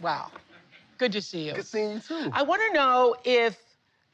Wow. 0.00 0.30
Good 0.98 1.12
to 1.12 1.22
see 1.22 1.46
you. 1.46 1.54
Good 1.54 1.66
seeing 1.66 1.92
you 1.92 2.00
too. 2.00 2.30
I 2.32 2.42
want 2.42 2.62
to 2.68 2.74
know 2.74 3.16
if 3.24 3.58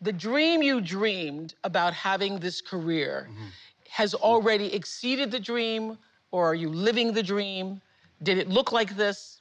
the 0.00 0.12
dream 0.12 0.62
you 0.62 0.80
dreamed 0.80 1.54
about 1.64 1.92
having 1.94 2.38
this 2.38 2.60
career 2.60 3.28
Mm-hmm. 3.30 3.46
has 3.90 4.14
already 4.14 4.72
exceeded 4.74 5.30
the 5.30 5.40
dream, 5.40 5.98
or 6.30 6.46
are 6.46 6.54
you 6.54 6.68
living 6.68 7.12
the 7.12 7.22
dream? 7.22 7.80
Did 8.22 8.38
it 8.38 8.48
look 8.48 8.72
like 8.72 8.96
this? 8.96 9.39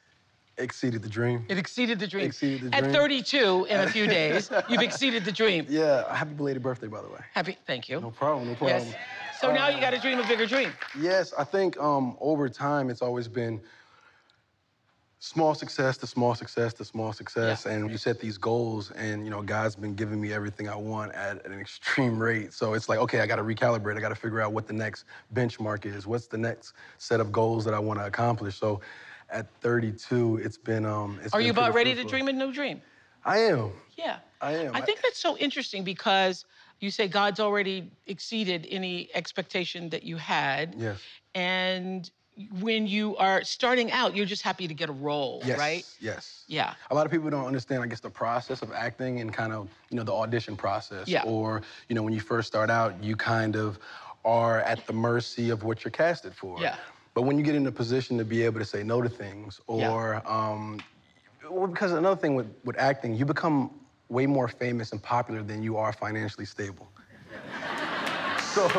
Exceeded 0.59 1.01
the 1.01 1.09
dream. 1.09 1.45
It 1.47 1.57
exceeded 1.57 1.99
the 1.99 2.07
dream. 2.07 2.25
Exceeded 2.25 2.61
the 2.61 2.69
dream. 2.69 2.83
At 2.85 2.91
32 2.91 3.67
in 3.69 3.79
a 3.79 3.87
few 3.89 4.07
days, 4.19 4.51
you've 4.67 4.81
exceeded 4.81 5.23
the 5.23 5.31
dream. 5.31 5.65
Yeah, 5.69 6.13
happy 6.13 6.33
belated 6.33 6.61
birthday, 6.61 6.87
by 6.87 7.01
the 7.01 7.07
way. 7.07 7.19
Happy, 7.33 7.57
thank 7.65 7.87
you. 7.87 8.01
No 8.01 8.11
problem, 8.11 8.49
no 8.49 8.55
problem. 8.55 8.85
Yes. 8.85 8.95
So 9.39 9.53
now 9.53 9.69
you 9.69 9.79
got 9.79 9.91
to 9.91 9.99
dream 9.99 10.19
a 10.19 10.27
bigger 10.27 10.45
dream. 10.45 10.71
Yes, 10.99 11.33
I 11.37 11.45
think 11.45 11.79
um, 11.79 12.17
over 12.19 12.49
time 12.49 12.89
it's 12.89 13.01
always 13.01 13.29
been 13.29 13.61
small 15.19 15.53
success 15.53 15.97
to 15.97 16.07
small 16.07 16.35
success 16.35 16.73
to 16.73 16.83
small 16.85 17.13
success, 17.13 17.63
Yeah. 17.65 17.73
and 17.73 17.89
you 17.89 17.97
set 17.97 18.19
these 18.19 18.37
goals, 18.37 18.91
and 18.91 19.23
you 19.23 19.31
know 19.31 19.41
God's 19.41 19.77
been 19.77 19.95
giving 19.95 20.19
me 20.19 20.33
everything 20.33 20.67
I 20.67 20.75
want 20.75 21.13
at 21.13 21.45
an 21.45 21.57
extreme 21.59 22.21
rate. 22.21 22.51
So 22.53 22.73
it's 22.73 22.89
like, 22.89 22.99
okay, 22.99 23.21
I 23.21 23.27
got 23.27 23.37
to 23.37 23.43
recalibrate. 23.43 23.95
I 23.97 24.01
got 24.01 24.09
to 24.09 24.15
figure 24.15 24.41
out 24.41 24.51
what 24.51 24.67
the 24.67 24.73
next 24.73 25.05
benchmark 25.33 25.85
is. 25.85 26.05
What's 26.05 26.27
the 26.27 26.37
next 26.37 26.73
set 26.97 27.21
of 27.21 27.31
goals 27.31 27.63
that 27.63 27.73
I 27.73 27.79
want 27.79 27.99
to 27.99 28.05
accomplish? 28.05 28.55
So 28.57 28.81
at 29.31 29.47
32, 29.61 30.37
it's 30.43 30.57
been. 30.57 30.85
Um, 30.85 31.19
it's 31.23 31.33
Are 31.33 31.39
been 31.39 31.45
you 31.47 31.51
about 31.51 31.73
ready 31.73 31.95
to 31.95 32.03
dream 32.03 32.27
a 32.27 32.33
new 32.33 32.51
dream? 32.51 32.81
I 33.25 33.39
am. 33.39 33.71
Yeah. 33.97 34.17
I 34.41 34.53
am. 34.53 34.75
I 34.75 34.81
think 34.81 35.01
that's 35.01 35.19
so 35.19 35.37
interesting 35.37 35.83
because 35.83 36.45
you 36.79 36.89
say 36.91 37.07
God's 37.07 37.39
already 37.39 37.91
exceeded 38.07 38.67
any 38.69 39.09
expectation 39.13 39.89
that 39.89 40.03
you 40.03 40.15
had. 40.15 40.75
Yes. 40.77 40.99
And 41.35 42.09
when 42.61 42.87
you 42.87 43.17
are 43.17 43.43
starting 43.43 43.91
out, 43.91 44.15
you're 44.15 44.25
just 44.25 44.41
happy 44.41 44.65
to 44.65 44.73
get 44.73 44.87
a 44.87 44.93
role, 44.93 45.41
Yes. 45.43 45.59
right? 45.59 45.85
Yes. 45.99 46.45
Yeah. 46.47 46.73
A 46.89 46.95
lot 46.95 47.05
of 47.05 47.11
people 47.11 47.29
don't 47.29 47.45
understand, 47.45 47.83
I 47.83 47.87
guess, 47.87 47.99
the 47.99 48.09
process 48.09 48.61
of 48.61 48.71
acting 48.71 49.19
and 49.19 49.33
kind 49.33 49.51
of, 49.51 49.67
you 49.89 49.97
know, 49.97 50.03
the 50.03 50.13
audition 50.13 50.55
process. 50.55 51.09
Yeah. 51.09 51.23
Or, 51.23 51.61
you 51.89 51.95
know, 51.95 52.03
when 52.03 52.13
you 52.13 52.21
first 52.21 52.47
start 52.47 52.69
out, 52.69 53.03
you 53.03 53.17
kind 53.17 53.57
of 53.57 53.77
are 54.23 54.61
at 54.61 54.87
the 54.87 54.93
mercy 54.93 55.49
of 55.49 55.63
what 55.63 55.83
you're 55.83 55.91
casted 55.91 56.33
for. 56.33 56.61
Yeah. 56.61 56.77
But 57.19 57.23
when 57.25 57.37
you 57.37 57.43
get 57.43 57.55
in 57.55 57.67
a 57.67 57.71
position 57.73 58.17
to 58.19 58.23
be 58.23 58.43
able 58.43 58.59
to 58.59 58.65
say 58.65 58.81
no 58.81 59.01
to 59.01 59.09
things, 59.09 59.59
Yeah. 59.67 59.91
or, 59.91 60.21
um, 60.25 60.79
well, 61.51 61.67
because 61.67 61.91
another 61.91 62.15
thing 62.15 62.33
with, 62.33 62.47
with 62.63 62.79
acting, 62.79 63.13
you 63.13 63.25
become 63.25 63.71
way 64.07 64.25
more 64.25 64.47
famous 64.47 64.93
and 64.93 65.03
popular 65.03 65.43
than 65.43 65.61
you 65.61 65.75
are 65.75 65.91
financially 65.91 66.45
stable. 66.45 66.87
so, 68.39 68.69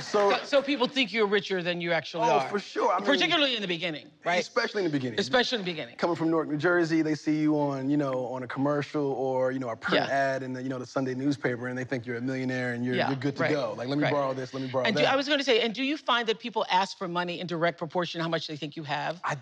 so. 0.00 0.30
So, 0.30 0.38
so 0.44 0.62
people 0.62 0.86
think 0.86 1.12
you're 1.12 1.26
richer 1.26 1.62
than 1.62 1.80
you 1.80 1.92
actually 1.92 2.24
Oh, 2.28 2.38
are. 2.38 2.48
for 2.48 2.58
sure. 2.58 2.92
I 2.92 2.98
mean- 2.98 3.06
Particularly 3.06 3.54
in 3.56 3.62
the 3.62 3.68
beginning, 3.68 4.06
right? 4.24 4.40
Especially 4.40 4.84
in 4.84 4.90
the 4.90 4.92
beginning. 4.96 5.18
Especially 5.18 5.58
in 5.58 5.64
the 5.64 5.70
beginning. 5.70 5.96
coming 5.96 6.16
from 6.16 6.30
Newark, 6.30 6.48
New 6.48 6.56
Jersey, 6.56 7.02
they 7.02 7.14
see 7.14 7.36
you 7.40 7.58
on, 7.58 7.88
you 7.90 7.96
know, 7.96 8.26
on 8.28 8.42
a 8.42 8.46
commercial 8.46 9.04
or, 9.12 9.52
you 9.52 9.58
know, 9.58 9.68
a 9.70 9.76
print 9.76 10.06
Yeah. 10.06 10.14
ad 10.14 10.42
in 10.42 10.52
the, 10.52 10.62
you 10.62 10.68
know, 10.68 10.78
the 10.78 10.86
Sunday 10.86 11.14
newspaper, 11.14 11.68
and 11.68 11.76
they 11.76 11.84
think 11.84 12.06
you're 12.06 12.16
a 12.16 12.20
millionaire 12.20 12.72
and 12.74 12.84
you're, 12.84 12.94
Yeah, 12.94 13.08
you're 13.08 13.16
good 13.18 13.36
to 13.36 13.42
right, 13.42 13.50
go. 13.52 13.74
Like, 13.76 13.88
let 13.88 13.98
me 13.98 14.04
right. 14.04 14.12
borrow 14.12 14.32
this, 14.34 14.52
let 14.54 14.62
me 14.62 14.68
borrow 14.68 14.84
And 14.84 14.96
that. 14.96 15.00
do, 15.02 15.06
I 15.06 15.16
was 15.16 15.26
going 15.26 15.38
to 15.40 15.44
say, 15.44 15.60
and 15.60 15.74
do 15.74 15.82
you 15.82 15.96
find 15.96 16.28
that 16.28 16.38
people 16.38 16.64
ask 16.70 16.96
for 16.98 17.08
money 17.08 17.40
in 17.40 17.46
direct 17.46 17.78
proportion 17.78 18.18
to 18.18 18.22
how 18.22 18.28
much 18.28 18.46
they 18.46 18.56
think 18.56 18.76
you 18.76 18.82
have? 18.84 19.20
I, 19.24 19.36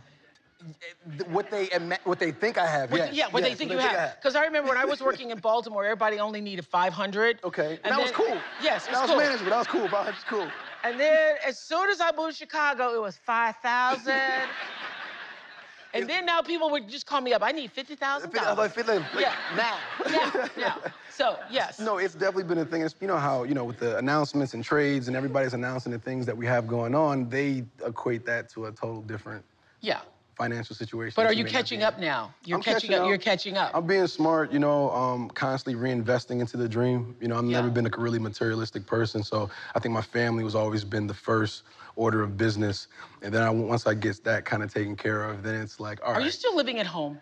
what 1.29 1.51
they 1.51 1.69
what 2.05 2.19
they 2.19 2.31
think 2.31 2.59
I 2.59 2.67
have, 2.67 2.91
What- 2.91 2.99
yes. 3.01 3.15
yeah, 3.15 3.29
what 3.29 3.43
they 3.43 3.51
yes, 3.51 3.59
think 3.59 3.73
you 3.73 3.79
I 3.79 3.83
have. 3.83 4.17
Because 4.17 4.35
I 4.37 4.45
remember 4.45 4.69
when 4.69 4.79
I 4.79 4.85
was 4.85 5.01
working 5.01 5.31
in 5.31 5.39
Baltimore, 5.39 5.85
everybody 5.85 6.19
only 6.19 6.41
needed 6.41 6.67
500. 6.67 7.41
Okay, 7.45 7.79
And 7.85 7.93
that 7.93 8.01
was 8.01 8.11
cool. 8.11 8.37
Yes, 8.63 8.87
was 8.89 8.95
that 8.95 9.03
was 9.03 9.11
cool. 9.11 9.19
manageable. 9.19 9.51
That 9.51 9.59
was 9.59 9.67
cool. 9.67 9.89
That 9.89 10.07
was 10.07 10.25
cool. 10.29 10.49
And 10.85 10.99
then 10.99 11.37
as 11.47 11.59
soon 11.59 11.91
as 11.91 12.01
I 12.01 12.11
moved 12.17 12.33
to 12.33 12.37
Chicago, 12.39 12.95
it 12.95 13.01
was 13.01 13.17
5,000. 13.17 14.13
and 15.95 16.09
then 16.09 16.25
now 16.27 16.41
people 16.43 16.71
would 16.71 16.89
just 16.89 17.07
call 17.07 17.21
me 17.21 17.33
up. 17.33 17.43
I 17.43 17.53
need 17.53 17.73
$50,000. 17.75 18.01
I 18.03 18.55
was 18.55 18.77
like, 18.77 18.87
like, 18.89 19.03
Yeah. 19.19 19.35
now. 19.57 19.79
now, 20.11 20.49
now. 20.57 20.77
So, 21.11 21.39
yes. 21.51 21.79
No, 21.79 21.99
it's 21.99 22.15
definitely 22.15 22.45
been 22.45 22.59
a 22.59 22.65
thing. 22.65 22.83
It's, 22.83 22.95
you 23.01 23.07
know 23.07 23.19
how, 23.19 23.45
you 23.45 23.55
know, 23.55 23.65
with 23.65 23.79
the 23.79 23.97
announcements 23.99 24.55
and 24.55 24.65
trades 24.65 25.09
and 25.09 25.17
everybody's 25.17 25.55
announcing 25.55 25.93
the 25.93 25.99
things 25.99 26.25
that 26.27 26.37
we 26.37 26.47
have 26.47 26.67
going 26.67 26.95
on, 26.95 27.29
they 27.29 27.65
equate 27.85 28.25
that 28.27 28.49
to 28.51 28.67
a 28.67 28.73
total 28.73 29.03
different 29.03 29.45
Yeah. 29.81 30.01
Financial 30.43 30.75
situation. 30.75 31.15
But 31.17 31.27
are 31.27 31.33
you 31.33 31.39
you 31.39 31.45
may 31.45 31.53
not 31.53 31.59
catching 31.59 31.83
up 31.83 31.99
now? 31.99 32.35
You're 32.45 32.59
I'm 32.59 32.63
catching, 32.63 32.95
up. 32.95 33.07
You're 33.09 33.19
catching 33.19 33.57
up. 33.57 33.71
I'm 33.75 33.87
being 33.87 34.07
smart, 34.09 34.53
you 34.53 34.59
know, 34.59 34.91
um, 34.91 35.29
constantly 35.31 35.81
reinvesting 35.81 36.41
into 36.41 36.57
the 36.57 36.69
dream. 36.69 37.15
You 37.21 37.29
know, 37.29 37.39
I've 37.39 37.45
never 37.45 37.71
been 37.71 37.87
a 37.87 37.91
really 37.97 38.19
materialistic 38.19 38.87
person, 38.87 39.23
so 39.23 39.49
I 39.75 39.79
think 39.79 39.95
my 39.95 40.03
family 40.03 40.43
was 40.43 40.55
always 40.55 40.85
been 40.85 41.07
the 41.07 41.15
first 41.15 41.63
order 41.95 42.23
of 42.23 42.37
business. 42.37 42.89
And 43.23 43.33
then 43.33 43.43
I, 43.43 43.51
once 43.51 43.87
I 43.87 43.95
get 43.95 44.25
that 44.25 44.45
kind 44.45 44.63
of 44.63 44.73
taken 44.73 44.97
care 44.97 45.25
of, 45.25 45.43
then 45.43 45.61
it's 45.61 45.79
like, 45.79 46.01
all 46.03 46.13
Are 46.13 46.15
right, 46.15 46.25
you 46.25 46.31
still 46.31 46.57
living 46.57 46.79
at 46.79 46.87
home? 46.87 47.19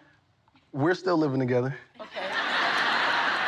we're 0.73 0.95
still 0.95 1.19
living 1.19 1.41
together. 1.41 1.75
Okay. 2.01 2.27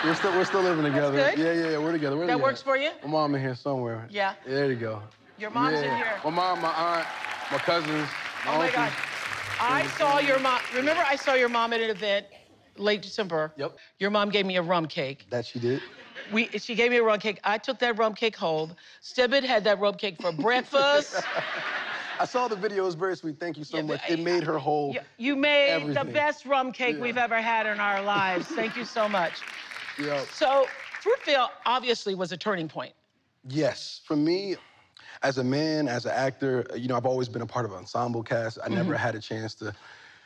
We're 0.04 0.16
still 0.16 0.32
we're 0.32 0.44
still 0.44 0.62
living 0.62 0.84
together. 0.84 1.16
good. 1.16 1.38
Yeah, 1.38 1.52
yeah, 1.52 1.70
yeah, 1.70 1.78
we're 1.78 1.92
together. 1.92 2.16
We're 2.16 2.26
That 2.26 2.40
works 2.40 2.60
for 2.60 2.76
you? 2.76 2.90
My 3.04 3.10
mom 3.10 3.34
in 3.36 3.40
here 3.40 3.54
somewhere. 3.54 4.08
Yeah. 4.10 4.34
There 4.44 4.68
you 4.68 4.74
go. 4.74 5.00
Your 5.38 5.50
mom's 5.50 5.78
in 5.78 5.96
here. 5.96 6.20
My 6.24 6.30
mom, 6.30 6.60
my 6.60 6.72
aunt, 6.72 7.06
my 7.52 7.58
cousins, 7.58 8.08
my 8.44 8.54
Oh 8.54 8.58
my. 8.58 8.70
God. 8.72 8.92
I 9.60 9.86
saw 9.98 10.18
your 10.18 10.38
mom. 10.38 10.60
Remember, 10.74 11.02
I 11.06 11.16
saw 11.16 11.34
your 11.34 11.48
mom 11.48 11.72
at 11.72 11.80
an 11.80 11.90
event 11.90 12.26
late 12.76 13.02
December. 13.02 13.52
Yep. 13.56 13.76
Your 13.98 14.10
mom 14.10 14.30
gave 14.30 14.46
me 14.46 14.56
a 14.56 14.62
rum 14.62 14.86
cake. 14.86 15.26
That 15.30 15.46
she 15.46 15.58
did. 15.58 15.82
We, 16.32 16.48
she 16.58 16.74
gave 16.74 16.90
me 16.90 16.98
a 16.98 17.02
rum 17.02 17.18
cake. 17.18 17.40
I 17.44 17.58
took 17.58 17.78
that 17.80 17.98
rum 17.98 18.14
cake 18.14 18.36
home. 18.36 18.74
Stedman 19.00 19.44
had 19.44 19.64
that 19.64 19.78
rum 19.80 19.94
cake 19.94 20.20
for 20.20 20.32
breakfast. 20.42 21.22
I 22.18 22.24
saw 22.24 22.48
the 22.48 22.56
video. 22.56 22.84
It 22.84 22.86
was 22.86 22.94
very 22.94 23.16
sweet. 23.16 23.38
Thank 23.38 23.56
you 23.58 23.64
so 23.64 23.78
Yeah, 23.78 23.82
much. 23.82 24.00
It 24.08 24.20
made 24.20 24.44
her 24.44 24.58
whole. 24.58 24.96
You, 25.18 25.36
made 25.36 25.94
the 25.94 26.04
best 26.04 26.46
rum 26.46 26.72
cake 26.72 26.96
Yeah. 26.96 27.02
we've 27.02 27.18
ever 27.18 27.40
had 27.40 27.66
in 27.66 27.80
our 27.80 28.02
lives. 28.02 28.46
Thank 28.46 28.76
you 28.76 28.84
so 28.84 29.08
much. 29.08 29.32
Yeah. 29.98 30.24
So, 30.32 30.66
Fruitvale 31.02 31.48
obviously 31.66 32.14
was 32.14 32.32
a 32.32 32.36
turning 32.36 32.68
point. 32.68 32.94
Yes, 33.48 34.00
for 34.04 34.16
me, 34.16 34.56
as 35.22 35.38
a 35.38 35.44
man, 35.44 35.88
as 35.88 36.04
an 36.06 36.12
actor, 36.12 36.66
you 36.74 36.88
know, 36.88 36.96
I've 36.96 37.06
always 37.06 37.28
been 37.28 37.42
a 37.42 37.46
part 37.46 37.64
of 37.64 37.72
an 37.72 37.78
ensemble 37.78 38.22
cast. 38.22 38.58
I 38.64 38.68
never 38.68 38.94
mm-hmm. 38.94 39.02
had 39.02 39.14
a 39.14 39.20
chance 39.20 39.54
to, 39.56 39.74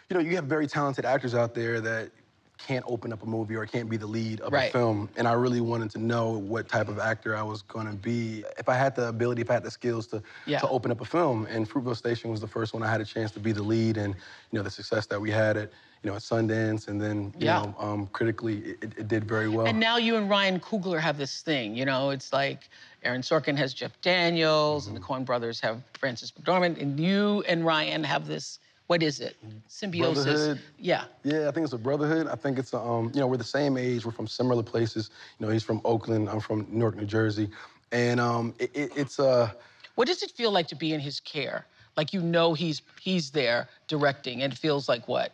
you 0.08 0.14
know, 0.14 0.20
you 0.20 0.36
have 0.36 0.44
very 0.44 0.66
talented 0.66 1.04
actors 1.04 1.34
out 1.34 1.54
there 1.54 1.80
that 1.80 2.10
can't 2.58 2.84
open 2.88 3.12
up 3.12 3.22
a 3.22 3.26
movie 3.26 3.54
or 3.54 3.66
can't 3.66 3.88
be 3.90 3.98
the 3.98 4.06
lead 4.06 4.40
of 4.40 4.52
Right. 4.52 4.70
a 4.70 4.72
film. 4.72 5.10
And 5.16 5.28
I 5.28 5.34
really 5.34 5.60
wanted 5.60 5.90
to 5.90 5.98
know 5.98 6.30
what 6.30 6.68
type 6.68 6.88
of 6.88 6.98
actor 6.98 7.36
I 7.36 7.42
was 7.42 7.60
going 7.62 7.86
to 7.86 7.92
be. 7.92 8.44
If 8.58 8.68
I 8.68 8.74
had 8.74 8.96
the 8.96 9.08
ability, 9.08 9.42
if 9.42 9.50
I 9.50 9.54
had 9.54 9.62
the 9.62 9.70
skills 9.70 10.06
to, 10.08 10.22
Yeah. 10.46 10.60
to 10.60 10.68
open 10.68 10.90
up 10.90 11.02
a 11.02 11.04
film. 11.04 11.46
And 11.50 11.68
Fruitvale 11.68 11.96
Station 11.96 12.30
was 12.30 12.40
the 12.40 12.46
first 12.48 12.72
one 12.72 12.82
I 12.82 12.90
had 12.90 13.02
a 13.02 13.04
chance 13.04 13.30
to 13.32 13.40
be 13.40 13.52
the 13.52 13.62
lead. 13.62 13.98
And, 13.98 14.14
you 14.14 14.58
know, 14.58 14.62
the 14.62 14.70
success 14.70 15.06
that 15.06 15.20
we 15.20 15.30
had 15.30 15.56
at, 15.58 15.70
you 16.02 16.10
know, 16.10 16.16
at 16.16 16.22
Sundance 16.22 16.88
and 16.88 17.00
then, 17.00 17.32
you 17.38 17.46
Yeah. 17.46 17.60
know, 17.60 17.74
um, 17.78 18.06
critically, 18.08 18.76
it, 18.82 18.92
it 18.96 19.08
did 19.08 19.24
very 19.24 19.48
well. 19.48 19.66
And 19.66 19.80
now 19.80 19.96
you 19.96 20.16
and 20.16 20.28
Ryan 20.30 20.60
Coogler 20.60 21.00
have 21.00 21.18
this 21.18 21.42
thing, 21.42 21.74
you 21.76 21.84
know, 21.84 22.10
it's 22.10 22.32
like 22.32 22.68
Aaron 23.02 23.22
Sorkin 23.22 23.56
has 23.56 23.74
Jeff 23.74 24.00
Daniels 24.02 24.86
and 24.86 24.96
the 24.96 25.00
Coen 25.00 25.24
brothers 25.24 25.60
have 25.60 25.82
Frances 25.98 26.32
McDormand, 26.32 26.80
and 26.80 26.98
you 27.00 27.42
and 27.48 27.64
Ryan 27.64 28.04
have 28.04 28.26
this, 28.26 28.58
what 28.86 29.02
is 29.02 29.20
it? 29.20 29.36
Symbiosis. 29.68 30.24
Brotherhood. 30.24 30.58
Yeah. 30.78 31.04
Yeah, 31.24 31.48
I 31.48 31.50
think 31.50 31.64
it's 31.64 31.72
a 31.72 31.78
brotherhood. 31.78 32.28
I 32.28 32.36
think 32.36 32.58
it's 32.58 32.72
a, 32.72 32.78
um, 32.78 33.10
you 33.14 33.20
know, 33.20 33.26
we're 33.26 33.36
the 33.36 33.44
same 33.44 33.76
age. 33.76 34.04
We're 34.04 34.12
from 34.12 34.28
similar 34.28 34.62
places. 34.62 35.10
You 35.38 35.46
know, 35.46 35.52
he's 35.52 35.64
from 35.64 35.80
Oakland. 35.84 36.28
I'm 36.28 36.40
from 36.40 36.66
Newark, 36.70 36.96
New 36.96 37.04
Jersey, 37.06 37.50
and 37.90 38.20
um, 38.20 38.54
it, 38.58 38.70
it, 38.74 38.92
it's 38.96 39.18
uh, 39.18 39.50
What 39.96 40.06
does 40.06 40.22
it 40.22 40.30
feel 40.30 40.50
like 40.52 40.68
to 40.68 40.76
be 40.76 40.92
in 40.92 41.00
his 41.00 41.18
care? 41.20 41.66
Like 41.96 42.12
you 42.12 42.20
know 42.20 42.52
he's 42.52 42.82
he's 43.00 43.30
there 43.30 43.68
directing 43.88 44.42
and 44.42 44.52
it 44.52 44.58
feels 44.58 44.88
like 44.88 45.08
what? 45.08 45.32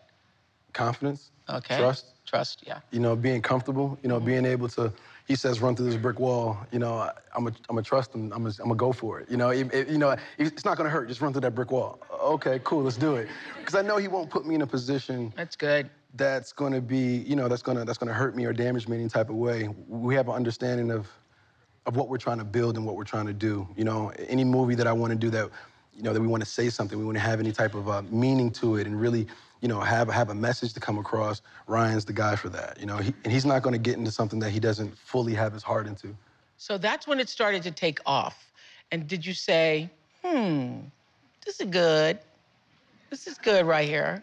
Confidence, 0.72 1.30
Okay. 1.48 1.76
trust. 1.76 2.06
Trust, 2.24 2.62
yeah. 2.66 2.78
You 2.92 3.00
know, 3.00 3.14
being 3.16 3.42
comfortable. 3.42 3.98
You 4.02 4.08
know, 4.08 4.18
being 4.20 4.44
able 4.46 4.68
to. 4.70 4.92
He 5.26 5.34
says, 5.36 5.60
"Run 5.60 5.76
through 5.76 5.86
this 5.86 5.96
brick 6.00 6.18
wall." 6.18 6.56
You 6.72 6.78
know, 6.78 6.94
I, 6.94 7.10
I'm 7.36 7.46
a, 7.48 7.52
I'm 7.68 7.78
a 7.78 7.82
trust 7.82 8.14
him. 8.14 8.32
I'm 8.32 8.46
a, 8.46 8.52
I'm 8.62 8.70
a 8.70 8.74
go 8.74 8.92
for 8.92 9.20
it. 9.20 9.30
You 9.30 9.36
know, 9.36 9.50
it, 9.50 9.72
it- 9.74 9.88
you 9.88 9.98
know, 9.98 10.16
it's 10.38 10.64
not 10.64 10.76
gonna 10.76 10.88
hurt. 10.88 11.08
Just 11.08 11.20
run 11.20 11.32
through 11.32 11.42
that 11.42 11.54
brick 11.54 11.70
wall. 11.70 11.98
Okay, 12.22 12.60
cool. 12.64 12.84
Let's 12.84 12.96
do 12.96 13.16
it. 13.16 13.28
Because 13.58 13.74
I 13.74 13.82
know 13.82 13.96
he 13.98 14.08
won't 14.08 14.30
put 14.30 14.46
me 14.46 14.54
in 14.54 14.62
a 14.62 14.66
position 14.66 15.32
That's 15.36 15.56
good. 15.56 15.90
that's 16.14 16.52
going 16.52 16.72
to 16.72 16.80
be, 16.80 17.16
you 17.18 17.36
know, 17.36 17.48
that's 17.48 17.62
going 17.62 17.76
to 17.76 17.84
that's 17.84 17.98
going 17.98 18.08
to 18.08 18.14
hurt 18.14 18.34
me 18.36 18.44
or 18.46 18.52
damage 18.52 18.86
me 18.88 18.96
in 18.96 19.02
any 19.02 19.10
type 19.10 19.28
of 19.28 19.36
way. 19.36 19.68
We 19.88 20.14
have 20.14 20.28
an 20.28 20.34
understanding 20.34 20.90
of 20.90 21.08
of 21.86 21.96
what 21.96 22.08
we're 22.08 22.18
trying 22.18 22.38
to 22.38 22.44
build 22.44 22.76
and 22.76 22.86
what 22.86 22.94
we're 22.96 23.04
trying 23.04 23.26
to 23.26 23.32
do. 23.32 23.66
You 23.76 23.84
know, 23.84 24.12
any 24.28 24.44
movie 24.44 24.76
that 24.76 24.86
I 24.86 24.92
want 24.92 25.10
to 25.12 25.18
do 25.18 25.28
that, 25.30 25.50
you 25.94 26.02
know, 26.02 26.12
that 26.12 26.20
we 26.20 26.26
want 26.28 26.42
to 26.44 26.48
say 26.48 26.70
something, 26.70 26.98
we 26.98 27.04
want 27.04 27.16
to 27.16 27.20
have 27.22 27.40
any 27.40 27.52
type 27.52 27.74
of 27.74 27.88
uh, 27.88 28.02
meaning 28.10 28.50
to 28.52 28.76
it, 28.76 28.86
and 28.86 28.98
really, 29.00 29.26
you 29.62 29.68
know, 29.68 29.80
have 29.80 30.10
have 30.10 30.28
a 30.28 30.34
message 30.34 30.74
to 30.74 30.80
come 30.80 30.98
across. 30.98 31.40
Ryan's 31.68 32.04
the 32.04 32.12
guy 32.12 32.36
for 32.36 32.50
that. 32.50 32.78
You 32.78 32.86
know, 32.86 32.98
he, 32.98 33.14
and 33.24 33.32
he's 33.32 33.46
not 33.46 33.62
going 33.62 33.72
to 33.72 33.78
get 33.78 33.96
into 33.96 34.10
something 34.10 34.40
that 34.40 34.50
he 34.50 34.60
doesn't 34.60 34.98
fully 34.98 35.32
have 35.34 35.52
his 35.52 35.62
heart 35.62 35.86
into. 35.86 36.14
So 36.58 36.76
that's 36.76 37.06
when 37.06 37.20
it 37.20 37.28
started 37.28 37.62
to 37.62 37.70
take 37.70 38.00
off. 38.04 38.52
And 38.90 39.06
did 39.06 39.24
you 39.24 39.32
say, 39.32 39.88
hmm, 40.22 40.80
this 41.46 41.60
is 41.60 41.68
good. 41.68 42.18
This 43.08 43.26
is 43.26 43.38
good 43.38 43.64
right 43.64 43.88
here. 43.88 44.22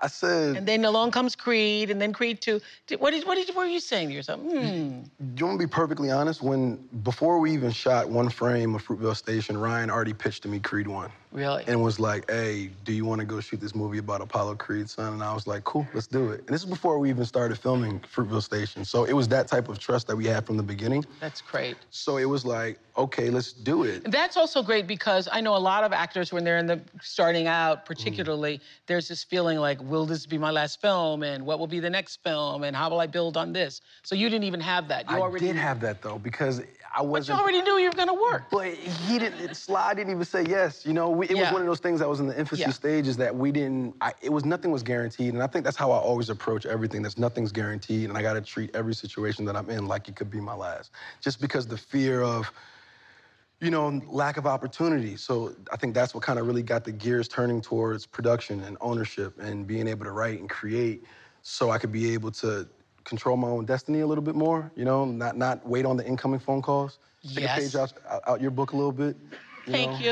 I 0.00 0.06
said, 0.06 0.56
And 0.56 0.66
then 0.66 0.84
along 0.84 1.10
comes 1.10 1.34
Creed, 1.34 1.90
and 1.90 2.00
then 2.00 2.12
Creed 2.12 2.40
2. 2.40 2.60
What, 2.98 3.10
did, 3.10 3.26
what, 3.26 3.34
did, 3.34 3.48
what 3.48 3.66
were 3.66 3.66
you 3.66 3.80
saying 3.80 4.08
to 4.08 4.14
yourself? 4.14 4.40
Hmm. 4.40 4.48
Do 4.50 5.34
you 5.36 5.46
want 5.46 5.60
to 5.60 5.66
be 5.66 5.70
perfectly 5.70 6.10
honest? 6.10 6.40
When 6.42 6.76
before 7.02 7.40
we 7.40 7.52
even 7.52 7.70
shot 7.70 8.08
one 8.08 8.28
frame 8.28 8.74
of 8.74 8.86
Fruitvale 8.86 9.16
Station, 9.16 9.58
Ryan 9.58 9.90
already 9.90 10.12
pitched 10.12 10.42
to 10.44 10.48
me 10.48 10.60
Creed 10.60 10.86
One. 10.86 11.10
Really? 11.30 11.62
And 11.66 11.82
was 11.82 12.00
like, 12.00 12.30
"Hey, 12.30 12.70
do 12.84 12.92
you 12.92 13.04
want 13.04 13.18
to 13.20 13.26
go 13.26 13.38
shoot 13.40 13.60
this 13.60 13.74
movie 13.74 13.98
about 13.98 14.22
Apollo 14.22 14.54
Creed's 14.56 14.92
son?" 14.92 15.12
And 15.12 15.22
I 15.22 15.34
was 15.34 15.46
like, 15.46 15.62
"Cool, 15.64 15.86
let's 15.92 16.06
do 16.06 16.30
it." 16.30 16.40
And 16.40 16.48
this 16.48 16.62
is 16.62 16.70
before 16.70 16.98
we 16.98 17.10
even 17.10 17.26
started 17.26 17.58
filming 17.58 18.00
Fruitvale 18.00 18.42
Station, 18.42 18.82
so 18.82 19.04
it 19.04 19.12
was 19.12 19.28
that 19.28 19.46
type 19.46 19.68
of 19.68 19.78
trust 19.78 20.06
that 20.06 20.16
we 20.16 20.24
had 20.24 20.46
from 20.46 20.56
the 20.56 20.62
beginning. 20.62 21.04
That's 21.20 21.42
great. 21.42 21.76
So 21.90 22.16
it 22.16 22.24
was 22.24 22.46
like, 22.46 22.78
"Okay, 22.96 23.28
let's 23.28 23.52
do 23.52 23.82
it." 23.82 24.10
That's 24.10 24.38
also 24.38 24.62
great 24.62 24.86
because 24.86 25.28
I 25.30 25.42
know 25.42 25.54
a 25.54 25.58
lot 25.58 25.84
of 25.84 25.92
actors 25.92 26.32
when 26.32 26.44
they're 26.44 26.56
in 26.56 26.66
the 26.66 26.80
starting 27.02 27.46
out, 27.46 27.84
particularly, 27.84 28.62
there's 28.86 29.08
this 29.08 29.22
feeling 29.22 29.58
like, 29.58 29.78
will 29.88 30.06
this 30.06 30.26
be 30.26 30.38
my 30.38 30.50
last 30.50 30.80
film? 30.80 31.22
And 31.22 31.44
what 31.44 31.58
will 31.58 31.66
be 31.66 31.80
the 31.80 31.90
next 31.90 32.22
film? 32.22 32.62
And 32.62 32.76
how 32.76 32.90
will 32.90 33.00
I 33.00 33.06
build 33.06 33.36
on 33.36 33.52
this? 33.52 33.80
So 34.02 34.14
you 34.14 34.28
didn't 34.28 34.44
even 34.44 34.60
have 34.60 34.88
that. 34.88 35.10
You 35.10 35.16
I 35.16 35.20
already 35.20 35.46
did 35.46 35.56
have 35.56 35.80
that 35.80 36.02
though 36.02 36.18
because 36.18 36.62
I 36.94 37.02
wasn't. 37.02 37.36
But 37.38 37.42
you 37.42 37.42
already 37.42 37.62
knew 37.62 37.78
you 37.78 37.88
were 37.88 37.96
gonna 37.96 38.14
work. 38.14 38.44
But 38.50 38.74
he 38.74 39.18
didn't. 39.18 39.54
Sly 39.54 39.94
didn't 39.94 40.12
even 40.12 40.24
say 40.24 40.44
yes. 40.44 40.84
You 40.86 40.92
know, 40.92 41.10
we, 41.10 41.26
it 41.26 41.36
Yeah. 41.36 41.44
was 41.44 41.52
one 41.52 41.60
of 41.62 41.66
those 41.66 41.80
things 41.80 42.00
that 42.00 42.08
was 42.08 42.20
in 42.20 42.26
the 42.26 42.38
infancy 42.38 42.62
Yeah. 42.62 42.70
stages 42.70 43.16
that 43.16 43.34
we 43.34 43.50
didn't. 43.52 43.94
I, 44.00 44.12
it 44.20 44.30
was 44.32 44.44
nothing 44.44 44.70
was 44.70 44.82
guaranteed, 44.82 45.34
and 45.34 45.42
I 45.42 45.46
think 45.46 45.64
that's 45.64 45.76
how 45.76 45.90
I 45.90 45.98
always 45.98 46.28
approach 46.30 46.66
everything. 46.66 47.02
That's 47.02 47.18
nothing's 47.18 47.52
guaranteed, 47.52 48.08
and 48.08 48.18
I 48.18 48.22
got 48.22 48.34
to 48.34 48.40
treat 48.40 48.74
every 48.74 48.94
situation 48.94 49.44
that 49.46 49.56
I'm 49.56 49.70
in 49.70 49.86
like 49.86 50.08
it 50.08 50.16
could 50.16 50.30
be 50.30 50.40
my 50.40 50.54
last, 50.54 50.90
just 51.20 51.40
because 51.40 51.66
the 51.66 51.78
fear 51.78 52.22
of. 52.22 52.50
You 53.60 53.70
know, 53.72 54.00
lack 54.06 54.36
of 54.36 54.46
opportunity. 54.46 55.16
So 55.16 55.52
I 55.72 55.76
think 55.76 55.92
that's 55.92 56.14
what 56.14 56.22
kind 56.22 56.38
of 56.38 56.46
really 56.46 56.62
got 56.62 56.84
the 56.84 56.92
gears 56.92 57.26
turning 57.26 57.60
towards 57.60 58.06
production 58.06 58.60
and 58.62 58.76
ownership 58.80 59.36
and 59.40 59.66
being 59.66 59.88
able 59.88 60.04
to 60.04 60.12
write 60.12 60.38
and 60.38 60.48
create 60.48 61.04
so 61.42 61.70
I 61.70 61.78
could 61.78 61.90
be 61.90 62.12
able 62.14 62.30
to 62.32 62.68
control 63.02 63.36
my 63.36 63.48
own 63.48 63.64
destiny 63.64 64.00
a 64.00 64.06
little 64.06 64.22
bit 64.22 64.36
more, 64.36 64.70
you 64.76 64.84
know, 64.84 65.04
not 65.04 65.36
not 65.36 65.66
wait 65.66 65.86
on 65.86 65.96
the 65.96 66.06
incoming 66.06 66.38
phone 66.38 66.62
calls. 66.62 66.98
Take 67.34 67.44
Yes. 67.44 67.58
a 67.58 67.60
page 67.62 67.74
out, 67.74 67.92
out, 68.28 68.40
your 68.40 68.52
book 68.52 68.72
a 68.72 68.76
little 68.76 68.92
bit. 68.92 69.16
you 69.66 69.72
Thank 69.72 69.92
know? 69.92 69.98
you. 69.98 70.04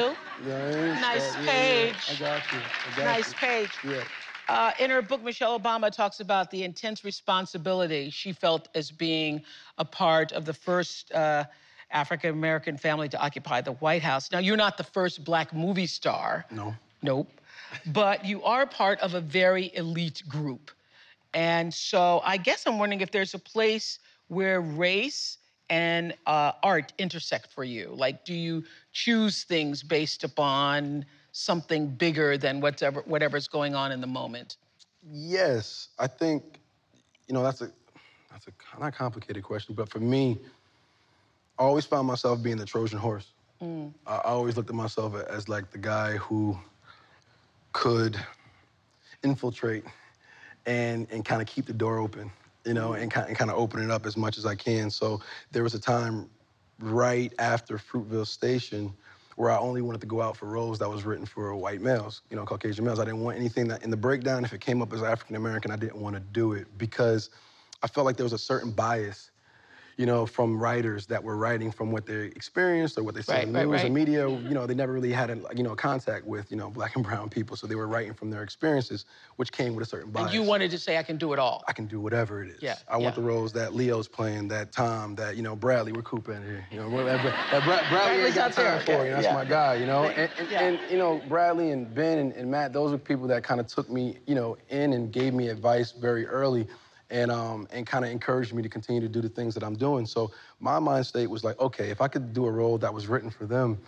You 0.43 0.49
know 0.49 0.67
what 0.67 0.75
I 0.75 0.81
mean? 0.81 1.01
Nice 1.01 1.35
yeah, 1.37 1.41
yeah, 1.43 1.51
page. 1.53 1.97
I 2.11 2.15
got 2.19 2.53
you. 2.53 2.59
I 2.59 2.97
got 2.97 3.05
Nice 3.05 3.29
you. 3.29 3.39
page. 3.39 3.71
Yeah. 3.85 4.05
Uh, 4.49 4.73
in 4.79 4.91
her 4.91 5.03
book, 5.03 5.23
Michelle 5.23 5.59
Obama 5.59 5.91
talks 5.91 6.21
about 6.21 6.51
the 6.51 6.63
intense 6.65 7.05
responsibility 7.05 8.11
she 8.11 8.33
felt 8.33 8.69
as 8.75 8.91
being 8.91 9.43
a 9.79 9.85
part 9.85 10.33
of 10.33 10.45
the 10.45 10.55
first 10.55 11.13
uh, 11.13 11.45
African 11.91 12.31
American 12.31 12.77
family 12.77 13.09
to 13.09 13.21
occupy 13.21 13.61
the 13.61 13.73
White 13.73 14.03
House. 14.03 14.31
Now, 14.31 14.39
you're 14.39 14.57
not 14.57 14.77
the 14.77 14.85
first 14.85 15.25
black 15.25 15.53
movie 15.53 15.87
star. 15.87 16.45
No. 16.51 16.75
Nope. 17.03 17.29
But 17.87 18.25
you 18.25 18.43
are 18.43 18.67
part 18.67 19.01
of 19.01 19.15
a 19.15 19.21
very 19.21 19.71
elite 19.75 20.23
group. 20.29 20.71
And 21.35 21.73
so 21.73 22.21
I 22.25 22.37
guess 22.37 22.67
I'm 22.67 22.79
wondering 22.79 23.01
if 23.01 23.11
there's 23.11 23.35
a 23.35 23.39
place 23.39 23.99
where 24.29 24.61
race 24.61 25.39
and 25.69 26.15
uh, 26.27 26.53
art 26.63 26.93
intersect 26.99 27.53
for 27.53 27.65
you. 27.65 27.93
Like, 27.95 28.25
do 28.25 28.35
you 28.35 28.65
choose 28.93 29.45
things 29.45 29.83
based 29.83 30.25
upon 30.25 31.05
something 31.33 31.89
bigger 31.89 32.39
than 32.39 32.61
whatever 32.61 33.03
whatever's 33.03 33.49
going 33.49 33.75
on 33.75 33.93
in 33.93 34.01
the 34.01 34.07
moment? 34.07 34.57
Yes, 35.13 35.89
I 35.99 36.07
think, 36.07 36.61
you 37.27 37.35
know, 37.35 37.43
that's 37.43 37.61
a 37.61 37.71
that's 38.31 38.47
a 38.47 38.81
not 38.81 38.89
a 38.89 38.93
complicated 38.93 39.43
question, 39.43 39.75
but 39.75 39.89
for 39.89 40.01
me, 40.01 40.39
I 41.59 41.63
always 41.63 41.85
found 41.85 42.07
myself 42.07 42.43
being 42.43 42.57
the 42.57 42.67
Trojan 42.67 42.99
horse. 42.99 43.33
I, 44.07 44.17
I 44.17 44.31
always 44.31 44.57
looked 44.57 44.69
at 44.69 44.77
myself 44.77 45.15
as 45.15 45.49
like 45.49 45.71
the 45.71 45.79
guy 45.79 46.17
who 46.17 46.59
could 47.73 48.19
infiltrate 49.23 49.85
and 50.67 51.07
and 51.11 51.25
kind 51.25 51.41
of 51.41 51.49
keep 51.49 51.67
the 51.67 51.73
door 51.73 51.99
open, 51.99 52.31
you 52.65 52.75
know, 52.75 52.91
mm. 52.91 53.03
and 53.03 53.11
kind 53.11 53.29
and 53.29 53.37
kind 53.37 53.51
of 53.51 53.57
open 53.57 53.83
it 53.83 53.91
up 53.91 54.07
as 54.07 54.17
much 54.17 54.37
as 54.39 54.45
I 54.47 54.55
can. 54.55 54.91
So 54.91 55.21
there 55.53 55.63
was 55.63 55.75
a 55.75 55.79
time 55.79 56.29
right 56.79 57.33
after 57.39 57.79
Fruitvale 57.79 58.27
Station 58.27 58.93
where 59.37 59.51
I 59.51 59.59
only 59.59 59.83
wanted 59.83 60.01
to 60.01 60.07
go 60.07 60.23
out 60.23 60.37
for 60.37 60.47
roles 60.47 60.79
that 60.79 60.89
was 60.89 61.05
written 61.05 61.27
for 61.27 61.55
white 61.55 61.83
males, 61.83 62.23
you 62.31 62.37
know, 62.37 62.45
Caucasian 62.45 62.85
males. 62.85 62.99
I 62.99 63.05
didn't 63.05 63.21
want 63.21 63.37
anything 63.37 63.69
that 63.69 63.85
in 63.85 63.91
the 63.91 63.97
breakdown, 63.97 64.45
if 64.45 64.53
it 64.55 64.63
came 64.63 64.81
up 64.81 64.93
as 64.95 65.03
African 65.03 65.37
American, 65.37 65.71
I 65.71 65.77
didn't 65.77 65.97
want 65.97 66.17
to 66.17 66.21
do 66.21 66.55
it 66.55 66.67
because 66.79 67.31
I 67.83 67.87
felt 67.87 68.07
like 68.07 68.17
there 68.17 68.25
was 68.25 68.33
a 68.33 68.39
certain 68.39 68.71
bias, 68.71 69.31
you 69.97 70.05
know, 70.05 70.27
from 70.27 70.59
writers 70.59 71.07
that 71.07 71.23
were 71.23 71.37
writing 71.37 71.71
from 71.71 71.91
what 71.91 72.05
they 72.05 72.27
experienced 72.27 72.99
or 72.99 73.03
what 73.03 73.15
they 73.15 73.23
saw 73.23 73.37
in 73.37 73.53
the 73.53 73.65
news 73.65 73.73
right. 73.73 73.85
and 73.87 73.95
media. 73.95 74.29
You 74.29 74.37
mm-hmm. 74.37 74.53
know, 74.53 74.67
they 74.67 74.75
never 74.75 74.93
really 74.93 75.13
had, 75.13 75.31
a, 75.31 75.39
you 75.55 75.63
know, 75.63 75.75
contact 75.75 76.27
with, 76.27 76.51
you 76.51 76.57
know, 76.57 76.69
black 76.69 76.97
and 76.97 77.05
brown 77.05 77.31
people, 77.31 77.57
so 77.57 77.67
they 77.67 77.75
were 77.75 77.89
writing 77.89 78.13
from 78.13 78.31
their 78.31 78.43
experiences, 78.43 79.07
which 79.37 79.53
came 79.53 79.75
with 79.75 79.87
a 79.87 79.89
certain 79.89 80.11
bias. 80.11 80.27
And 80.27 80.35
you 80.35 80.43
wanted 80.43 80.71
to 80.73 80.79
say, 80.79 80.99
I 80.99 81.03
can 81.03 81.17
do 81.17 81.33
it 81.33 81.39
all. 81.39 81.65
I 81.67 81.73
can 81.73 81.87
do 81.87 81.99
whatever 82.01 82.43
it 82.43 82.51
is. 82.51 82.63
Yeah, 82.63 82.77
I 82.89 82.99
want 82.99 83.15
the 83.15 83.23
roles 83.23 83.53
that 83.55 83.75
Leo's 83.75 84.09
playing, 84.09 84.49
that 84.49 84.73
Tom, 84.73 85.15
that 85.15 85.37
you 85.37 85.43
know 85.43 85.57
Bradley. 85.57 85.93
We're 85.93 86.03
Cooper 86.03 86.35
in 86.35 86.43
here. 86.43 86.67
You 86.71 86.81
know, 86.81 87.05
that, 87.05 87.23
that 87.23 87.65
Bra- 87.65 87.77
Bradley 87.89 87.89
Bradley's 87.89 88.27
ain't 88.27 88.35
got 88.35 88.53
there, 88.53 88.77
time 88.77 88.85
for 88.85 88.93
yeah, 88.93 89.05
you. 89.05 89.11
That's 89.11 89.25
yeah. 89.25 89.35
my 89.35 89.45
guy. 89.45 89.75
You 89.77 89.87
know, 89.87 90.05
and, 90.05 90.31
and, 90.39 90.51
Yeah. 90.51 90.63
and, 90.63 90.79
you 90.91 90.99
know 90.99 91.23
Bradley 91.29 91.71
and 91.71 91.93
Ben 91.95 92.19
and, 92.19 92.33
and 92.33 92.51
Matt. 92.51 92.73
Those 92.73 92.93
are 92.93 92.99
people 92.99 93.27
that 93.29 93.43
kind 93.45 93.61
of 93.61 93.67
took 93.67 93.89
me, 93.89 94.19
you 94.27 94.35
know, 94.35 94.57
in 94.69 94.93
and 94.93 95.11
gave 95.11 95.33
me 95.33 95.49
advice 95.49 95.93
very 95.93 96.27
early. 96.27 96.67
And, 97.09 97.31
um, 97.31 97.69
and 97.71 97.87
kind 97.87 98.05
of 98.05 98.11
encouraged 98.11 98.53
me 98.53 98.63
to 98.63 98.69
continue 98.69 99.01
to 99.01 99.09
do 99.09 99.21
the 99.21 99.29
things 99.29 99.55
that 99.55 99.63
I'm 99.63 99.77
doing. 99.77 100.07
So 100.07 100.33
my 100.59 100.81
mind 100.81 101.07
state 101.07 101.29
was 101.29 101.45
like, 101.45 101.57
okay, 101.61 101.91
if 101.91 102.01
I 102.01 102.09
could 102.09 102.33
do 102.33 102.47
a 102.47 102.51
role 102.51 102.79
that 102.79 102.93
was 102.93 103.07
written 103.07 103.31
for 103.31 103.47
them, 103.47 103.79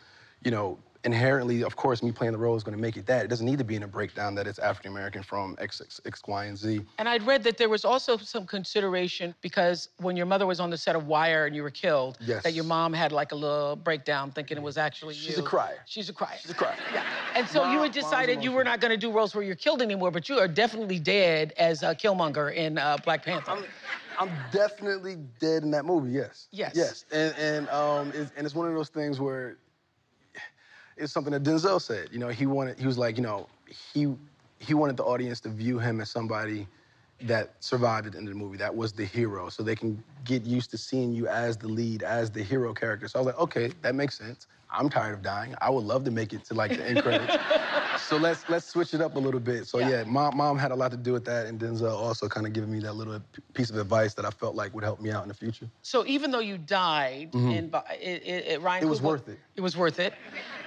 you 0.45 0.53
know, 0.53 0.79
inherently, 1.13 1.63
of 1.63 1.75
course, 1.75 2.03
me 2.03 2.13
playing 2.13 2.33
the 2.33 2.39
role 2.39 2.55
is 2.55 2.63
going 2.63 2.77
to 2.77 2.81
make 2.81 2.97
it 2.99 3.07
that. 3.07 3.25
It 3.25 3.29
doesn't 3.29 3.47
need 3.47 3.59
to 3.59 3.65
be 3.65 3.77
in 3.77 3.83
a 3.83 3.89
breakdown 3.89 4.35
that 4.35 4.47
it's 4.47 4.59
African 4.59 4.93
American 4.93 5.23
from 5.23 5.57
X, 5.59 5.81
X, 5.81 6.01
X, 6.05 6.23
Y, 6.27 6.45
and 6.45 6.57
Z. 6.57 6.83
And 6.99 7.09
I'd 7.09 7.23
read 7.27 7.43
that 7.45 7.57
there 7.57 7.71
was 7.71 7.85
also 7.87 8.19
some 8.19 8.47
consideration 8.47 9.35
because 9.41 9.89
when 9.97 10.17
your 10.17 10.27
mother 10.27 10.47
was 10.47 10.61
on 10.61 10.69
the 10.69 10.77
set 10.77 10.95
of 10.95 11.07
Wire 11.07 11.47
and 11.47 11.57
you 11.57 11.63
were 11.63 11.71
killed, 11.71 12.19
Yes. 12.21 12.43
that 12.43 12.53
your 12.53 12.65
mom 12.65 12.93
had 12.93 13.11
like 13.11 13.33
a 13.33 13.35
little 13.35 13.75
breakdown 13.77 14.31
thinking 14.31 14.59
it 14.59 14.63
was 14.63 14.77
actually 14.77 15.15
you. 15.15 15.21
She's 15.23 15.39
a 15.39 15.43
crier. 15.43 15.79
She's 15.87 16.09
a 16.11 16.13
crier. 16.13 16.37
She's 16.43 16.51
a 16.51 16.55
crier. 16.55 16.77
Yeah. 16.93 17.03
And 17.35 17.49
so 17.49 17.73
you 17.73 17.81
had 17.81 17.93
decided 17.93 18.45
you 18.45 18.53
were 18.53 18.65
not 18.65 18.81
going 18.81 18.91
to 18.91 18.99
do 18.99 19.11
roles 19.11 19.35
where 19.35 19.43
you're 19.45 19.55
killed 19.57 19.81
anymore, 19.81 20.11
but 20.11 20.29
you 20.29 20.39
are 20.39 20.49
definitely 20.49 20.99
dead 20.99 21.55
as 21.57 21.83
uh, 21.83 21.95
Killmonger 21.95 22.55
in 22.55 22.77
uh, 22.77 22.99
Black 23.03 23.25
Panther. 23.25 23.53
I'm, 23.53 23.65
I'm 24.19 24.31
definitely 24.53 25.17
dead 25.41 25.63
in 25.63 25.71
that 25.71 25.85
movie. 25.87 26.11
Yes. 26.11 26.49
Yes. 26.51 26.73
Yes. 26.75 27.05
And 27.13 27.35
and 27.39 27.69
um 27.71 28.11
it's, 28.15 28.33
and 28.37 28.45
it's 28.45 28.55
one 28.55 28.67
of 28.69 28.75
those 28.75 28.89
things 28.89 29.21
where 29.21 29.57
it's 30.99 31.13
something 31.13 31.33
that 31.33 31.43
Denzel 31.43 31.81
said. 31.81 32.09
You 32.13 32.19
know, 32.19 32.29
he 32.29 32.47
wanted 32.47 32.79
he 32.79 32.87
was 32.87 32.99
like, 32.99 33.17
you 33.17 33.23
know, 33.23 33.49
he 33.95 34.15
he 34.59 34.75
wanted 34.75 34.97
the 34.97 35.05
audience 35.05 35.41
to 35.41 35.49
view 35.49 35.79
him 35.79 36.01
as 36.01 36.11
somebody, 36.11 36.67
that 37.23 37.55
survived 37.61 38.07
at 38.07 38.13
the 38.13 38.19
end 38.19 38.29
of 38.29 38.35
the 38.35 38.39
movie. 38.39 38.57
That 38.57 38.75
was 38.75 38.93
the 38.93 39.05
hero. 39.05 39.49
So 39.49 39.63
they 39.63 39.75
can 39.75 40.03
get 40.25 40.45
used 40.45 40.71
to 40.71 40.79
seeing 40.79 41.13
you 41.13 41.27
as 41.27 41.57
the 41.57 41.69
lead, 41.69 42.03
as 42.03 42.31
the 42.31 42.43
hero 42.43 42.73
character. 42.73 43.09
So 43.09 43.19
I 43.19 43.23
was 43.23 43.27
like, 43.27 43.39
okay, 43.39 43.73
that 43.83 43.95
makes 43.95 44.17
sense. 44.17 44.47
I'm 44.71 44.89
tired 44.89 45.15
of 45.15 45.23
dying. 45.23 45.55
I 45.61 45.71
would 45.71 45.85
love 45.85 46.05
to 46.05 46.11
make 46.11 46.33
it 46.33 46.45
to 46.47 46.55
like 46.55 46.77
the 46.77 46.85
end 46.85 47.03
credits. 47.03 47.37
so 48.01 48.17
let's 48.17 48.49
let's 48.49 48.67
switch 48.67 48.95
it 48.95 49.01
up 49.01 49.17
a 49.17 49.19
little 49.19 49.41
bit. 49.41 49.67
So 49.67 49.79
Yeah. 49.79 49.89
yeah, 49.91 50.05
mom, 50.05 50.37
mom 50.37 50.59
had 50.59 50.71
a 50.71 50.75
lot 50.75 50.91
to 50.93 50.97
do 50.97 51.13
with 51.13 51.25
that, 51.27 51.47
and 51.47 51.59
Denzel 51.61 51.93
also 51.93 52.29
kind 52.29 52.47
of 52.47 52.53
giving 52.53 52.71
me 52.71 52.81
that 52.81 52.95
little 52.95 53.21
piece 53.55 53.71
of 53.71 53.77
advice 53.77 54.15
that 54.15 54.25
I 54.25 54.31
felt 54.31 54.55
like 54.55 54.75
would 54.75 54.85
help 54.85 55.01
me 55.01 55.11
out 55.11 55.23
in 55.23 55.29
the 55.29 55.35
future. 55.35 55.69
So 55.83 56.05
even 56.07 56.31
though 56.31 56.41
you 56.41 56.59
died, 56.59 57.35
in, 57.35 57.69
Bo- 57.69 57.83
it, 58.01 58.23
it, 58.25 58.47
it, 58.47 58.61
Ryan, 58.63 58.83
Mm-hmm. 58.83 58.87
It 58.87 58.91
was 58.91 59.03
worth 59.03 59.29
it. 59.29 59.39
It 59.57 59.61
was 59.61 59.77
worth 59.77 59.99
it, 59.99 60.15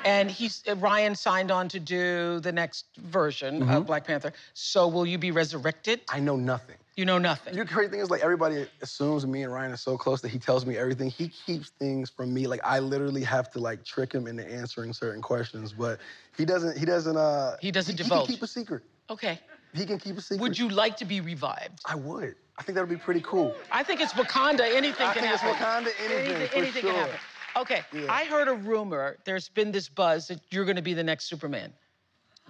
and 0.05 0.29
he's 0.29 0.63
uh, 0.67 0.75
Ryan 0.75 1.15
signed 1.15 1.51
on 1.51 1.67
to 1.69 1.79
do 1.79 2.39
the 2.39 2.51
next 2.51 2.85
version 2.97 3.61
Mm-hmm. 3.61 3.71
of 3.71 3.85
Black 3.87 4.05
Panther. 4.05 4.33
So 4.53 4.87
will 4.87 5.05
you 5.05 5.17
be 5.17 5.31
resurrected? 5.31 6.01
I 6.09 6.19
know 6.19 6.35
nothing. 6.35 6.77
You 6.97 7.05
know 7.05 7.17
nothing. 7.17 7.55
The 7.55 7.65
crazy 7.65 7.89
thing 7.89 7.99
is, 8.01 8.09
like, 8.09 8.21
everybody 8.21 8.67
assumes 8.81 9.25
me 9.25 9.43
and 9.43 9.53
Ryan 9.53 9.71
are 9.71 9.77
so 9.77 9.97
close 9.97 10.19
that 10.21 10.27
he 10.29 10.37
tells 10.37 10.65
me 10.65 10.77
everything. 10.77 11.09
He 11.09 11.29
keeps 11.29 11.69
things 11.79 12.09
from 12.09 12.33
me. 12.33 12.47
Like, 12.47 12.59
I 12.65 12.79
literally 12.79 13.23
have 13.23 13.49
to 13.51 13.59
like 13.59 13.85
trick 13.85 14.11
him 14.13 14.27
into 14.27 14.45
answering 14.49 14.91
certain 14.91 15.21
questions, 15.21 15.71
but 15.71 15.99
he 16.37 16.43
doesn't. 16.43 16.77
He 16.77 16.85
doesn't. 16.85 17.15
Uh, 17.15 17.55
He 17.61 17.71
doesn't 17.71 17.95
divulge. 17.95 18.21
He 18.21 18.25
can 18.27 18.35
keep 18.35 18.43
a 18.43 18.47
secret. 18.47 18.83
okay. 19.09 19.39
He 19.73 19.85
can 19.85 19.97
keep 19.99 20.17
a 20.17 20.21
secret. 20.21 20.41
Would 20.41 20.59
you 20.59 20.67
like 20.67 20.97
to 20.97 21.05
be 21.05 21.21
revived? 21.21 21.79
I 21.85 21.95
would. 21.95 22.35
I 22.59 22.63
think 22.63 22.75
that 22.75 22.81
would 22.81 22.89
be 22.89 23.01
pretty 23.01 23.21
cool. 23.21 23.55
I 23.71 23.83
think 23.83 24.01
it's 24.01 24.11
Wakanda. 24.11 24.59
Anything 24.75 25.07
I 25.07 25.13
can 25.13 25.21
think 25.23 25.33
it's 25.33 25.41
happen. 25.41 25.85
Wakanda, 25.85 25.91
anything, 26.03 26.47
for 26.49 26.55
anything 26.57 26.81
can 26.83 26.95
happen. 26.95 27.15
Okay. 27.55 27.81
Yeah. 27.93 28.11
I 28.11 28.25
heard 28.25 28.49
a 28.49 28.53
rumor. 28.53 29.17
There's 29.23 29.47
been 29.47 29.71
this 29.71 29.87
buzz 29.87 30.27
that 30.27 30.41
you're 30.51 30.65
going 30.65 30.75
to 30.75 30.81
be 30.81 30.93
the 30.93 31.03
next 31.03 31.25
Superman. 31.29 31.71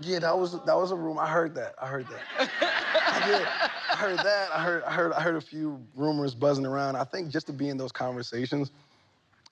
Yeah, 0.02 0.20
that 0.20 0.38
was 0.38 0.54
that 0.66 0.76
was 0.78 0.92
a 0.92 0.96
rumor. 0.96 1.22
I 1.22 1.28
heard 1.30 1.56
that. 1.56 1.76
I 1.82 1.88
heard 1.88 2.08
that. 2.08 2.50
I 3.08 3.28
did. 3.28 3.48
I 3.92 3.96
heard 3.96 4.18
that. 4.20 4.50
I 4.54 4.64
heard. 4.64 4.84
I 4.84 4.92
heard. 4.92 5.14
I 5.14 5.22
heard 5.22 5.36
a 5.36 5.42
few 5.42 5.80
rumors 5.96 6.34
buzzing 6.34 6.66
around. 6.66 6.96
I 6.96 7.04
think 7.04 7.30
just 7.30 7.48
to 7.48 7.54
be 7.54 7.70
in 7.70 7.78
those 7.78 7.92
conversations, 7.92 8.72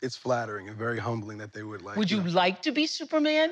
it's 0.01 0.15
flattering 0.15 0.68
and 0.70 0.77
very 0.77 0.98
humbling 1.00 1.38
that 1.39 1.53
they 1.53 1.63
would 1.63 1.82
like. 1.82 1.98
Would 1.98 2.10
you 2.12 2.22
know- 2.24 2.32
like 2.32 2.62
to 2.63 2.72
be 2.72 2.88
Superman? 2.88 3.51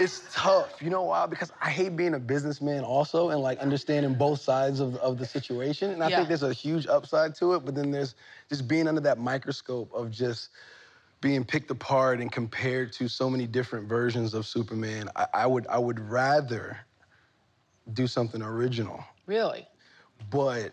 It's 0.00 0.22
tough. 0.32 0.80
You 0.80 0.90
know 0.90 1.02
why? 1.02 1.26
Because 1.26 1.50
I 1.60 1.70
hate 1.70 1.96
being 1.96 2.14
a 2.14 2.20
businessman 2.20 2.84
also 2.84 3.30
and 3.30 3.40
like 3.40 3.58
understanding 3.58 4.14
both 4.14 4.40
sides 4.40 4.78
of, 4.78 4.94
of 4.98 5.18
the 5.18 5.26
situation. 5.26 5.90
And 5.90 6.04
I 6.04 6.08
Yeah. 6.08 6.16
think 6.18 6.28
there's 6.28 6.44
a 6.44 6.52
huge 6.52 6.86
upside 6.86 7.34
to 7.36 7.54
it, 7.54 7.64
but 7.64 7.74
then 7.74 7.90
there's 7.90 8.14
just 8.48 8.68
being 8.68 8.86
under 8.86 9.00
that 9.00 9.18
microscope 9.18 9.92
of 9.92 10.12
just 10.12 10.50
being 11.20 11.44
picked 11.44 11.70
apart 11.70 12.20
and 12.20 12.30
compared 12.30 12.92
to 12.94 13.08
so 13.08 13.28
many 13.28 13.46
different 13.46 13.88
versions 13.88 14.34
of 14.34 14.46
Superman. 14.46 15.08
I, 15.16 15.26
I 15.34 15.46
would 15.46 15.66
I 15.66 15.78
would 15.78 15.98
rather 15.98 16.78
do 17.92 18.06
something 18.06 18.42
original. 18.42 19.02
Really? 19.26 19.66
But 20.30 20.72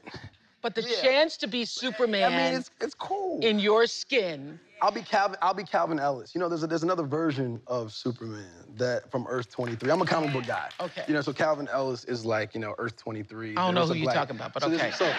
But 0.62 0.76
the 0.76 0.82
Yeah. 0.82 1.02
chance 1.02 1.38
to 1.38 1.48
be 1.48 1.66
Superman 1.66 2.34
I 2.34 2.38
mean 2.38 2.54
it's 2.58 2.70
it's 2.82 2.94
cool. 2.96 3.40
in 3.42 3.60
your 3.60 3.88
skin. 3.88 4.60
I'll 4.82 4.92
be 4.92 5.02
Calvin. 5.02 5.38
I'll 5.42 5.54
be 5.54 5.64
Calvin 5.64 6.00
Ellis. 6.00 6.36
You 6.36 6.42
know, 6.42 6.50
there's 6.50 6.64
a, 6.64 6.68
there's 6.68 6.84
another 6.84 7.04
version 7.04 7.62
of 7.66 7.94
Superman 7.94 8.46
that 8.76 9.10
from 9.10 9.26
Earth 9.30 9.50
23. 9.50 9.90
I'm 9.90 10.02
a 10.02 10.06
comic 10.06 10.34
book 10.34 10.46
guy. 10.46 10.70
Okay. 10.82 11.06
You 11.08 11.14
know, 11.14 11.22
so 11.22 11.32
Calvin 11.32 11.70
Ellis 11.72 12.04
is 12.04 12.26
like 12.26 12.54
you 12.54 12.60
know 12.60 12.76
Earth 12.78 12.98
23. 12.98 13.52
I 13.52 13.66
don't 13.66 13.74
know 13.74 13.86
who 13.88 13.94
you're 13.96 14.12
talking 14.12 14.36
about, 14.36 14.54
but 14.54 14.62
so 14.62 14.70
okay. 14.70 14.92
So, 14.92 15.12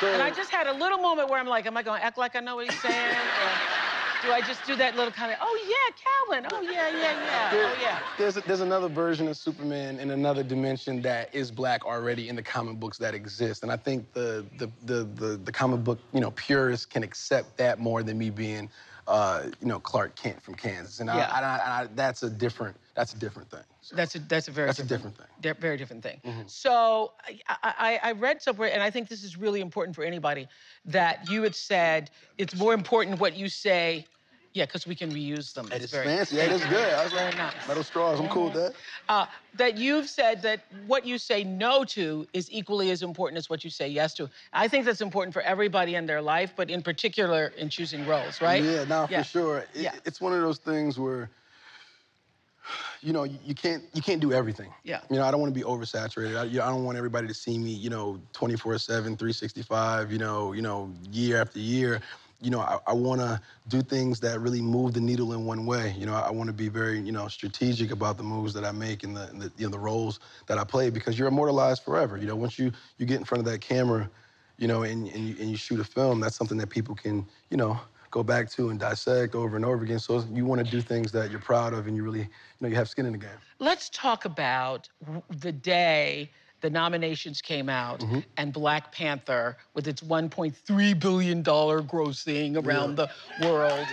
so 0.00 0.06
And 0.06 0.22
I 0.22 0.30
just 0.30 0.50
had 0.50 0.66
a 0.68 0.72
little 0.72 0.98
moment 0.98 1.28
where 1.28 1.40
I'm 1.40 1.48
like, 1.48 1.66
am 1.66 1.76
I 1.76 1.82
going 1.82 2.00
to 2.00 2.06
act 2.06 2.16
like 2.16 2.36
I 2.36 2.40
know 2.40 2.56
what 2.56 2.70
he's 2.70 2.80
saying? 2.80 3.16
do 4.24 4.32
I 4.32 4.40
just 4.40 4.64
do 4.66 4.74
that 4.76 4.96
little 4.96 5.12
kind 5.12 5.32
of, 5.32 5.38
oh 5.40 5.58
yeah, 5.68 6.40
Calvin. 6.40 6.48
Oh 6.52 6.62
yeah, 6.62 6.88
yeah, 6.88 7.00
yeah. 7.24 7.50
there- 7.50 7.64
Oh 7.66 7.76
yeah. 7.80 7.98
There's 8.18 8.34
there's 8.34 8.60
another 8.60 8.88
version 8.88 9.28
of 9.28 9.36
Superman 9.36 9.98
in 10.00 10.10
another 10.10 10.42
dimension 10.42 11.02
that 11.02 11.34
is 11.34 11.50
black 11.50 11.84
already 11.84 12.28
in 12.28 12.36
the 12.36 12.42
comic 12.42 12.78
books 12.80 12.98
that 12.98 13.14
exist, 13.14 13.62
and 13.62 13.70
I 13.72 13.76
think 13.76 14.12
the 14.12 14.44
the 14.58 14.70
the 14.84 15.04
the, 15.14 15.36
the 15.36 15.52
comic 15.52 15.84
book 15.84 15.98
you 16.12 16.20
know 16.20 16.30
purists 16.32 16.86
can 16.86 17.02
accept 17.02 17.56
that 17.58 17.78
more 17.78 18.02
than 18.02 18.18
me 18.18 18.30
being. 18.30 18.70
Uh, 19.06 19.50
you 19.60 19.66
know 19.68 19.78
Clark 19.78 20.16
Kent 20.16 20.40
from 20.42 20.54
Kansas, 20.54 20.98
and, 21.00 21.08
Yeah. 21.10 21.28
I, 21.30 21.36
and, 21.36 21.44
I, 21.44 21.54
and 21.56 21.72
I, 21.90 21.94
that's 21.94 22.22
a 22.22 22.30
different 22.30 22.74
that's 22.94 23.12
a 23.12 23.18
different 23.18 23.50
thing. 23.50 23.60
So- 23.82 23.94
That's 23.96 24.14
a 24.14 24.18
that's 24.20 24.48
a 24.48 24.50
very 24.50 24.68
That's 24.68 24.78
a 24.78 24.84
different 24.86 25.18
thing. 25.18 25.26
di- 25.42 25.52
very 25.60 25.76
different 25.76 26.02
thing. 26.02 26.22
So 26.46 27.12
I, 27.46 27.58
I, 27.62 28.00
I 28.02 28.12
read 28.12 28.40
somewhere, 28.40 28.72
and 28.72 28.82
I 28.82 28.90
think 28.90 29.10
this 29.10 29.22
is 29.22 29.36
really 29.36 29.60
important 29.60 29.94
for 29.94 30.04
anybody, 30.04 30.48
that 30.86 31.28
you 31.28 31.42
had 31.42 31.54
said 31.54 32.10
it's 32.38 32.56
more 32.56 32.72
important 32.72 33.20
what 33.20 33.36
you 33.36 33.50
say. 33.50 34.06
Yeah, 34.54 34.66
because 34.66 34.86
we 34.86 34.94
can 34.94 35.10
reuse 35.12 35.52
them. 35.52 35.68
It 35.72 35.82
is 35.82 35.90
very- 35.90 36.04
fancy. 36.06 36.36
Yeah, 36.36 36.44
is 36.44 36.64
good. 36.66 36.94
I 36.94 37.02
was 37.02 37.12
Very 37.12 37.24
like, 37.26 37.36
nice. 37.36 37.54
metal 37.66 37.82
straws. 37.82 38.20
I'm 38.20 38.28
cool 38.28 38.44
with 38.44 38.54
that. 38.54 38.74
Uh, 39.08 39.26
that 39.54 39.76
you've 39.76 40.08
said 40.08 40.40
that 40.42 40.60
what 40.86 41.04
you 41.04 41.18
say 41.18 41.42
no 41.42 41.82
to 41.86 42.24
is 42.32 42.48
equally 42.52 42.92
as 42.92 43.02
important 43.02 43.36
as 43.38 43.50
what 43.50 43.64
you 43.64 43.70
say 43.70 43.88
yes 43.88 44.14
to. 44.14 44.30
I 44.52 44.68
think 44.68 44.84
that's 44.84 45.00
important 45.00 45.34
for 45.34 45.42
everybody 45.42 45.96
in 45.96 46.06
their 46.06 46.22
life, 46.22 46.52
but 46.54 46.70
in 46.70 46.82
particular 46.82 47.52
in 47.58 47.68
choosing 47.68 48.06
roles, 48.06 48.40
right? 48.40 48.62
Yeah, 48.62 48.84
no, 48.84 49.08
Yeah. 49.10 49.22
for 49.24 49.28
sure. 49.28 49.58
It, 49.58 49.68
Yeah. 49.74 49.92
It's 50.04 50.20
one 50.20 50.32
of 50.32 50.40
those 50.40 50.58
things 50.58 51.00
where, 51.00 51.30
you 53.00 53.12
know, 53.12 53.24
you, 53.24 53.54
can't 53.56 53.82
you 53.92 54.02
can't 54.02 54.20
do 54.20 54.32
everything. 54.32 54.72
Yeah. 54.84 55.00
You 55.10 55.16
know, 55.16 55.24
I 55.24 55.32
don't 55.32 55.40
want 55.40 55.52
to 55.52 55.58
be 55.60 55.66
oversaturated. 55.66 56.38
I, 56.38 56.44
you 56.44 56.58
know, 56.58 56.64
I 56.64 56.68
don't 56.68 56.84
want 56.84 56.96
everybody 56.96 57.26
to 57.26 57.34
see 57.34 57.58
me, 57.58 57.70
you 57.72 57.90
know, 57.90 58.20
24/7, 58.34 58.86
365. 59.18 60.12
You 60.12 60.18
know, 60.18 60.52
you 60.52 60.62
know, 60.62 60.92
year 61.10 61.40
after 61.40 61.58
year. 61.58 62.00
You 62.40 62.50
know, 62.50 62.60
I, 62.60 62.78
I 62.88 62.92
want 62.92 63.20
to 63.20 63.40
do 63.68 63.82
things 63.82 64.20
that 64.20 64.40
really 64.40 64.60
move 64.60 64.92
the 64.92 65.00
needle 65.00 65.32
in 65.32 65.44
one 65.44 65.66
way. 65.66 65.94
You 65.98 66.06
know, 66.06 66.14
I, 66.14 66.30
want 66.30 66.48
to 66.48 66.52
be 66.52 66.68
very, 66.68 67.00
you 67.00 67.12
know, 67.12 67.28
strategic 67.28 67.90
about 67.90 68.16
the 68.16 68.22
moves 68.22 68.52
that 68.54 68.64
I 68.64 68.72
make 68.72 69.02
and 69.02 69.16
the, 69.16 69.28
and 69.28 69.40
the 69.40 69.52
you 69.56 69.66
know 69.66 69.70
the 69.70 69.78
roles 69.78 70.20
that 70.46 70.58
I 70.58 70.64
play 70.64 70.90
because 70.90 71.18
you're 71.18 71.28
immortalized 71.28 71.82
forever. 71.82 72.16
You 72.18 72.26
know, 72.26 72.36
once 72.36 72.58
you 72.58 72.72
you 72.98 73.06
get 73.06 73.18
in 73.18 73.24
front 73.24 73.40
of 73.40 73.50
that 73.50 73.60
camera, 73.60 74.10
you 74.58 74.68
know, 74.68 74.82
and, 74.82 75.08
and, 75.08 75.28
you, 75.28 75.36
and 75.40 75.50
you 75.50 75.56
shoot 75.56 75.80
a 75.80 75.84
film, 75.84 76.20
that's 76.20 76.36
something 76.36 76.58
that 76.58 76.68
people 76.70 76.94
can, 76.94 77.26
you 77.50 77.56
know, 77.56 77.78
go 78.10 78.22
back 78.22 78.48
to 78.48 78.70
and 78.70 78.78
dissect 78.78 79.34
over 79.34 79.56
and 79.56 79.64
over 79.64 79.82
again. 79.82 79.98
So 79.98 80.24
you 80.32 80.46
want 80.46 80.64
to 80.64 80.70
do 80.70 80.80
things 80.80 81.10
that 81.12 81.30
you're 81.30 81.40
proud 81.40 81.74
of 81.74 81.88
and 81.88 81.96
you 81.96 82.04
really, 82.04 82.20
you 82.20 82.28
know, 82.60 82.68
you 82.68 82.76
have 82.76 82.88
skin 82.88 83.06
in 83.06 83.12
the 83.12 83.18
game. 83.18 83.30
Let's 83.58 83.90
talk 83.90 84.24
about 84.24 84.88
the 85.28 85.50
day 85.50 86.30
the 86.64 86.70
nominations 86.70 87.42
came 87.42 87.68
out 87.68 88.00
Mm-hmm. 88.00 88.20
and 88.38 88.50
Black 88.52 88.90
Panther, 88.90 89.58
with 89.74 89.86
its 89.86 90.00
$1.3 90.00 90.98
billion 90.98 91.44
grossing 91.44 92.64
around 92.64 92.96
the 92.96 93.08
world, 93.42 93.86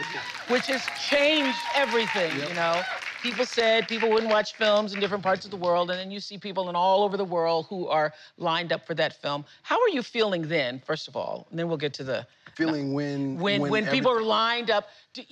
which 0.47 0.67
has 0.67 0.81
changed 1.09 1.57
everything, 1.75 2.31
you 2.47 2.55
know? 2.55 2.81
People 3.21 3.45
said 3.45 3.87
people 3.89 4.09
wouldn't 4.09 4.31
watch 4.31 4.55
films 4.55 4.93
in 4.93 5.01
different 5.01 5.21
parts 5.23 5.43
of 5.43 5.51
the 5.51 5.57
world, 5.57 5.91
and 5.91 5.99
then 5.99 6.11
you 6.11 6.21
see 6.21 6.37
people 6.37 6.69
in 6.69 6.75
all 6.75 7.03
over 7.03 7.17
the 7.17 7.25
world 7.25 7.67
who 7.69 7.87
are 7.87 8.13
lined 8.37 8.71
up 8.71 8.87
for 8.87 8.95
that 8.95 9.21
film. 9.21 9.43
How 9.63 9.79
are 9.79 9.89
you 9.89 10.01
feeling 10.01 10.47
then, 10.47 10.81
first 10.85 11.09
of 11.09 11.15
all? 11.17 11.47
And 11.51 11.59
then 11.59 11.67
we'll 11.67 11.77
get 11.77 11.93
to 11.95 12.05
the 12.05 12.25
Feeling 12.55 12.93
when 12.93 13.37
when 13.39 13.61
when, 13.61 13.87
people 13.87 14.13
were 14.13 14.23
lined 14.23 14.69
up. 14.69 14.89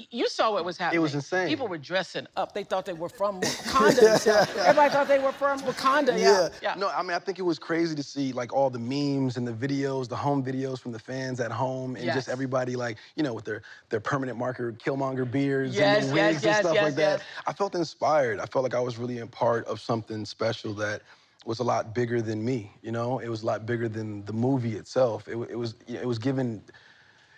You 0.09 0.27
saw 0.27 0.51
what 0.51 0.65
was 0.65 0.77
happening. 0.77 0.99
It 0.99 1.01
was 1.01 1.15
insane. 1.15 1.47
People 1.47 1.67
were 1.67 1.77
dressing 1.77 2.27
up. 2.35 2.53
They 2.53 2.63
thought 2.63 2.85
they 2.85 2.93
were 2.93 3.09
from 3.09 3.41
Wakanda. 3.41 4.47
Everybody 4.57 4.89
thought 4.89 5.07
they 5.07 5.19
were 5.19 5.31
from 5.31 5.59
Wakanda. 5.61 6.19
Yeah. 6.19 6.49
yeah. 6.61 6.75
No, 6.75 6.89
I 6.89 7.01
mean, 7.01 7.11
I 7.11 7.19
think 7.19 7.39
it 7.39 7.43
was 7.43 7.59
crazy 7.59 7.95
to 7.95 8.03
see 8.03 8.31
like 8.33 8.53
all 8.53 8.69
the 8.69 8.79
memes 8.79 9.37
and 9.37 9.47
the 9.47 9.53
videos, 9.53 10.07
the 10.07 10.15
home 10.15 10.43
videos 10.43 10.79
from 10.79 10.91
the 10.91 10.99
fans 10.99 11.39
at 11.39 11.51
home, 11.51 11.95
and 11.95 12.05
Yes. 12.05 12.15
just 12.15 12.29
everybody 12.29 12.75
like, 12.75 12.97
you 13.15 13.23
know, 13.23 13.33
with 13.33 13.45
their 13.45 13.61
their 13.89 13.99
permanent 13.99 14.37
marker 14.37 14.71
Killmonger 14.73 15.29
beards 15.29 15.75
Yes, 15.75 16.03
and 16.03 16.09
the 16.09 16.13
wigs 16.13 16.43
yes, 16.43 16.57
and 16.57 16.67
stuff 16.67 16.83
like 16.83 16.95
that. 16.95 17.21
I 17.47 17.53
felt 17.53 17.75
inspired. 17.75 18.39
I 18.39 18.45
felt 18.45 18.63
like 18.63 18.75
I 18.75 18.79
was 18.79 18.97
really 18.97 19.19
a 19.19 19.27
part 19.27 19.65
of 19.65 19.79
something 19.79 20.25
special 20.25 20.73
that 20.75 21.01
was 21.45 21.59
a 21.59 21.63
lot 21.63 21.95
bigger 21.95 22.21
than 22.21 22.43
me. 22.43 22.71
You 22.81 22.91
know, 22.91 23.19
it 23.19 23.29
was 23.29 23.43
a 23.43 23.45
lot 23.45 23.65
bigger 23.65 23.87
than 23.87 24.25
the 24.25 24.33
movie 24.33 24.75
itself. 24.75 25.27
It, 25.27 25.37
it 25.49 25.57
was 25.57 25.75
it 25.87 26.05
was 26.05 26.19
given. 26.19 26.61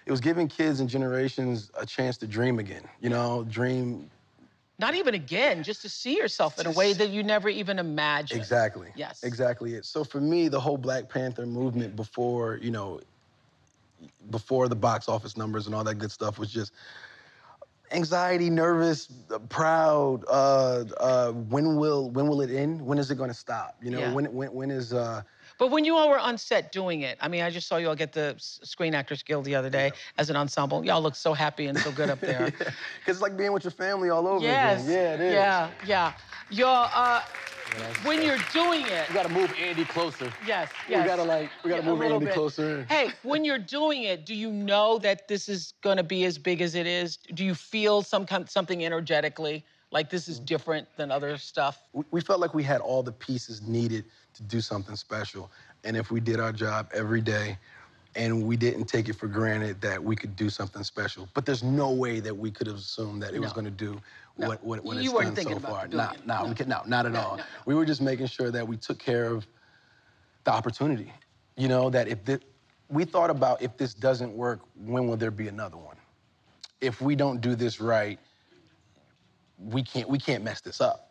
It 0.05 0.12
was 0.12 0.20
giving 0.22 0.48
kids 0.48 0.79
and 0.79 0.89
generations 0.89 1.72
a 1.77 1.86
chance 1.86 2.17
to 2.17 2.27
dream 2.27 2.60
again. 2.60 2.84
You 3.01 3.10
know, 3.10 3.46
dream 3.50 4.10
Not 4.79 4.96
even 4.96 5.13
again, 5.13 5.63
just 5.63 5.81
to 5.84 5.89
see 5.89 6.17
yourself 6.17 6.60
in 6.60 6.65
a 6.65 6.72
way 6.72 6.93
that 6.93 7.10
you 7.10 7.24
never 7.24 7.50
even 7.50 7.77
imagined. 7.79 8.39
Exactly. 8.39 8.89
Yes. 8.96 9.24
Exactly 9.24 9.75
it. 9.75 9.86
So 9.86 10.03
for 10.03 10.20
me, 10.20 10.48
the 10.48 10.60
whole 10.60 10.77
Black 10.77 11.08
Panther 11.08 11.46
movement 11.46 11.96
before, 11.96 12.58
you 12.62 12.72
know, 12.72 13.00
before 14.31 14.67
the 14.67 14.75
box 14.75 15.08
office 15.08 15.38
numbers 15.38 15.67
and 15.67 15.75
all 15.75 15.84
that 15.84 15.96
good 15.96 16.12
stuff 16.12 16.39
was 16.39 16.51
just 16.51 16.74
anxiety, 17.91 18.50
nervous, 18.50 19.10
uh, 19.31 19.39
proud. 19.50 20.24
Uh, 20.27 20.86
uh, 21.00 21.31
when 21.31 21.75
will 21.75 22.10
when 22.10 22.27
will 22.27 22.41
it 22.41 22.50
end? 22.50 22.81
When 22.81 22.98
is 22.98 23.12
it 23.12 23.15
going 23.15 23.29
to 23.29 23.36
stop? 23.36 23.75
You 23.81 23.91
know, 23.91 24.00
Yeah. 24.00 24.13
when 24.13 24.25
when 24.34 24.53
when 24.53 24.72
is 24.72 24.93
uh, 24.93 25.22
But 25.62 25.70
when 25.70 25.86
you 25.86 25.96
all 25.96 26.10
were 26.10 26.18
on 26.18 26.39
set 26.39 26.72
doing 26.72 27.01
it, 27.01 27.20
I 27.22 27.27
mean, 27.27 27.44
I 27.44 27.51
just 27.51 27.68
saw 27.68 27.77
you 27.77 27.88
all 27.88 27.96
get 27.96 28.13
the 28.13 28.34
Screen 28.39 28.96
Actors 28.96 29.22
Guild 29.22 29.46
the 29.46 29.53
other 29.53 29.70
day 29.70 29.91
as 30.18 30.32
an 30.32 30.36
ensemble. 30.36 30.84
Y'all 30.84 31.03
look 31.03 31.13
so 31.13 31.34
happy 31.34 31.68
and 31.68 31.77
so 31.77 31.91
good 31.91 32.10
up 32.10 32.20
there. 32.20 32.51
Because 32.51 33.18
it's 33.18 33.22
like 33.22 33.38
being 33.38 33.53
with 33.53 33.63
your 33.63 33.70
family 33.70 34.10
all 34.10 34.27
over 34.27 34.44
yes. 34.44 34.84
again. 34.84 34.91
Yeah, 34.91 35.13
it 35.13 35.22
is. 35.22 35.34
Yeah, 35.34 35.70
yeah. 35.86 36.13
You're, 36.50 36.68
uh, 36.68 37.22
when 38.01 38.24
you're 38.24 38.39
doing 38.51 38.82
it. 38.88 39.08
We 39.08 39.13
gotta 39.13 39.30
move 39.30 39.53
Andy 39.60 39.86
closer. 39.86 40.34
Yes, 40.48 40.72
yes. 40.89 41.03
We 41.03 41.08
gotta 41.08 41.24
like 41.24 41.51
we 41.63 41.70
gotta 41.70 41.84
Yeah, 41.84 41.89
a 41.89 41.91
move 41.91 42.00
little 42.00 42.15
Andy 42.15 42.25
bit. 42.25 42.34
closer. 42.34 42.84
Hey, 42.89 43.12
when 43.22 43.46
you're 43.46 43.60
doing 43.60 44.01
it, 44.01 44.25
do 44.25 44.34
you 44.34 44.51
know 44.51 44.98
that 44.98 45.27
this 45.27 45.48
is 45.48 45.75
going 45.82 45.98
to 45.98 46.03
be 46.03 46.25
as 46.25 46.39
big 46.39 46.62
as 46.62 46.74
it 46.74 46.88
is? 46.88 47.18
Do 47.36 47.46
you 47.46 47.53
feel 47.53 48.01
some 48.01 48.25
kind, 48.25 48.50
something 48.50 48.84
energetically 48.84 49.63
Like 49.91 50.10
this 50.10 50.27
is 50.27 50.39
different 50.39 50.88
than 50.98 51.12
other 51.12 51.38
stuff? 51.38 51.84
We, 51.94 52.03
we 52.12 52.22
felt 52.22 52.39
like 52.39 52.53
we 52.53 52.63
had 52.63 52.82
all 52.82 53.03
the 53.03 53.12
pieces 53.12 53.62
needed 53.62 54.06
to 54.33 54.43
do 54.43 54.61
something 54.61 54.95
special. 54.95 55.51
And 55.83 55.95
if 55.97 56.11
we 56.11 56.19
did 56.19 56.39
our 56.39 56.51
job 56.51 56.89
every 56.93 57.21
day 57.21 57.57
and 58.15 58.45
we 58.45 58.57
didn't 58.57 58.85
take 58.85 59.09
it 59.09 59.13
for 59.13 59.27
granted 59.27 59.79
that 59.81 60.03
we 60.03 60.15
could 60.15 60.35
do 60.35 60.50
something 60.50 60.83
special, 60.83 61.27
but 61.33 61.45
there's 61.45 61.63
no 61.63 61.91
way 61.91 62.19
that 62.19 62.35
we 62.35 62.51
could 62.51 62.67
have 62.67 62.77
assumed 62.77 63.21
that 63.23 63.33
it 63.33 63.39
was 63.39 63.53
going 63.53 63.65
to 63.65 63.71
do 63.71 64.00
No. 64.38 64.47
what, 64.47 64.63
what, 64.63 64.83
what 64.83 64.97
You 64.97 65.03
it's 65.03 65.13
weren't 65.13 65.27
done 65.27 65.35
thinking 65.35 65.53
so 65.59 65.67
about 65.67 65.71
far. 65.71 65.85
it. 65.85 65.93
nah, 66.25 66.41
No. 66.43 66.50
we 66.50 66.55
could, 66.55 66.67
no, 66.67 66.81
not 66.85 67.05
at 67.05 67.13
No, 67.13 67.19
all. 67.21 67.38
no. 67.38 67.43
We 67.65 67.75
were 67.75 67.85
just 67.85 68.01
making 68.01 68.27
sure 68.27 68.51
that 68.51 68.67
we 68.67 68.77
took 68.77 69.00
care 69.00 69.25
of 69.27 69.47
the 70.43 70.51
opportunity. 70.51 71.11
You 71.57 71.67
know, 71.67 71.89
that 71.89 72.07
if 72.07 72.23
this, 72.25 72.39
we 72.89 73.05
thought 73.05 73.29
about 73.29 73.61
if 73.61 73.77
this 73.77 73.93
doesn't 73.93 74.33
work, 74.33 74.61
when 74.75 75.07
will 75.07 75.17
there 75.17 75.31
be 75.31 75.47
another 75.47 75.77
one? 75.77 75.95
If 76.81 77.01
we 77.01 77.15
don't 77.15 77.39
do 77.41 77.55
this 77.55 77.79
right, 77.79 78.19
we 79.57 79.83
can't 79.83 80.09
we 80.09 80.17
can't 80.17 80.43
mess 80.43 80.61
this 80.61 80.81
up. 80.81 81.11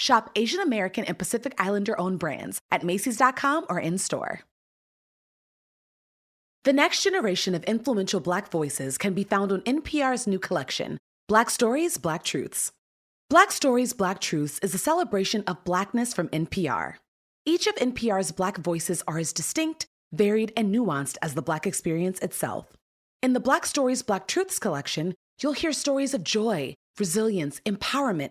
Shop 0.00 0.30
Asian 0.34 0.60
American 0.60 1.04
and 1.04 1.18
Pacific 1.18 1.54
Islander 1.58 2.00
owned 2.00 2.18
brands 2.18 2.62
at 2.70 2.82
Macy's.com 2.82 3.66
or 3.68 3.78
in 3.78 3.98
store. 3.98 4.40
The 6.64 6.72
next 6.72 7.02
generation 7.02 7.54
of 7.54 7.64
influential 7.64 8.20
Black 8.20 8.50
voices 8.50 8.96
can 8.96 9.12
be 9.12 9.24
found 9.24 9.52
on 9.52 9.60
NPR's 9.60 10.26
new 10.26 10.38
collection, 10.38 10.96
Black 11.28 11.50
Stories, 11.50 11.98
Black 11.98 12.22
Truths. 12.24 12.72
Black 13.28 13.52
Stories, 13.52 13.92
Black 13.92 14.22
Truths 14.22 14.58
is 14.60 14.74
a 14.74 14.78
celebration 14.78 15.44
of 15.46 15.64
Blackness 15.64 16.14
from 16.14 16.28
NPR. 16.28 16.94
Each 17.44 17.66
of 17.66 17.74
NPR's 17.74 18.32
Black 18.32 18.56
voices 18.56 19.02
are 19.06 19.18
as 19.18 19.34
distinct, 19.34 19.84
varied, 20.14 20.50
and 20.56 20.74
nuanced 20.74 21.18
as 21.20 21.34
the 21.34 21.42
Black 21.42 21.66
experience 21.66 22.18
itself. 22.20 22.68
In 23.22 23.34
the 23.34 23.40
Black 23.40 23.66
Stories, 23.66 24.02
Black 24.02 24.26
Truths 24.26 24.58
collection, 24.58 25.14
you'll 25.42 25.52
hear 25.52 25.74
stories 25.74 26.14
of 26.14 26.24
joy, 26.24 26.72
resilience, 26.98 27.60
empowerment, 27.66 28.30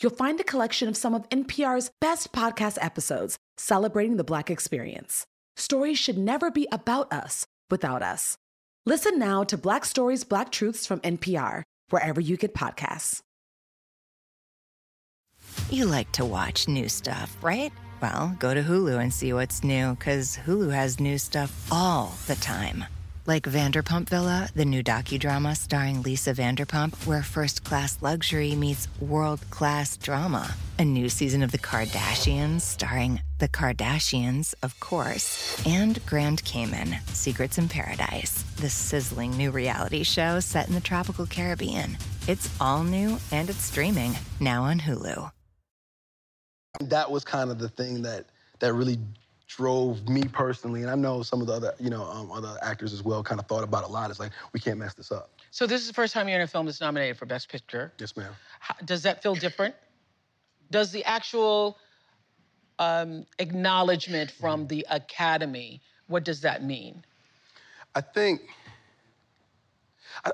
you'll 0.00 0.12
find 0.12 0.40
a 0.40 0.44
collection 0.44 0.88
of 0.88 0.96
some 0.96 1.14
of 1.14 1.28
NPR's 1.30 1.90
best 2.00 2.32
podcast 2.32 2.78
episodes 2.80 3.36
celebrating 3.56 4.16
the 4.16 4.24
Black 4.24 4.50
experience. 4.50 5.26
Stories 5.56 5.98
should 5.98 6.18
never 6.18 6.50
be 6.50 6.68
about 6.70 7.12
us 7.12 7.46
without 7.70 8.02
us. 8.02 8.36
Listen 8.84 9.18
now 9.18 9.42
to 9.44 9.56
Black 9.58 9.84
Stories, 9.84 10.24
Black 10.24 10.52
Truths 10.52 10.86
from 10.86 11.00
NPR, 11.00 11.62
wherever 11.90 12.20
you 12.20 12.36
get 12.36 12.54
podcasts. 12.54 13.20
You 15.70 15.86
like 15.86 16.12
to 16.12 16.24
watch 16.24 16.68
new 16.68 16.88
stuff, 16.88 17.36
right? 17.42 17.72
Well, 18.00 18.36
go 18.38 18.54
to 18.54 18.62
Hulu 18.62 19.00
and 19.00 19.12
see 19.12 19.32
what's 19.32 19.64
new, 19.64 19.94
because 19.94 20.36
Hulu 20.46 20.72
has 20.72 21.00
new 21.00 21.18
stuff 21.18 21.66
all 21.72 22.14
the 22.26 22.36
time. 22.36 22.84
Like 23.26 23.42
Vanderpump 23.42 24.08
Villa, 24.08 24.48
the 24.54 24.64
new 24.64 24.84
docudrama 24.84 25.56
starring 25.56 26.00
Lisa 26.02 26.32
Vanderpump, 26.32 27.08
where 27.08 27.24
first 27.24 27.64
class 27.64 28.00
luxury 28.00 28.54
meets 28.54 28.86
world 29.00 29.40
class 29.50 29.96
drama. 29.96 30.54
A 30.78 30.84
new 30.84 31.08
season 31.08 31.42
of 31.42 31.50
The 31.50 31.58
Kardashians 31.58 32.60
starring 32.60 33.20
The 33.40 33.48
Kardashians, 33.48 34.54
of 34.62 34.78
course, 34.78 35.60
and 35.66 35.98
Grand 36.06 36.44
Cayman, 36.44 36.98
Secrets 37.08 37.58
in 37.58 37.68
Paradise, 37.68 38.44
the 38.58 38.70
sizzling 38.70 39.36
new 39.36 39.50
reality 39.50 40.04
show 40.04 40.38
set 40.38 40.68
in 40.68 40.74
the 40.74 40.80
tropical 40.80 41.26
Caribbean. 41.26 41.98
It's 42.28 42.48
all 42.60 42.84
new 42.84 43.18
and 43.32 43.50
it's 43.50 43.64
streaming 43.64 44.16
now 44.38 44.62
on 44.62 44.78
Hulu. 44.78 45.32
that 46.78 47.10
was 47.10 47.24
kind 47.24 47.50
of 47.50 47.58
the 47.58 47.70
thing 47.70 48.02
that 48.02 48.26
that 48.60 48.72
really 48.72 49.00
drove 49.46 50.08
me 50.08 50.24
personally, 50.24 50.82
and 50.82 50.90
I 50.90 50.94
know 50.94 51.22
some 51.22 51.40
of 51.40 51.46
the 51.46 51.52
other 51.52 51.74
you 51.78 51.90
know 51.90 52.04
um, 52.04 52.30
other 52.30 52.56
actors 52.62 52.92
as 52.92 53.02
well 53.02 53.22
kind 53.22 53.40
of 53.40 53.46
thought 53.46 53.64
about 53.64 53.84
a 53.84 53.86
lot. 53.86 54.10
It's 54.10 54.20
like 54.20 54.32
we 54.52 54.60
can't 54.60 54.78
mess 54.78 54.94
this 54.94 55.12
up. 55.12 55.30
So 55.50 55.66
this 55.66 55.80
is 55.80 55.86
the 55.86 55.94
first 55.94 56.12
time 56.12 56.28
you're 56.28 56.38
in 56.38 56.42
a 56.42 56.46
film 56.46 56.66
that's 56.66 56.80
nominated 56.80 57.16
for 57.16 57.26
Best 57.26 57.48
Picture. 57.48 57.92
Yes, 57.98 58.16
ma'am. 58.16 58.32
Does 58.84 59.02
that 59.02 59.22
feel 59.22 59.34
different? 59.34 59.74
Does 60.70 60.90
the 60.90 61.04
actual 61.04 61.78
um, 62.78 63.26
acknowledgement 63.38 64.30
from 64.30 64.66
the 64.66 64.86
Academy, 64.90 65.80
what 66.08 66.24
does 66.24 66.40
that 66.42 66.62
mean? 66.62 67.04
I 67.94 68.00
think, 68.00 68.42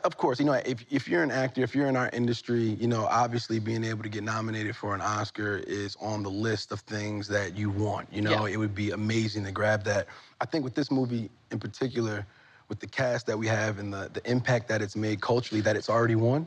of 0.04 0.16
course, 0.16 0.38
you 0.38 0.46
know, 0.46 0.52
if, 0.52 0.84
if 0.90 1.08
you're 1.08 1.22
an 1.22 1.30
actor, 1.30 1.62
if 1.62 1.74
you're 1.74 1.88
in 1.88 1.96
our 1.96 2.08
industry, 2.12 2.76
you 2.80 2.86
know, 2.86 3.06
obviously 3.06 3.58
being 3.58 3.84
able 3.84 4.02
to 4.02 4.08
get 4.08 4.22
nominated 4.22 4.76
for 4.76 4.94
an 4.94 5.00
Oscar 5.00 5.58
is 5.66 5.96
on 6.00 6.22
the 6.22 6.30
list 6.30 6.72
of 6.72 6.80
things 6.80 7.28
that 7.28 7.56
you 7.56 7.70
want. 7.70 8.08
You 8.12 8.22
know, 8.22 8.46
Yeah. 8.46 8.52
it 8.54 8.56
would 8.56 8.74
be 8.74 8.90
amazing 8.90 9.44
to 9.44 9.52
grab 9.52 9.84
that. 9.84 10.06
I 10.40 10.44
think 10.44 10.64
with 10.64 10.74
this 10.74 10.90
movie 10.90 11.30
in 11.50 11.58
particular, 11.58 12.26
with 12.68 12.80
the 12.80 12.86
cast 12.86 13.26
that 13.26 13.38
we 13.38 13.46
have 13.46 13.78
and 13.78 13.92
the, 13.92 14.10
the 14.12 14.28
impact 14.30 14.68
that 14.68 14.80
it's 14.80 14.96
made 14.96 15.20
culturally, 15.20 15.60
that 15.62 15.76
it's 15.76 15.90
already 15.90 16.14
won. 16.14 16.46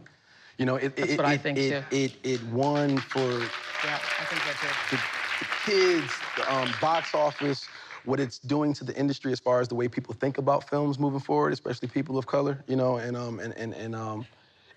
You 0.58 0.66
know, 0.66 0.76
it, 0.78 0.96
That's 0.96 1.12
it, 1.12 1.18
what 1.18 1.26
I 1.26 1.34
it, 1.34 1.42
think, 1.42 1.58
it, 1.60 1.70
too. 1.90 1.96
It, 1.96 2.16
it 2.24 2.44
won 2.48 2.98
for 2.98 3.20
Yeah, 3.20 4.00
I 4.20 4.26
think 4.26 4.42
that's 4.46 4.64
it. 4.64 4.92
the, 4.92 4.98
the 5.40 5.48
kids, 5.66 6.14
the 6.38 6.54
um, 6.54 6.70
box 6.82 7.14
office, 7.14 7.68
what 8.06 8.20
it's 8.20 8.40
doing 8.40 8.74
to 8.74 8.84
the 8.84 8.96
industry 8.96 9.32
as 9.32 9.40
far 9.40 9.60
as 9.60 9.68
the 9.68 9.76
way 9.76 9.88
people 9.88 10.14
think 10.14 10.38
about 10.38 10.70
films 10.70 11.00
moving 11.00 11.20
forward, 11.20 11.54
especially 11.54 11.88
people 11.88 12.18
of 12.18 12.28
color, 12.28 12.64
you 12.68 12.76
know, 12.76 12.98
and 12.98 13.18
um 13.18 13.40
and 13.40 13.54
and, 13.58 13.74
and 13.74 13.96
um 13.96 14.26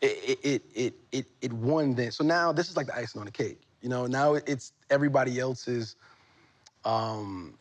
it 0.00 0.38
it, 0.42 0.62
it 0.74 0.94
it 1.12 1.26
it 1.40 1.52
won 1.52 1.94
then. 1.94 2.10
So 2.10 2.24
now 2.24 2.52
this 2.52 2.70
is 2.70 2.76
like 2.76 2.86
the 2.86 2.96
icing 2.96 3.20
on 3.20 3.26
the 3.26 3.32
cake. 3.32 3.60
You 3.82 3.88
know, 3.88 4.06
now 4.06 4.34
it's 4.34 4.72
everybody 4.90 5.38
else's 5.38 5.96
um 6.84 7.58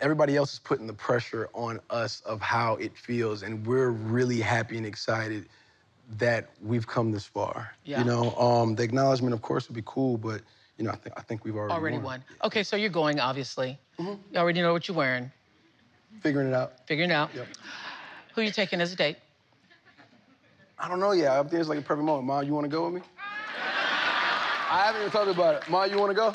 everybody 0.00 0.36
else 0.36 0.52
is 0.52 0.58
putting 0.58 0.86
the 0.86 0.92
pressure 0.92 1.48
on 1.54 1.80
us 1.90 2.20
of 2.22 2.40
how 2.40 2.74
it 2.76 2.96
feels 2.96 3.42
and 3.42 3.66
we're 3.66 3.90
really 3.90 4.40
happy 4.40 4.76
and 4.76 4.86
excited 4.86 5.48
that 6.18 6.48
we've 6.62 6.86
come 6.86 7.10
this 7.12 7.24
far. 7.24 7.72
Yeah. 7.84 8.00
You 8.00 8.04
know, 8.06 8.34
um 8.36 8.74
the 8.74 8.82
acknowledgement 8.82 9.34
of 9.34 9.42
course 9.42 9.68
would 9.68 9.76
be 9.76 9.82
cool, 9.84 10.16
but 10.16 10.42
you 10.78 10.84
know, 10.84 10.92
I 10.92 10.96
think 10.96 11.18
I 11.18 11.22
think 11.22 11.44
we've 11.44 11.56
already, 11.56 11.74
Already 11.74 11.98
won. 11.98 12.24
Okay, 12.44 12.62
so 12.62 12.76
you're 12.76 12.88
going, 12.88 13.20
obviously. 13.20 13.78
Mm-hmm. 13.98 14.14
You 14.32 14.38
already 14.38 14.62
know 14.62 14.72
what 14.72 14.88
you're 14.88 14.96
wearing. 14.96 15.30
Figuring 16.20 16.48
it 16.48 16.54
out. 16.54 16.86
Figuring 16.86 17.10
it 17.10 17.14
out. 17.14 17.34
Yep. 17.34 17.48
Who 18.34 18.42
you 18.42 18.52
taking 18.52 18.80
as 18.80 18.92
a 18.92 18.96
date? 18.96 19.16
I 20.78 20.88
don't 20.88 21.00
know 21.00 21.12
yet. 21.12 21.32
I 21.32 21.42
think 21.42 21.54
it's 21.54 21.68
like 21.68 21.78
a 21.78 21.82
perfect 21.82 22.04
moment. 22.04 22.26
Ma, 22.26 22.40
you 22.40 22.54
want 22.54 22.64
to 22.64 22.70
go 22.70 22.84
with 22.84 22.94
me? 22.94 23.00
I 24.70 24.84
haven't 24.84 25.00
even 25.00 25.10
talked 25.10 25.30
about 25.30 25.56
it. 25.56 25.68
Ma, 25.68 25.84
you 25.84 25.98
want 25.98 26.10
to 26.10 26.14
go? 26.14 26.32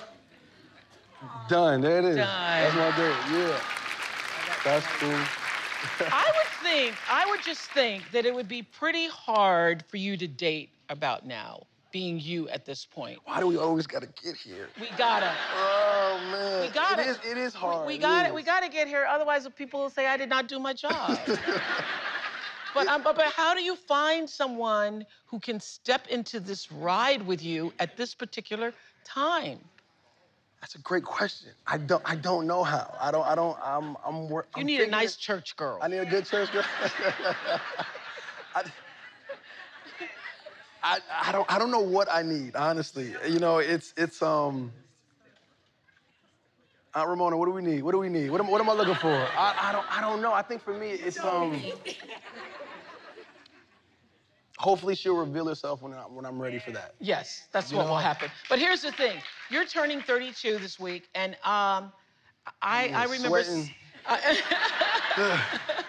Done. 1.47 1.79
There 1.81 1.99
it 1.99 2.05
is. 2.05 2.17
Done. 2.17 2.27
That's 2.27 2.75
my 2.75 2.97
date. 2.97 3.15
Yeah. 3.31 3.59
That's 4.65 4.85
cool. 4.97 5.19
I 6.11 6.31
would 6.35 6.47
think, 6.69 6.95
I 7.09 7.25
would 7.29 7.41
just 7.41 7.71
think 7.71 8.11
that 8.11 8.25
it 8.25 8.33
would 8.33 8.47
be 8.47 8.63
pretty 8.63 9.07
hard 9.07 9.83
for 9.87 9.97
you 9.97 10.17
to 10.17 10.27
date 10.27 10.69
about 10.89 11.25
now, 11.25 11.63
being 11.93 12.19
you 12.19 12.49
at 12.49 12.65
this 12.65 12.85
point. 12.85 13.19
Why 13.23 13.39
do 13.39 13.47
we 13.47 13.55
always 13.55 13.87
got 13.87 14.01
to 14.01 14.09
get 14.21 14.35
here? 14.35 14.67
We 14.81 14.89
gotta. 14.97 15.31
Oh 15.55 16.19
man. 16.31 16.61
We 16.61 16.67
got 16.73 16.99
It 16.99 17.07
is. 17.07 17.17
It 17.23 17.37
is 17.37 17.53
hard. 17.53 17.87
We, 17.87 17.93
we 17.93 17.99
got 17.99 18.25
it. 18.25 18.33
We 18.33 18.43
got 18.43 18.63
to 18.63 18.69
get 18.69 18.87
here. 18.87 19.05
Otherwise, 19.07 19.47
people 19.55 19.79
will 19.79 19.89
say 19.89 20.07
I 20.07 20.17
did 20.17 20.27
not 20.27 20.47
do 20.49 20.59
my 20.59 20.73
job. 20.73 21.17
but, 22.73 22.87
um, 22.87 23.03
but 23.03 23.21
how 23.21 23.53
do 23.53 23.61
you 23.61 23.75
find 23.75 24.29
someone 24.29 25.05
who 25.27 25.39
can 25.39 25.59
step 25.59 26.07
into 26.07 26.39
this 26.39 26.71
ride 26.71 27.25
with 27.25 27.41
you 27.43 27.71
at 27.79 27.95
this 27.95 28.15
particular 28.15 28.73
time? 29.05 29.59
That's 30.59 30.75
a 30.75 30.79
great 30.79 31.03
question. 31.03 31.51
I 31.67 31.77
don't. 31.77 32.01
I 32.05 32.15
don't 32.15 32.47
know 32.47 32.63
how. 32.63 32.95
I 32.99 33.11
don't. 33.11 33.25
I 33.27 33.35
don't. 33.35 33.57
I'm. 33.63 33.95
I'm. 34.03 34.29
wor- 34.29 34.47
You 34.55 34.61
I'm 34.61 34.65
need 34.65 34.81
a 34.81 34.87
nice 34.87 35.15
church 35.15 35.55
girl. 35.57 35.77
I 35.81 35.87
need 35.89 35.99
a 35.99 36.05
good 36.05 36.25
church 36.25 36.51
girl. 36.51 36.63
I, 38.55 38.63
I, 40.83 40.99
I 41.21 41.31
don't 41.31 41.51
I 41.51 41.57
don't 41.57 41.71
know 41.71 41.79
what 41.79 42.09
I 42.11 42.21
need, 42.23 42.55
honestly. 42.55 43.13
You 43.27 43.39
know, 43.39 43.59
it's 43.59 43.93
it's 43.95 44.21
um 44.21 44.71
Aunt 46.95 47.09
Ramona, 47.09 47.37
what 47.37 47.45
do 47.45 47.51
we 47.51 47.61
need? 47.61 47.81
What 47.83 47.93
do 47.93 47.97
we 47.99 48.09
need? 48.09 48.29
What 48.29 48.39
am, 48.41 48.47
what 48.47 48.61
am 48.61 48.69
I 48.69 48.73
looking 48.73 48.95
for? 48.95 49.07
I, 49.07 49.55
I 49.61 49.71
don't 49.71 49.97
I 49.97 50.01
don't 50.01 50.21
know. 50.21 50.33
I 50.33 50.41
think 50.41 50.61
for 50.61 50.73
me 50.73 50.91
it's 50.91 51.19
um. 51.23 51.61
Hopefully 54.59 54.93
she'll 54.95 55.15
reveal 55.15 55.47
herself 55.47 55.81
when 55.81 55.93
I, 55.93 56.01
when 56.01 56.25
I'm 56.25 56.39
ready 56.39 56.59
for 56.59 56.71
that. 56.71 56.93
Yes, 56.99 57.47
that's 57.51 57.71
You 57.71 57.77
what 57.77 57.87
know? 57.87 57.93
will 57.93 57.97
happen. 57.97 58.29
But 58.49 58.59
here's 58.59 58.81
the 58.81 58.91
thing: 58.91 59.17
you're 59.49 59.65
turning 59.65 60.01
32 60.01 60.59
this 60.59 60.79
week, 60.79 61.09
and 61.15 61.33
um, 61.43 61.91
I 62.61 62.91
I 62.93 63.05
remember. 63.05 63.43
Sweating. 63.43 63.69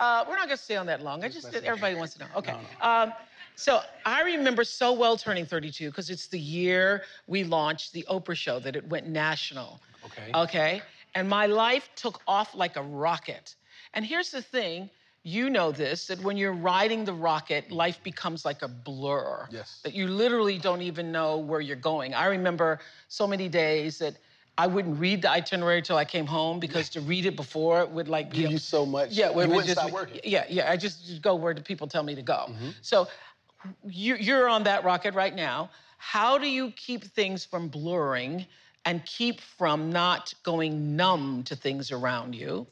Uh, 0.00 0.24
we're 0.28 0.34
not 0.34 0.46
going 0.46 0.56
to 0.58 0.62
stay 0.62 0.74
on 0.76 0.86
that 0.86 1.02
long. 1.02 1.22
I 1.24 1.28
just 1.28 1.54
everybody 1.54 1.94
wants 1.94 2.14
to 2.14 2.20
know. 2.20 2.26
Okay. 2.36 2.52
Um, 2.80 3.12
so 3.56 3.80
I 4.04 4.22
remember 4.22 4.64
so 4.64 4.92
well 4.92 5.16
turning 5.16 5.46
32 5.46 5.90
because 5.90 6.10
it's 6.10 6.26
the 6.26 6.38
year 6.38 7.02
we 7.26 7.44
launched 7.44 7.92
the 7.92 8.04
Oprah 8.10 8.36
show 8.36 8.58
that 8.60 8.76
it 8.76 8.86
went 8.88 9.06
national. 9.06 9.80
Okay. 10.06 10.30
Okay. 10.34 10.82
And 11.14 11.28
my 11.28 11.46
life 11.46 11.88
took 11.94 12.20
off 12.26 12.54
like 12.54 12.76
a 12.76 12.82
rocket. 12.82 13.54
And 13.94 14.04
here's 14.04 14.30
the 14.30 14.42
thing. 14.42 14.90
You 15.26 15.48
know 15.48 15.72
this 15.72 16.06
that 16.08 16.20
when 16.22 16.36
you're 16.36 16.52
riding 16.52 17.04
the 17.04 17.14
rocket, 17.14 17.70
life 17.70 18.02
becomes 18.02 18.44
like 18.44 18.60
a 18.62 18.68
blur. 18.68 19.48
Yes. 19.50 19.80
That 19.82 19.94
you 19.94 20.06
literally 20.06 20.58
don't 20.58 20.82
even 20.82 21.10
know 21.12 21.38
where 21.38 21.60
you're 21.60 21.76
going. 21.76 22.12
I 22.12 22.26
remember 22.26 22.80
so 23.08 23.26
many 23.26 23.48
days 23.48 23.98
that 23.98 24.16
I 24.58 24.66
wouldn't 24.66 25.00
read 25.00 25.22
the 25.22 25.30
itinerary 25.30 25.82
till 25.82 25.96
I 25.96 26.04
came 26.04 26.26
home 26.26 26.60
because 26.60 26.88
to 26.90 27.00
read 27.00 27.24
it 27.26 27.36
before 27.36 27.80
it 27.80 27.90
would 27.90 28.06
like 28.08 28.32
Give 28.32 28.50
a- 28.50 28.52
you 28.52 28.58
so 28.58 28.84
much. 28.84 29.10
yeah, 29.12 29.26
you 29.26 29.30
it 29.30 29.36
would 29.36 29.48
wouldn't 29.48 29.66
just 29.66 29.80
stop 29.80 29.92
working. 29.92 30.20
Yeah, 30.24 30.44
yeah. 30.48 30.70
I 30.70 30.76
just 30.76 31.22
go 31.22 31.34
where 31.34 31.54
the 31.54 31.62
people 31.62 31.86
tell 31.86 32.02
me 32.02 32.14
to 32.14 32.22
go. 32.22 32.46
Mm-hmm. 32.50 32.68
So 32.82 33.08
you, 33.86 34.16
you're 34.16 34.48
on 34.48 34.64
that 34.64 34.84
rocket 34.84 35.14
right 35.14 35.34
now. 35.34 35.70
How 35.98 36.38
do 36.38 36.46
you 36.46 36.70
keep 36.72 37.04
things 37.04 37.44
from 37.44 37.68
blurring 37.68 38.46
and 38.84 39.04
keep 39.06 39.40
from 39.40 39.90
not 39.90 40.34
going 40.42 40.96
numb 40.96 41.42
to 41.44 41.56
things 41.56 41.90
around 41.90 42.34
you? 42.34 42.66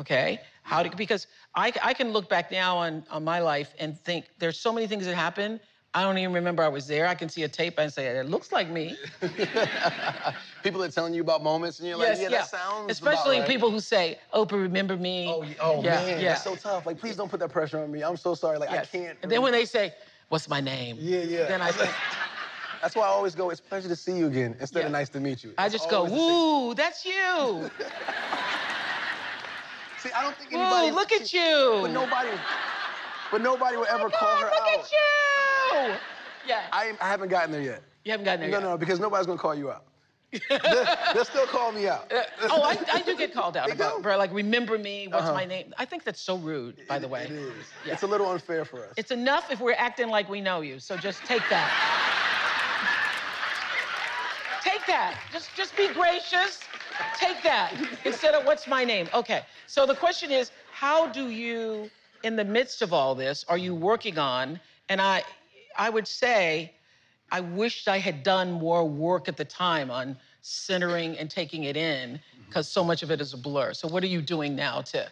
Okay. 0.00 0.40
How 0.62 0.82
do 0.82 0.90
because 0.96 1.26
I, 1.54 1.72
I 1.82 1.94
can 1.94 2.12
look 2.12 2.28
back 2.28 2.50
now 2.50 2.76
on, 2.76 3.04
on 3.10 3.24
my 3.24 3.40
life 3.40 3.74
and 3.78 3.98
think 3.98 4.26
there's 4.38 4.58
so 4.58 4.72
many 4.72 4.86
things 4.86 5.06
that 5.06 5.14
happen. 5.14 5.60
I 5.94 6.02
don't 6.02 6.18
even 6.18 6.34
remember 6.34 6.62
I 6.62 6.68
was 6.68 6.86
there. 6.86 7.06
I 7.06 7.14
can 7.14 7.28
see 7.28 7.44
a 7.44 7.48
tape 7.48 7.78
and 7.78 7.92
say 7.92 8.06
it 8.06 8.28
looks 8.28 8.52
like 8.52 8.68
me. 8.68 8.96
People 10.62 10.82
are 10.82 10.90
telling 10.90 11.14
you 11.14 11.22
about 11.22 11.42
moments, 11.42 11.78
and 11.78 11.88
you're 11.88 11.96
like, 11.96 12.18
yeah, 12.18 12.28
that 12.28 12.48
sounds. 12.48 12.92
Especially 12.92 13.38
about 13.38 13.48
right. 13.48 13.48
people 13.48 13.70
who 13.70 13.80
say, 13.80 14.18
"Oprah, 14.34 14.60
remember 14.60 14.96
me." 14.96 15.28
Oh, 15.28 15.44
oh 15.60 15.82
yeah, 15.82 15.96
man, 15.96 16.20
yeah. 16.20 16.28
that's 16.30 16.44
so 16.44 16.56
tough. 16.56 16.84
Like, 16.84 16.98
please 16.98 17.16
don't 17.16 17.30
put 17.30 17.40
that 17.40 17.50
pressure 17.50 17.78
on 17.78 17.90
me. 17.90 18.02
I'm 18.02 18.16
so 18.18 18.34
sorry. 18.34 18.58
Like, 18.58 18.70
Yes. 18.70 18.88
I 18.92 18.98
can't. 18.98 19.18
And 19.22 19.32
then 19.32 19.40
when 19.40 19.52
they 19.52 19.64
say, 19.64 19.94
"What's 20.28 20.48
my 20.48 20.60
name?" 20.60 20.96
Yeah, 21.00 21.20
yeah. 21.20 21.46
Then 21.46 21.60
I 21.62 21.70
think, 21.72 21.90
That's 22.82 22.94
why 22.94 23.02
I 23.04 23.08
always 23.08 23.34
go. 23.34 23.50
It's 23.50 23.58
a 23.60 23.64
pleasure 23.64 23.88
to 23.88 23.96
see 23.96 24.16
you 24.16 24.26
again 24.28 24.54
instead 24.60 24.80
Yeah. 24.80 24.86
of 24.86 24.92
nice 24.92 25.08
to 25.10 25.20
meet 25.20 25.42
you. 25.42 25.52
I 25.58 25.68
just 25.68 25.90
go, 25.90 26.04
"Woo, 26.04 26.74
that's 26.74 27.04
you! 27.04 27.68
See, 29.98 30.10
I 30.12 30.22
don't 30.22 30.36
think 30.36 30.52
anybody. 30.52 30.90
Woo, 30.92 30.96
look 30.96 31.10
at 31.10 31.32
you! 31.32 31.80
But 31.82 31.90
nobody. 31.90 32.30
But 33.32 33.42
nobody 33.42 33.76
will 33.76 33.86
ever 33.90 34.08
call 34.08 34.36
her 34.36 34.44
look 34.44 34.54
out. 34.54 34.66
Look 34.78 34.84
at 34.84 34.92
you! 34.92 35.96
Yeah, 36.46 36.62
I, 36.72 36.92
I 37.00 37.08
haven't 37.08 37.28
gotten 37.30 37.50
there 37.50 37.60
yet. 37.60 37.82
you 38.04 38.12
haven't 38.12 38.24
gotten 38.24 38.40
there 38.42 38.50
No, 38.50 38.58
yet. 38.58 38.62
no, 38.64 38.78
because 38.78 39.00
nobody's 39.00 39.26
gonna 39.26 39.38
call 39.38 39.54
you 39.56 39.70
out. 39.70 39.84
They'll, 40.30 40.86
they'll 41.14 41.24
still 41.24 41.46
call 41.46 41.72
me 41.72 41.88
out. 41.88 42.12
Oh, 42.50 42.62
I, 42.62 42.78
I 42.92 43.02
do 43.02 43.16
get 43.16 43.32
called 43.32 43.56
out 43.56 43.70
about, 43.72 44.02
for 44.02 44.16
like, 44.16 44.32
remember 44.32 44.78
me? 44.78 45.08
What's 45.08 45.24
Uh-huh. 45.24 45.34
my 45.34 45.44
name? 45.44 45.72
I 45.78 45.84
think 45.84 46.04
that's 46.04 46.20
so 46.20 46.36
rude, 46.36 46.86
by 46.86 46.98
the 46.98 47.08
way. 47.08 47.24
It 47.24 47.30
is. 47.32 47.52
Yeah. 47.86 47.94
It's 47.94 48.02
a 48.02 48.06
little 48.06 48.30
unfair 48.30 48.64
for 48.64 48.84
us. 48.84 48.92
It's 48.96 49.10
enough 49.10 49.50
if 49.50 49.60
we're 49.60 49.74
acting 49.74 50.08
like 50.08 50.28
we 50.28 50.40
know 50.40 50.60
you. 50.60 50.78
So 50.80 50.96
just 50.96 51.24
take 51.24 51.42
that. 51.50 51.70
take 54.62 54.84
that. 54.86 55.18
Just 55.32 55.54
just 55.56 55.76
be 55.76 55.88
gracious. 55.92 56.60
Take 57.16 57.42
that 57.44 57.72
instead 58.04 58.34
of 58.34 58.44
what's 58.44 58.66
my 58.66 58.84
name. 58.84 59.08
Okay. 59.14 59.42
So 59.66 59.86
the 59.86 59.94
question 59.94 60.30
is, 60.32 60.50
how 60.72 61.06
do 61.08 61.28
you, 61.30 61.88
in 62.24 62.34
the 62.36 62.44
midst 62.44 62.82
of 62.82 62.92
all 62.92 63.14
this, 63.14 63.44
are 63.48 63.58
you 63.58 63.74
working 63.74 64.18
on? 64.18 64.58
And 64.88 65.00
I, 65.00 65.22
I 65.76 65.90
would 65.90 66.08
say, 66.08 66.72
I 67.30 67.40
wished 67.40 67.88
I 67.88 67.98
had 67.98 68.22
done 68.22 68.52
more 68.52 68.84
work 68.88 69.28
at 69.28 69.36
the 69.36 69.44
time 69.44 69.90
on 69.90 70.16
centering 70.42 71.18
and 71.18 71.30
taking 71.30 71.64
it 71.64 71.76
in, 71.76 72.20
because 72.48 72.68
so 72.68 72.82
much 72.82 73.02
of 73.02 73.10
it 73.10 73.20
is 73.20 73.34
a 73.34 73.36
blur. 73.36 73.74
So 73.74 73.88
what 73.88 74.02
are 74.02 74.08
you 74.08 74.22
doing 74.22 74.56
now 74.56 74.80
to, 74.82 75.10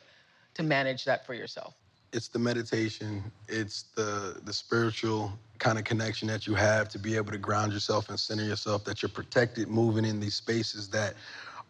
to 0.54 0.62
manage 0.62 1.04
that 1.04 1.26
for 1.26 1.34
yourself? 1.34 1.74
it's 2.12 2.28
the 2.28 2.38
meditation, 2.38 3.30
it's 3.48 3.84
the 3.94 4.40
the 4.44 4.52
spiritual 4.52 5.32
kind 5.58 5.78
of 5.78 5.84
connection 5.84 6.28
that 6.28 6.46
you 6.46 6.54
have 6.54 6.88
to 6.90 6.98
be 6.98 7.16
able 7.16 7.32
to 7.32 7.38
ground 7.38 7.72
yourself 7.72 8.08
and 8.08 8.18
center 8.18 8.44
yourself, 8.44 8.84
that 8.84 9.02
you're 9.02 9.10
protected 9.10 9.68
moving 9.68 10.04
in 10.04 10.20
these 10.20 10.34
spaces 10.34 10.88
that 10.88 11.14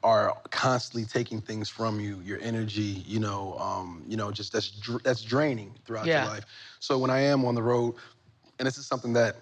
are 0.02 0.36
constantly 0.50 1.04
taking 1.04 1.40
things 1.40 1.68
from 1.68 1.98
you, 1.98 2.20
your 2.20 2.38
energy, 2.40 3.02
you 3.06 3.18
know, 3.18 3.56
um, 3.58 4.04
you 4.06 4.16
know, 4.16 4.30
just 4.30 4.52
that's 4.52 4.70
dr- 4.70 5.02
that's 5.02 5.22
draining 5.22 5.74
throughout 5.84 6.06
Yeah. 6.06 6.22
your 6.22 6.30
life. 6.30 6.44
So 6.78 6.98
when 6.98 7.10
I 7.10 7.20
am 7.20 7.44
on 7.44 7.54
the 7.54 7.62
road, 7.62 7.94
and 8.58 8.66
this 8.66 8.78
is 8.78 8.86
something 8.86 9.12
that 9.14 9.36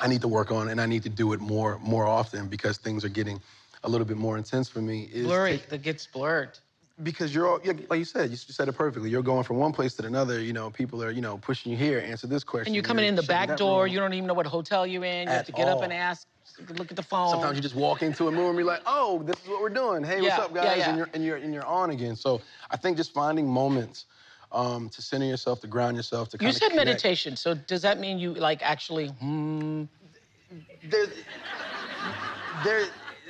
I 0.00 0.06
need 0.06 0.20
to 0.22 0.28
work 0.28 0.50
on, 0.52 0.68
and 0.68 0.80
I 0.80 0.86
need 0.86 1.02
to 1.04 1.08
do 1.08 1.32
it 1.32 1.40
more 1.40 1.78
more 1.80 2.06
often 2.06 2.48
because 2.48 2.78
things 2.78 3.04
are 3.04 3.08
getting 3.08 3.40
a 3.84 3.88
little 3.88 4.06
bit 4.06 4.16
more 4.16 4.36
intense 4.36 4.68
for 4.68 4.80
me. 4.80 5.08
Is 5.12 5.26
Blurry, 5.26 5.62
that 5.70 5.82
gets 5.82 6.06
blurred. 6.06 6.58
because 7.02 7.34
you're 7.34 7.46
all, 7.48 7.60
yeah, 7.64 7.72
like 7.90 7.98
you 7.98 8.04
said, 8.04 8.30
you 8.30 8.36
said 8.36 8.68
it 8.68 8.72
perfectly. 8.72 9.08
You're 9.10 9.22
going 9.22 9.44
from 9.44 9.56
one 9.58 9.72
place 9.72 9.94
to 9.94 10.06
another. 10.06 10.40
You 10.40 10.52
know, 10.52 10.70
people 10.70 11.02
are, 11.02 11.10
you 11.10 11.20
know, 11.20 11.38
pushing 11.38 11.70
you 11.72 11.78
here, 11.78 12.00
answer 12.00 12.26
this 12.26 12.42
question. 12.44 12.68
And 12.68 12.74
you're 12.74 12.82
coming 12.84 13.04
in 13.04 13.14
the 13.14 13.22
back 13.22 13.56
door. 13.56 13.86
You 13.86 13.98
don't 13.98 14.14
even 14.14 14.26
know 14.26 14.34
what 14.34 14.46
hotel 14.46 14.86
you're 14.86 15.04
in. 15.04 15.28
You 15.28 15.34
have 15.34 15.46
to 15.46 15.52
get 15.52 15.68
up 15.68 15.82
and 15.82 15.92
ask, 15.92 16.26
look 16.76 16.90
at 16.90 16.96
the 16.96 17.02
phone. 17.04 17.30
Sometimes 17.30 17.56
you 17.56 17.62
just 17.62 17.76
walk 17.76 18.02
into 18.02 18.26
a 18.28 18.32
room, 18.32 18.56
you're 18.56 18.64
like, 18.64 18.82
oh, 18.86 19.22
this 19.24 19.36
is 19.42 19.48
what 19.48 19.60
we're 19.62 19.68
doing. 19.68 20.02
Hey, 20.02 20.16
Yeah, 20.16 20.38
what's 20.38 20.38
up, 20.38 20.54
guys? 20.54 20.64
yeah, 20.64 20.76
yeah. 20.76 20.88
And 20.88 20.98
you're 20.98 21.08
and 21.14 21.24
you're 21.24 21.36
and 21.36 21.54
you're 21.54 21.66
on 21.66 21.90
again. 21.90 22.16
So 22.16 22.40
I 22.70 22.76
think 22.76 22.96
just 22.96 23.12
finding 23.12 23.46
moments 23.46 24.06
um, 24.52 24.88
to 24.90 25.02
center 25.02 25.26
yourself, 25.26 25.60
to 25.60 25.66
ground 25.66 25.96
yourself, 25.96 26.28
to 26.30 26.38
you 26.40 26.52
said 26.52 26.74
meditation. 26.74 27.36
So 27.36 27.54
does 27.54 27.82
that 27.82 27.98
mean 27.98 28.18
you 28.18 28.34
like 28.34 28.62
actually? 28.62 29.08
Hmm. 29.08 29.84
There, 30.90 31.06
there, 32.64 32.86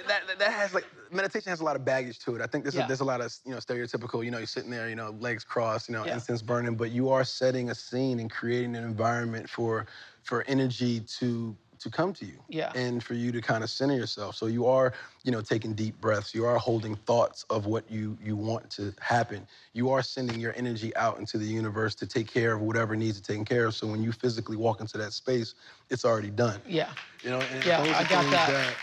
that, 0.06 0.26
that- 0.26 0.38
that 0.38 0.52
has 0.52 0.72
like 0.74 0.86
meditation 1.10 1.50
has 1.50 1.60
a 1.60 1.64
lot 1.64 1.74
of 1.76 1.84
baggage 1.84 2.18
to 2.20 2.36
it. 2.36 2.40
I 2.42 2.46
think 2.46 2.64
there's 2.64 2.74
Yeah. 2.76 2.84
a, 2.84 2.86
there's 2.86 3.00
a 3.00 3.04
lot 3.04 3.20
of 3.20 3.34
you 3.44 3.52
know 3.52 3.58
stereotypical. 3.58 4.24
You 4.24 4.30
know, 4.30 4.38
you're 4.38 4.46
sitting 4.46 4.70
there, 4.70 4.88
you 4.88 4.94
know, 4.94 5.10
legs 5.18 5.42
crossed, 5.44 5.88
you 5.88 5.94
know, 5.94 6.04
Yeah. 6.04 6.14
incense 6.14 6.42
burning, 6.42 6.76
but 6.76 6.90
you 6.90 7.08
are 7.10 7.24
setting 7.24 7.70
a 7.70 7.74
scene 7.74 8.20
and 8.20 8.30
creating 8.30 8.76
an 8.76 8.84
environment 8.84 9.48
for 9.48 9.86
for 10.22 10.44
energy 10.46 11.00
to 11.18 11.56
to 11.80 11.90
come 11.90 12.12
to 12.14 12.24
you. 12.24 12.38
Yeah. 12.48 12.72
And 12.74 13.02
for 13.02 13.14
you 13.14 13.32
to 13.32 13.40
kind 13.40 13.62
of 13.64 13.70
center 13.70 13.94
yourself. 13.94 14.36
So 14.36 14.46
you 14.46 14.66
are, 14.66 14.92
you 15.24 15.32
know, 15.32 15.40
taking 15.40 15.74
deep 15.74 16.00
breaths. 16.00 16.34
You 16.34 16.44
are 16.46 16.58
holding 16.58 16.96
thoughts 16.96 17.44
of 17.50 17.66
what 17.66 17.90
you 17.90 18.16
you 18.22 18.36
want 18.36 18.70
to 18.72 18.92
happen. 19.00 19.46
You 19.72 19.90
are 19.90 20.02
sending 20.02 20.40
your 20.40 20.54
energy 20.56 20.94
out 20.96 21.18
into 21.18 21.38
the 21.38 21.46
universe 21.46 21.94
to 21.96 22.06
take 22.06 22.26
care 22.26 22.54
of 22.54 22.60
whatever 22.62 22.96
needs 22.96 23.20
to 23.20 23.32
take 23.34 23.46
care 23.46 23.66
of. 23.66 23.74
So 23.74 23.86
when 23.86 24.02
you 24.02 24.12
physically 24.12 24.56
walk 24.56 24.80
into 24.80 24.98
that 24.98 25.12
space, 25.12 25.54
it's 25.90 26.04
already 26.04 26.30
done. 26.30 26.60
Yeah. 26.66 26.90
You 27.22 27.30
know, 27.30 27.40
and 27.52 27.64
Yeah, 27.64 27.82
I 27.82 28.04
got 28.04 28.22
things 28.22 28.32
that. 28.32 28.74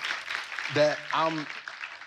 that 0.73 0.97
I'm 1.13 1.45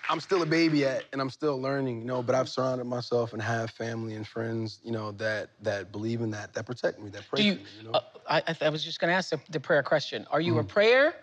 I'm 0.09 0.19
still 0.19 0.41
a 0.41 0.45
baby 0.45 0.85
at 0.85 1.03
and 1.13 1.21
I'm 1.21 1.29
still 1.29 1.61
learning, 1.61 1.99
you 1.99 2.05
know, 2.05 2.23
but 2.23 2.33
I've 2.33 2.49
surrounded 2.49 2.85
myself 2.85 3.33
and 3.33 3.41
have 3.41 3.69
family 3.69 4.15
and 4.15 4.27
friends, 4.27 4.79
you 4.83 4.91
know, 4.91 5.11
that 5.13 5.51
that 5.61 5.91
believe 5.91 6.21
in 6.21 6.31
that, 6.31 6.51
that 6.55 6.65
protect 6.65 6.99
me, 6.99 7.09
that 7.11 7.27
pray 7.29 7.41
Do 7.43 7.47
you? 7.47 7.53
for 7.55 7.59
me, 7.59 7.65
you 7.77 7.83
know. 7.83 7.91
uh, 7.91 8.01
I, 8.27 8.55
I- 8.61 8.69
was 8.69 8.83
just 8.83 8.99
going 8.99 9.09
to 9.09 9.15
ask 9.15 9.29
the, 9.29 9.39
the 9.51 9.59
prayer 9.59 9.83
question. 9.83 10.25
Are 10.31 10.41
you 10.41 10.57
a 10.57 10.63
prayer 10.63 11.13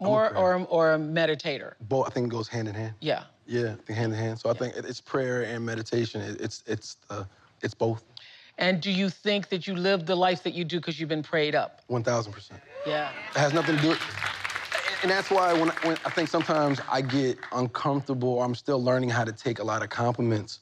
more 0.00 0.28
Mm. 0.28 0.30
prayer. 0.32 0.42
or 0.58 0.66
or 0.68 0.94
a 0.94 0.98
meditator? 0.98 1.74
Both 1.80 2.06
I 2.06 2.10
think 2.10 2.26
it 2.26 2.30
goes 2.30 2.48
hand 2.48 2.68
in 2.68 2.74
hand. 2.74 2.94
Yeah. 3.00 3.24
Yeah, 3.46 3.76
hand 3.88 4.12
in 4.12 4.18
hand. 4.18 4.38
So 4.38 4.50
I 4.50 4.54
think 4.54 4.74
it's 4.76 5.00
prayer 5.00 5.42
and 5.44 5.64
meditation. 5.64 6.20
It- 6.20 6.40
It's 6.40 6.62
it's 6.66 6.96
uh, 7.08 7.24
it's 7.62 7.74
both. 7.74 8.04
And 8.58 8.80
do 8.80 8.90
you 8.90 9.08
think 9.08 9.48
that 9.48 9.66
you 9.66 9.74
live 9.74 10.04
the 10.06 10.14
life 10.16 10.42
that 10.44 10.52
you 10.54 10.64
do 10.64 10.78
because 10.80 11.00
you've 11.00 11.08
been 11.08 11.22
prayed 11.22 11.54
up? 11.54 11.80
One 11.86 12.02
thousand 12.02 12.32
percent. 12.34 12.60
Yeah. 12.84 13.10
It 13.34 13.38
has 13.38 13.52
nothing 13.54 13.76
to 13.76 13.82
do 13.82 13.88
with. 13.88 14.33
And 15.02 15.10
that's 15.10 15.30
why 15.30 15.52
when, 15.52 15.68
when 15.68 15.96
I 16.04 16.10
think 16.10 16.28
sometimes 16.28 16.80
I 16.90 17.00
get 17.00 17.38
uncomfortable, 17.52 18.34
or 18.34 18.44
I'm 18.44 18.54
still 18.54 18.82
learning 18.82 19.10
how 19.10 19.24
to 19.24 19.32
take 19.32 19.58
a 19.58 19.64
lot 19.64 19.82
of 19.82 19.90
compliments 19.90 20.60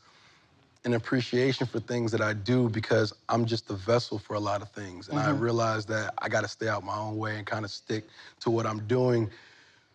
and 0.85 0.95
appreciation 0.95 1.67
for 1.67 1.79
things 1.79 2.11
that 2.11 2.21
I 2.21 2.33
do 2.33 2.69
because 2.69 3.13
I'm 3.29 3.47
just 3.47 3.71
a 3.71 3.75
vessel 3.75 4.19
for 4.19 4.35
a 4.35 4.41
lot 4.41 4.63
of 4.63 4.71
things. 4.71 5.09
And 5.09 5.19
I 5.19 5.27
mm-hmm. 5.27 5.41
realize 5.41 5.87
that 5.87 6.15
I 6.19 6.29
got 6.29 6.41
to 6.41 6.49
stay 6.49 6.69
out 6.69 6.85
my 6.85 6.97
own 6.97 7.17
way 7.17 7.37
and 7.37 7.47
kind 7.47 7.65
of 7.65 7.71
stick 7.71 8.05
to 8.41 8.51
what 8.51 8.67
I'm 8.67 8.81
doing. 8.87 9.31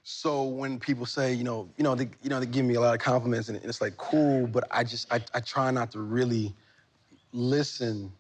So 0.04 0.44
when 0.44 0.80
people 0.80 1.06
say, 1.06 1.34
you 1.34 1.44
know, 1.44 1.68
you 1.76 1.84
know, 1.84 1.94
they, 1.94 2.08
you 2.24 2.30
know, 2.30 2.40
they 2.40 2.46
give 2.46 2.66
me 2.66 2.76
a 2.76 2.80
lot 2.80 2.94
of 2.94 3.02
compliments 3.02 3.50
and 3.50 3.58
it's 3.64 3.82
like 3.82 3.98
cool, 3.98 4.48
but 4.48 4.64
I 4.72 4.86
just 4.86 5.12
I, 5.12 5.22
I 5.34 5.42
try 5.42 5.70
not 5.72 5.92
to 5.92 6.00
really 6.00 6.56
listen 7.34 8.12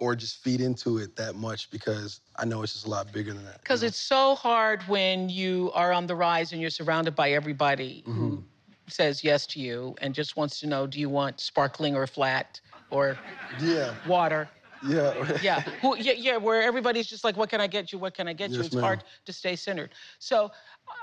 or 0.00 0.14
just 0.14 0.42
feed 0.42 0.60
into 0.60 0.98
it 0.98 1.16
that 1.16 1.34
much 1.34 1.70
because 1.70 2.20
I 2.36 2.44
know 2.44 2.62
it's 2.62 2.72
just 2.72 2.86
a 2.86 2.90
lot 2.90 3.12
bigger 3.12 3.32
than 3.32 3.44
that. 3.44 3.60
Because 3.62 3.82
it's 3.82 3.98
so 3.98 4.34
hard 4.34 4.82
when 4.82 5.28
you 5.28 5.70
are 5.74 5.92
on 5.92 6.06
the 6.06 6.14
rise 6.14 6.52
and 6.52 6.60
you're 6.60 6.70
surrounded 6.70 7.14
by 7.16 7.32
everybody 7.32 8.02
who 8.06 8.12
mm-hmm. 8.12 8.42
says 8.86 9.24
yes 9.24 9.46
to 9.48 9.60
you 9.60 9.96
and 10.00 10.14
just 10.14 10.36
wants 10.36 10.60
to 10.60 10.66
know 10.66 10.86
do 10.86 11.00
you 11.00 11.08
want 11.08 11.40
sparkling 11.40 11.96
or 11.96 12.06
flat 12.06 12.60
or 12.90 13.18
Yeah, 13.60 13.92
water? 14.06 14.48
yeah. 14.86 15.38
Yeah, 15.42 15.60
who, 15.82 15.96
yeah, 15.96 16.12
yeah, 16.12 16.36
where 16.36 16.62
everybody's 16.62 17.08
just 17.08 17.24
like, 17.24 17.36
what 17.36 17.50
can 17.50 17.60
I 17.60 17.66
get 17.66 17.92
you? 17.92 17.98
What 17.98 18.14
can 18.14 18.28
I 18.28 18.32
get 18.32 18.50
you? 18.50 18.60
It's 18.60 18.74
ma'am. 18.74 18.84
hard 18.84 19.04
to 19.26 19.32
stay 19.32 19.56
centered. 19.56 19.90
So 20.20 20.52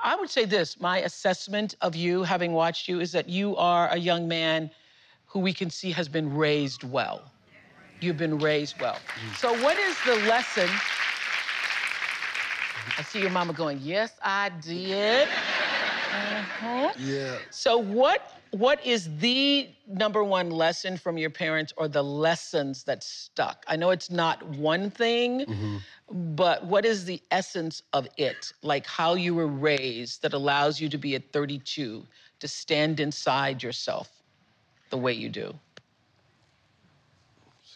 I 0.04 0.16
would 0.16 0.30
say 0.30 0.46
this 0.46 0.80
my 0.80 1.00
assessment 1.00 1.76
of 1.82 1.96
you, 1.96 2.24
having 2.24 2.54
watched 2.54 2.88
you, 2.88 3.02
is 3.02 3.12
that 3.12 3.28
you 3.28 3.56
are 3.58 3.90
a 3.90 3.98
young 3.98 4.28
man 4.28 4.72
who 5.26 5.40
we 5.40 5.52
can 5.52 5.70
see 5.70 5.92
has 5.92 6.08
been 6.08 6.34
raised 6.34 6.84
well. 6.84 7.30
You've 8.06 8.18
been 8.18 8.38
raised 8.38 8.80
well. 8.80 9.00
So, 9.38 9.52
what 9.64 9.80
is 9.80 9.98
the 10.06 10.16
lesson? 10.28 10.70
I 13.00 13.02
see 13.02 13.20
your 13.20 13.32
mama 13.32 13.52
going, 13.54 13.80
Yes, 13.82 14.12
I 14.22 14.50
did. 14.62 15.28
Mhm. 15.28 16.92
Yeah. 17.00 17.38
So, 17.50 17.78
what 17.78 18.32
what 18.52 18.86
is 18.86 19.10
the 19.18 19.70
number 19.88 20.24
one 20.24 20.52
lesson 20.52 20.98
from 20.98 21.18
your 21.18 21.32
parents 21.32 21.74
or 21.78 21.88
the 21.88 22.04
lessons 22.04 22.84
that 22.84 23.04
stuck? 23.04 23.66
I 23.68 23.76
know 23.76 23.90
it's 23.90 24.12
not 24.12 24.48
one 24.50 24.92
thing, 24.92 25.46
but 26.10 26.64
what 26.66 26.86
is 26.86 27.06
the 27.06 27.20
essence 27.32 27.82
of 27.92 28.08
it? 28.18 28.54
Like 28.62 28.86
how 28.86 29.16
you 29.16 29.34
were 29.34 29.48
raised 29.48 30.22
that 30.22 30.34
allows 30.34 30.80
you 30.80 30.90
to 30.90 30.98
be 30.98 31.16
at 31.16 31.34
32 31.34 32.06
to 32.40 32.48
stand 32.48 33.00
inside 33.00 33.64
yourself 33.64 34.10
the 34.92 34.98
way 34.98 35.12
you 35.14 35.30
do? 35.30 35.60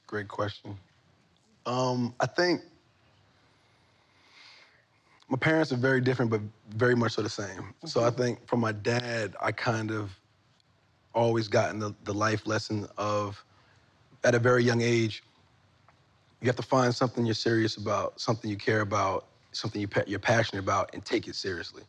Great 0.10 0.28
question. 0.28 0.76
Um, 1.68 2.16
I 2.20 2.26
think 2.26 2.62
my 5.30 5.38
parents 5.38 5.72
are 5.72 5.78
very 5.78 6.02
different, 6.02 6.32
but 6.32 6.42
very 6.72 6.96
much 6.96 7.12
so 7.12 7.22
the 7.22 7.30
same. 7.30 7.76
So 7.86 8.04
I 8.04 8.10
think 8.10 8.48
from 8.48 8.60
my 8.60 8.72
dad, 8.72 9.36
I 9.40 9.52
kind 9.52 9.92
of 9.92 10.20
always 11.14 11.48
gotten 11.48 11.78
the, 11.78 11.94
the 12.06 12.14
life 12.14 12.48
lesson 12.48 12.88
of, 12.98 13.46
at 14.24 14.34
a 14.34 14.40
very 14.40 14.64
young 14.64 14.82
age, 14.82 15.24
you 16.42 16.48
have 16.48 16.56
to 16.56 16.64
find 16.64 16.96
something 16.96 17.24
you're 17.24 17.36
serious 17.36 17.78
about, 17.78 18.20
something 18.20 18.50
you 18.50 18.58
care 18.58 18.82
about, 18.82 19.28
something 19.52 19.80
you 19.80 19.88
pa- 19.88 20.06
you're 20.08 20.18
passionate 20.18 20.62
about, 20.64 20.90
and 20.96 21.06
take 21.06 21.28
it 21.28 21.36
seriously. 21.36 21.84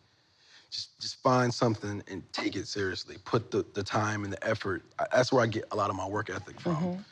Just, 0.71 1.01
just 1.01 1.23
find 1.23 1.55
something 1.55 2.03
and 2.09 2.23
take 2.35 2.55
it 2.55 2.69
seriously. 2.69 3.17
Put 3.25 3.51
the, 3.51 3.65
the 3.73 3.83
time 3.83 4.25
and 4.25 4.33
the 4.35 4.47
effort. 4.47 4.83
I- 4.99 5.07
That's 5.11 5.33
where 5.33 5.43
I 5.43 5.47
get 5.47 5.65
a 5.73 5.77
lot 5.77 5.89
of 5.89 5.97
my 5.97 6.07
work 6.07 6.29
ethic 6.29 6.61
from. 6.61 7.07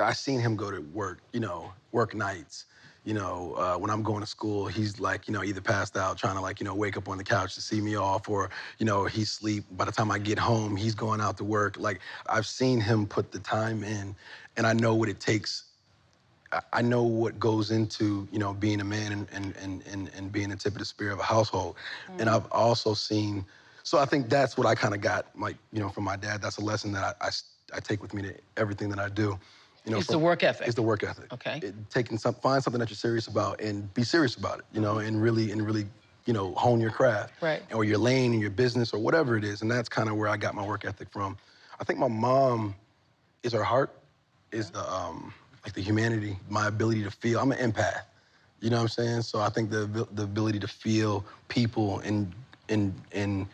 I 0.00 0.12
seen 0.12 0.40
him 0.40 0.56
go 0.56 0.70
to 0.70 0.80
work, 0.80 1.20
you 1.32 1.40
know, 1.40 1.72
work 1.92 2.14
nights. 2.14 2.66
You 3.04 3.14
know, 3.14 3.54
uh, 3.54 3.76
when 3.78 3.90
I'm 3.90 4.02
going 4.02 4.20
to 4.20 4.26
school, 4.26 4.66
he's 4.66 5.00
like, 5.00 5.28
you 5.28 5.32
know, 5.32 5.42
either 5.42 5.62
passed 5.62 5.96
out, 5.96 6.18
trying 6.18 6.34
to 6.36 6.42
like, 6.42 6.60
you 6.60 6.64
know, 6.64 6.74
wake 6.74 6.96
up 6.96 7.08
on 7.08 7.16
the 7.16 7.24
couch 7.24 7.54
to 7.54 7.60
see 7.62 7.80
me 7.80 7.96
off, 7.96 8.28
or, 8.28 8.50
you 8.78 8.84
know, 8.84 9.06
he's 9.06 9.30
sleep. 9.30 9.64
By 9.72 9.86
the 9.86 9.92
time 9.92 10.10
I 10.10 10.18
get 10.18 10.38
home, 10.38 10.76
he's 10.76 10.94
going 10.94 11.20
out 11.20 11.38
to 11.38 11.44
work. 11.44 11.78
Like, 11.78 12.00
I've 12.28 12.46
seen 12.46 12.80
him 12.80 13.06
put 13.06 13.32
the 13.32 13.38
time 13.38 13.82
in, 13.82 14.14
and 14.56 14.66
I 14.66 14.74
know 14.74 14.94
what 14.94 15.08
it 15.08 15.20
takes. 15.20 15.64
I- 16.52 16.62
I 16.74 16.82
know 16.82 17.02
what 17.02 17.38
goes 17.38 17.70
into, 17.70 18.28
you 18.30 18.38
know, 18.38 18.52
being 18.52 18.80
a 18.80 18.84
man 18.84 19.12
and 19.12 19.28
and 19.32 19.56
and 19.56 19.82
and, 19.86 20.10
and 20.16 20.32
being 20.32 20.50
the 20.50 20.56
tip 20.56 20.72
of 20.74 20.78
the 20.78 20.84
spear 20.84 21.10
of 21.12 21.18
a 21.18 21.22
household. 21.22 21.76
And 22.18 22.28
I've 22.28 22.50
also 22.52 22.94
seen. 22.94 23.44
So 23.84 23.98
I 23.98 24.04
think 24.04 24.28
that's 24.28 24.56
what 24.58 24.66
I 24.66 24.74
kind 24.74 24.94
of 24.94 25.00
got, 25.00 25.26
like, 25.38 25.56
you 25.72 25.80
know, 25.80 25.88
from 25.88 26.04
my 26.04 26.16
dad. 26.16 26.42
That's 26.42 26.58
a 26.58 26.62
lesson 26.62 26.92
that 26.92 27.16
I 27.20 27.30
I 27.74 27.80
take 27.80 28.02
with 28.02 28.12
me 28.14 28.22
to 28.22 28.34
everything 28.56 28.88
that 28.90 28.98
I 28.98 29.08
do. 29.08 29.38
You 29.88 29.92
know, 29.92 29.98
It's 29.98 30.06
from- 30.06 30.20
the 30.20 30.24
work 30.26 30.42
ethic. 30.42 30.66
It's 30.66 30.76
the 30.76 30.82
work 30.82 31.02
ethic. 31.02 31.32
Okay. 31.32 31.60
It, 31.62 31.74
taking 31.88 32.18
some, 32.18 32.34
find 32.34 32.62
something 32.62 32.78
that 32.78 32.90
you're 32.90 32.96
serious 32.96 33.26
about 33.26 33.62
and 33.62 33.92
be 33.94 34.04
serious 34.04 34.34
about 34.34 34.58
it. 34.58 34.66
You 34.72 34.82
know, 34.82 34.98
and 34.98 35.22
really 35.22 35.50
and 35.50 35.64
really, 35.64 35.86
you 36.26 36.34
know, 36.34 36.54
hone 36.56 36.78
your 36.78 36.90
craft. 36.90 37.32
Right. 37.40 37.62
Or 37.72 37.84
your 37.84 37.96
lane 37.96 38.34
in 38.34 38.40
your 38.40 38.50
business 38.50 38.92
or 38.92 38.98
whatever 38.98 39.38
it 39.38 39.44
is. 39.44 39.62
And 39.62 39.70
that's 39.70 39.88
kind 39.88 40.10
of 40.10 40.16
where 40.16 40.28
I 40.28 40.36
got 40.36 40.54
my 40.54 40.62
work 40.66 40.84
ethic 40.84 41.08
from. 41.10 41.38
I 41.80 41.84
think 41.84 41.98
my 41.98 42.08
mom 42.08 42.74
is 43.42 43.54
her 43.54 43.64
heart, 43.64 43.94
is 44.52 44.70
the 44.70 44.92
um, 44.92 45.32
like 45.64 45.72
the 45.72 45.80
humanity, 45.80 46.38
my 46.50 46.66
ability 46.66 47.02
to 47.04 47.10
feel. 47.10 47.40
I'm 47.40 47.50
an 47.52 47.72
empath. 47.72 48.02
You 48.60 48.68
know 48.68 48.76
what 48.76 48.82
I'm 48.82 48.88
saying? 48.88 49.22
So 49.22 49.40
I 49.40 49.48
think 49.48 49.70
the 49.70 49.86
the 50.12 50.24
ability 50.24 50.58
to 50.58 50.68
feel 50.68 51.24
people 51.48 52.00
and 52.00 52.30
and 52.68 52.92
and 53.12 53.46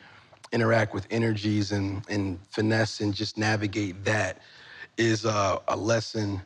interact 0.51 0.95
with 0.95 1.07
energies 1.11 1.71
and 1.71 2.03
and 2.09 2.41
finesse 2.51 3.01
and 3.01 3.15
just 3.15 3.39
navigate 3.39 4.05
that 4.05 4.39
is 4.99 5.27
uh, 5.27 5.59
a 5.69 5.77
lesson 5.77 6.43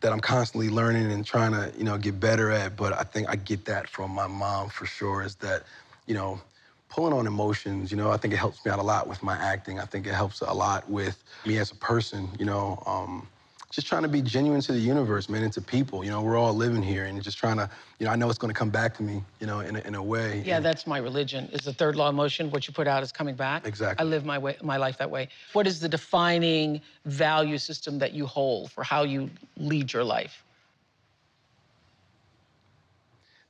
that 0.00 0.12
I'm 0.12 0.20
constantly 0.20 0.70
learning 0.70 1.12
and 1.12 1.24
trying 1.26 1.52
to 1.52 1.72
you 1.78 1.84
know 1.84 1.98
get 1.98 2.20
better 2.20 2.50
at. 2.50 2.76
But 2.76 2.92
I 2.94 3.04
think 3.04 3.28
I 3.28 3.36
get 3.36 3.64
that 3.66 3.88
from 3.88 4.12
my 4.12 4.26
mom 4.28 4.70
for 4.70 4.86
sure. 4.86 5.22
Is 5.22 5.36
that 5.36 5.64
you 6.06 6.14
know 6.14 6.40
pulling 6.88 7.14
on 7.14 7.26
emotions. 7.26 7.90
You 7.90 7.98
know 7.98 8.10
I 8.12 8.16
think 8.18 8.34
it 8.34 8.38
helps 8.38 8.64
me 8.64 8.72
out 8.72 8.78
a 8.80 8.82
lot 8.84 9.08
with 9.08 9.22
my 9.22 9.36
acting. 9.36 9.80
I 9.80 9.86
think 9.86 10.06
it 10.06 10.14
helps 10.14 10.40
a 10.42 10.52
lot 10.52 10.88
with 10.90 11.22
me 11.46 11.58
as 11.58 11.70
a 11.72 11.76
person. 11.76 12.28
You 12.38 12.46
know. 12.46 12.82
Um, 12.86 13.28
just 13.72 13.88
trying 13.88 14.02
to 14.02 14.08
be 14.08 14.22
genuine 14.22 14.60
to 14.60 14.72
the 14.72 14.78
universe, 14.78 15.28
man, 15.28 15.42
and 15.42 15.52
to 15.54 15.60
people. 15.60 16.04
You 16.04 16.10
know, 16.10 16.22
we're 16.22 16.36
all 16.36 16.52
living 16.54 16.82
here, 16.82 17.06
and 17.06 17.20
just 17.20 17.38
trying 17.38 17.56
to, 17.56 17.68
you 17.98 18.06
know, 18.06 18.12
I 18.12 18.16
know 18.16 18.28
it's 18.28 18.38
going 18.38 18.52
to 18.52 18.58
come 18.58 18.70
back 18.70 18.94
to 18.98 19.02
me, 19.02 19.24
you 19.40 19.46
know, 19.46 19.60
in 19.60 19.76
a, 19.76 19.80
in 19.80 19.94
a 19.96 20.02
way. 20.02 20.42
Yeah, 20.46 20.56
And 20.56 20.64
that's 20.64 20.86
my 20.86 20.98
religion. 20.98 21.48
Is 21.52 21.64
the 21.64 21.72
third 21.72 21.96
law 21.96 22.10
of 22.10 22.14
motion 22.14 22.50
what 22.50 22.68
you 22.68 22.74
put 22.74 22.86
out 22.86 23.02
is 23.02 23.10
coming 23.10 23.34
back? 23.34 23.66
Exactly. 23.66 24.04
I 24.04 24.08
live 24.08 24.24
my 24.24 24.38
way, 24.38 24.56
my 24.62 24.76
life 24.76 24.98
that 24.98 25.10
way. 25.10 25.28
What 25.54 25.66
is 25.66 25.80
the 25.80 25.88
defining 25.88 26.80
value 27.06 27.58
system 27.58 27.98
that 27.98 28.12
you 28.12 28.26
hold 28.26 28.70
for 28.70 28.84
how 28.84 29.02
you 29.02 29.30
lead 29.56 29.92
your 29.92 30.04
life? 30.04 30.44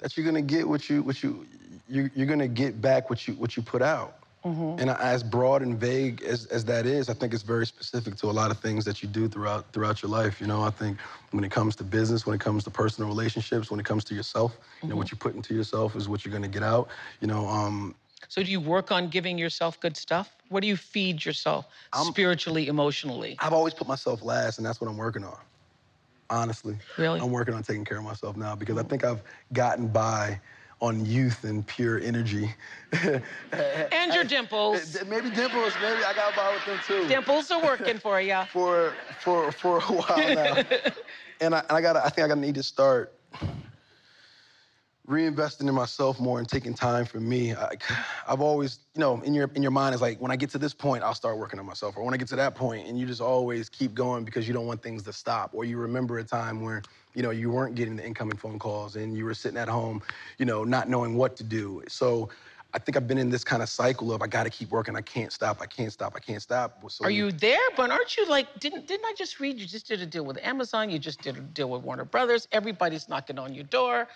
that 0.03 0.17
you're 0.17 0.27
gonna 0.27 0.43
get 0.43 0.69
what 0.69 0.91
you 0.91 1.03
what 1.03 1.23
you 1.23 1.47
you're, 1.89 2.11
you're 2.15 2.27
gonna 2.27 2.49
get 2.49 2.83
back 2.83 3.09
what 3.09 3.27
you 3.27 3.35
what 3.35 3.57
you 3.57 3.63
put 3.63 3.81
out. 3.81 4.19
Mm-hmm. 4.45 4.81
And 4.81 4.91
as 4.91 5.23
broad 5.23 5.63
and 5.63 5.79
vague 5.79 6.23
as, 6.23 6.47
as 6.47 6.65
that 6.65 6.85
is, 6.85 7.09
I 7.09 7.15
think 7.15 7.33
it's 7.33 7.45
very 7.45 7.65
specific 7.65 8.17
to 8.17 8.27
a 8.27 8.33
lot 8.33 8.51
of 8.51 8.59
things 8.59 8.85
that 8.85 9.01
you 9.01 9.09
do 9.09 9.29
throughout 9.29 9.73
throughout 9.73 10.03
your 10.03 10.11
life. 10.11 10.41
You 10.41 10.49
know, 10.49 10.63
I 10.63 10.71
think 10.71 10.99
when 11.31 11.45
it 11.45 11.53
comes 11.53 11.77
to 11.77 11.85
business, 11.85 12.27
when 12.27 12.35
it 12.35 12.41
comes 12.41 12.65
to 12.65 12.71
personal 12.71 13.09
relationships, 13.09 13.71
when 13.71 13.79
it 13.79 13.87
comes 13.87 14.03
to 14.05 14.15
yourself, 14.15 14.59
you 14.83 14.89
know, 14.89 14.93
mm-hmm. 14.93 14.99
what 14.99 15.11
you 15.13 15.17
put 15.17 15.37
into 15.37 15.55
yourself 15.55 15.95
is 15.95 16.09
what 16.09 16.25
you're 16.25 16.33
gonna 16.33 16.49
get 16.49 16.65
out. 16.65 16.89
You 17.21 17.29
know, 17.29 17.47
um, 17.47 17.95
So 18.29 18.43
do 18.43 18.51
you 18.51 18.61
work 18.61 18.91
on 18.91 19.09
giving 19.09 19.39
yourself 19.39 19.79
good 19.79 19.97
stuff? 19.97 20.35
What 20.49 20.61
do 20.61 20.67
you 20.67 20.77
feed 20.77 21.25
yourself 21.25 21.67
spiritually, 21.95 22.67
emotionally? 22.67 23.37
I've 23.39 23.53
always 23.53 23.75
put 23.75 23.87
myself 23.87 24.23
last, 24.23 24.59
and 24.59 24.67
that's 24.67 24.81
what 24.81 24.91
I'm 24.91 24.97
working 24.97 25.25
on. 25.25 25.39
Honestly, 26.31 26.77
Really? 26.99 27.21
I'm 27.21 27.31
working 27.31 27.55
on 27.55 27.63
taking 27.63 27.85
care 27.85 27.99
of 27.99 28.05
myself 28.05 28.37
now 28.37 28.57
because 28.57 28.77
I 28.77 28.81
mm-hmm. 28.81 28.91
think 28.91 29.05
I've 29.05 29.23
gotten 29.53 29.87
by 29.87 30.41
on 30.83 31.07
youth 31.07 31.45
and 31.45 31.67
pure 31.67 31.99
energy. 32.01 32.55
And 33.93 34.13
your 34.13 34.25
dimples. 34.25 34.99
maybe 35.07 35.31
dimples, 35.31 35.73
maybe 35.81 36.05
I 36.05 36.13
got 36.15 36.37
by 36.37 36.53
with 36.53 36.67
them 36.67 36.79
too. 36.87 37.09
Dimples 37.09 37.51
are 37.51 37.63
working 37.63 37.99
for 37.99 38.21
you. 38.21 38.39
for 38.53 38.93
for 39.21 39.51
for 39.53 39.79
a 39.79 39.81
while 39.83 40.35
now, 40.35 40.63
and 41.41 41.55
I, 41.55 41.61
and 41.61 41.71
I 41.71 41.81
got 41.81 41.97
I 41.97 42.09
think 42.09 42.25
I 42.25 42.29
gotta 42.29 42.41
need 42.41 42.57
to 42.57 42.63
start 42.63 43.15
reinvesting 45.09 45.69
in 45.69 45.75
myself 45.75 46.21
more 46.21 46.39
and 46.39 46.49
taking 46.49 46.75
time 46.75 47.05
for 47.05 47.21
me. 47.21 47.55
I, 47.55 47.77
I've 48.29 48.41
always, 48.41 48.81
you 48.95 49.01
know, 49.01 49.21
in 49.23 49.33
your 49.33 49.51
in 49.55 49.63
your 49.63 49.71
mind 49.71 49.95
is 49.95 50.01
like 50.01 50.21
when 50.21 50.31
I 50.31 50.37
get 50.37 50.51
to 50.51 50.59
this 50.59 50.75
point, 50.75 51.03
I'll 51.03 51.15
start 51.15 51.39
working 51.39 51.59
on 51.59 51.67
myself, 51.67 51.97
or 51.97 52.05
when 52.05 52.13
I 52.13 52.17
get 52.17 52.29
to 52.29 52.37
that 52.37 52.55
point, 52.55 52.89
and 52.89 52.99
you 52.99 53.07
just 53.07 53.23
always 53.23 53.69
keep 53.69 53.95
going 53.95 54.25
because 54.25 54.47
you 54.47 54.53
don't 54.53 54.67
want 54.67 54.83
things 54.83 55.03
to 55.05 55.13
stop, 55.13 55.51
or 55.55 55.65
you 55.65 55.79
remember 55.79 56.19
a 56.19 56.25
time 56.25 56.61
where 56.61 56.83
you 57.15 57.23
know 57.23 57.31
you 57.31 57.51
weren't 57.51 57.75
getting 57.75 57.97
the 57.97 58.05
incoming 58.05 58.37
phone 58.37 58.59
calls 58.59 58.97
and 58.97 59.17
you 59.17 59.25
were 59.25 59.35
sitting 59.35 59.59
at 59.59 59.69
home, 59.69 60.03
you 60.39 60.47
know, 60.47 60.65
not 60.65 60.89
knowing 60.89 61.17
what 61.17 61.37
to 61.37 61.45
do. 61.45 61.83
So. 61.89 62.29
I 62.75 62.79
think 62.79 62.97
I've 62.97 63.07
been 63.07 63.19
in 63.19 63.29
this 63.29 63.45
kind 63.45 63.63
of 63.63 63.69
cycle 63.69 64.15
of 64.15 64.23
I 64.23 64.27
got 64.27 64.45
to 64.45 64.51
keep 64.51 64.71
working. 64.71 64.97
I 64.97 65.03
can't 65.03 65.31
stop. 65.31 65.61
I 65.61 65.67
can't 65.67 65.93
stop. 65.93 66.15
I 66.17 66.21
can't 66.21 66.41
stop. 66.41 66.91
So 66.91 67.05
Are 67.05 67.11
you 67.11 67.31
there? 67.31 67.59
But 67.77 67.91
aren't 67.91 68.17
you 68.17 68.27
like, 68.27 68.61
didn't 68.61 68.87
didn't 68.87 69.05
I 69.05 69.13
just 69.15 69.41
read 69.41 69.61
you 69.61 69.67
just 69.67 69.87
did 69.87 70.01
a 70.01 70.07
deal 70.07 70.25
with 70.25 70.39
Amazon? 70.43 70.89
You 70.89 70.99
just 70.99 71.21
did 71.21 71.37
a 71.37 71.41
deal 71.41 71.69
with 71.69 71.83
Warner 71.83 72.07
Brothers. 72.07 72.49
Everybody's 72.51 73.11
knocking 73.11 73.39
on 73.39 73.53
your 73.53 73.65
door. 73.65 74.09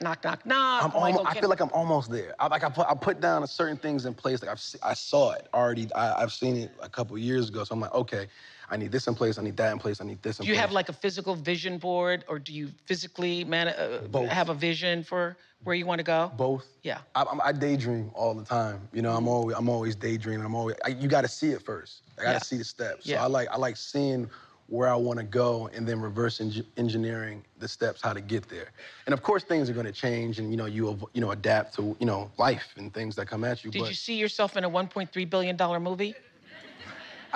Knock, 0.00 0.24
knock, 0.24 0.44
knock. 0.44 0.84
I'm 0.84 0.90
almost, 0.92 1.26
I 1.26 1.40
feel 1.40 1.48
like 1.48 1.60
I'm 1.60 1.70
almost 1.72 2.10
there. 2.10 2.34
I, 2.38 2.48
like 2.48 2.64
I 2.64 2.68
put, 2.68 2.86
I 2.86 2.94
put 2.94 3.20
down 3.20 3.46
certain 3.46 3.78
things 3.78 4.04
in 4.04 4.12
place. 4.12 4.42
Like 4.42 4.50
I've, 4.50 4.62
I 4.82 4.92
saw 4.92 5.32
it 5.32 5.46
already. 5.54 5.90
I, 5.94 6.22
I've 6.22 6.32
seen 6.32 6.56
it 6.56 6.72
a 6.82 6.88
couple 6.88 7.16
years 7.16 7.48
ago. 7.48 7.64
So 7.64 7.72
I'm 7.72 7.80
like, 7.80 7.94
okay, 7.94 8.26
I 8.70 8.76
need 8.76 8.92
this 8.92 9.06
in 9.06 9.14
place. 9.14 9.38
I 9.38 9.42
need 9.42 9.56
that 9.58 9.72
in 9.72 9.78
place. 9.78 10.00
I 10.00 10.04
need 10.04 10.22
this 10.22 10.38
in 10.38 10.44
Do 10.44 10.48
you 10.48 10.54
place. 10.54 10.60
have 10.62 10.72
like 10.72 10.88
a 10.88 10.92
physical 10.92 11.34
vision 11.34 11.78
board, 11.78 12.24
or 12.28 12.38
do 12.38 12.52
you 12.52 12.68
physically 12.86 13.44
man, 13.44 13.68
uh, 13.68 14.26
have 14.26 14.48
a 14.48 14.54
vision 14.54 15.02
for 15.04 15.36
where 15.64 15.74
you 15.76 15.86
want 15.86 15.98
to 16.00 16.04
go? 16.04 16.30
both? 16.36 16.66
Yeah. 16.82 16.98
I, 17.14 17.22
I'm- 17.22 17.40
I 17.42 17.52
daydream 17.52 18.10
all 18.14 18.34
the 18.34 18.44
time. 18.44 18.88
You 18.92 19.02
know, 19.02 19.14
I'm 19.16 19.28
always, 19.28 19.56
I'm 19.56 19.68
always 19.68 19.94
daydreaming. 19.96 20.44
I'm 20.44 20.54
always. 20.54 20.76
I, 20.84 20.88
you 20.88 21.08
got 21.08 21.22
to 21.22 21.28
see 21.28 21.50
it 21.50 21.62
first. 21.62 22.02
I 22.18 22.22
got 22.22 22.28
to 22.28 22.34
Yeah. 22.34 22.38
see 22.40 22.56
the 22.56 22.64
steps. 22.64 23.06
Yeah. 23.06 23.18
So 23.18 23.24
I 23.24 23.26
like, 23.26 23.48
I 23.50 23.56
like 23.56 23.76
seeing 23.76 24.28
where 24.68 24.88
I 24.88 24.96
want 24.96 25.18
to 25.20 25.24
go 25.24 25.68
and 25.74 25.86
then 25.86 26.00
reverse 26.00 26.40
eng- 26.40 26.64
engineering 26.76 27.44
the 27.60 27.68
steps 27.68 28.02
how 28.02 28.12
to 28.12 28.20
get 28.20 28.48
there. 28.48 28.72
And 29.06 29.12
of 29.12 29.22
course, 29.22 29.44
things 29.44 29.70
are 29.70 29.72
going 29.72 29.86
to 29.86 29.92
change, 29.92 30.40
and 30.40 30.50
you 30.50 30.56
know, 30.56 30.66
you 30.66 30.98
you 31.14 31.20
know, 31.20 31.30
adapt 31.30 31.74
to 31.76 31.96
you 32.00 32.06
know 32.06 32.30
life 32.36 32.74
and 32.76 32.92
things 32.92 33.14
that 33.14 33.26
come 33.26 33.44
at 33.44 33.64
you. 33.64 33.70
Did 33.70 33.78
but 33.82 33.88
you 33.88 33.94
see 33.94 34.16
yourself 34.16 34.56
in 34.56 34.64
a 34.64 34.70
1.3 34.70 35.30
billion 35.30 35.56
dollar 35.56 35.78
movie? 35.78 36.16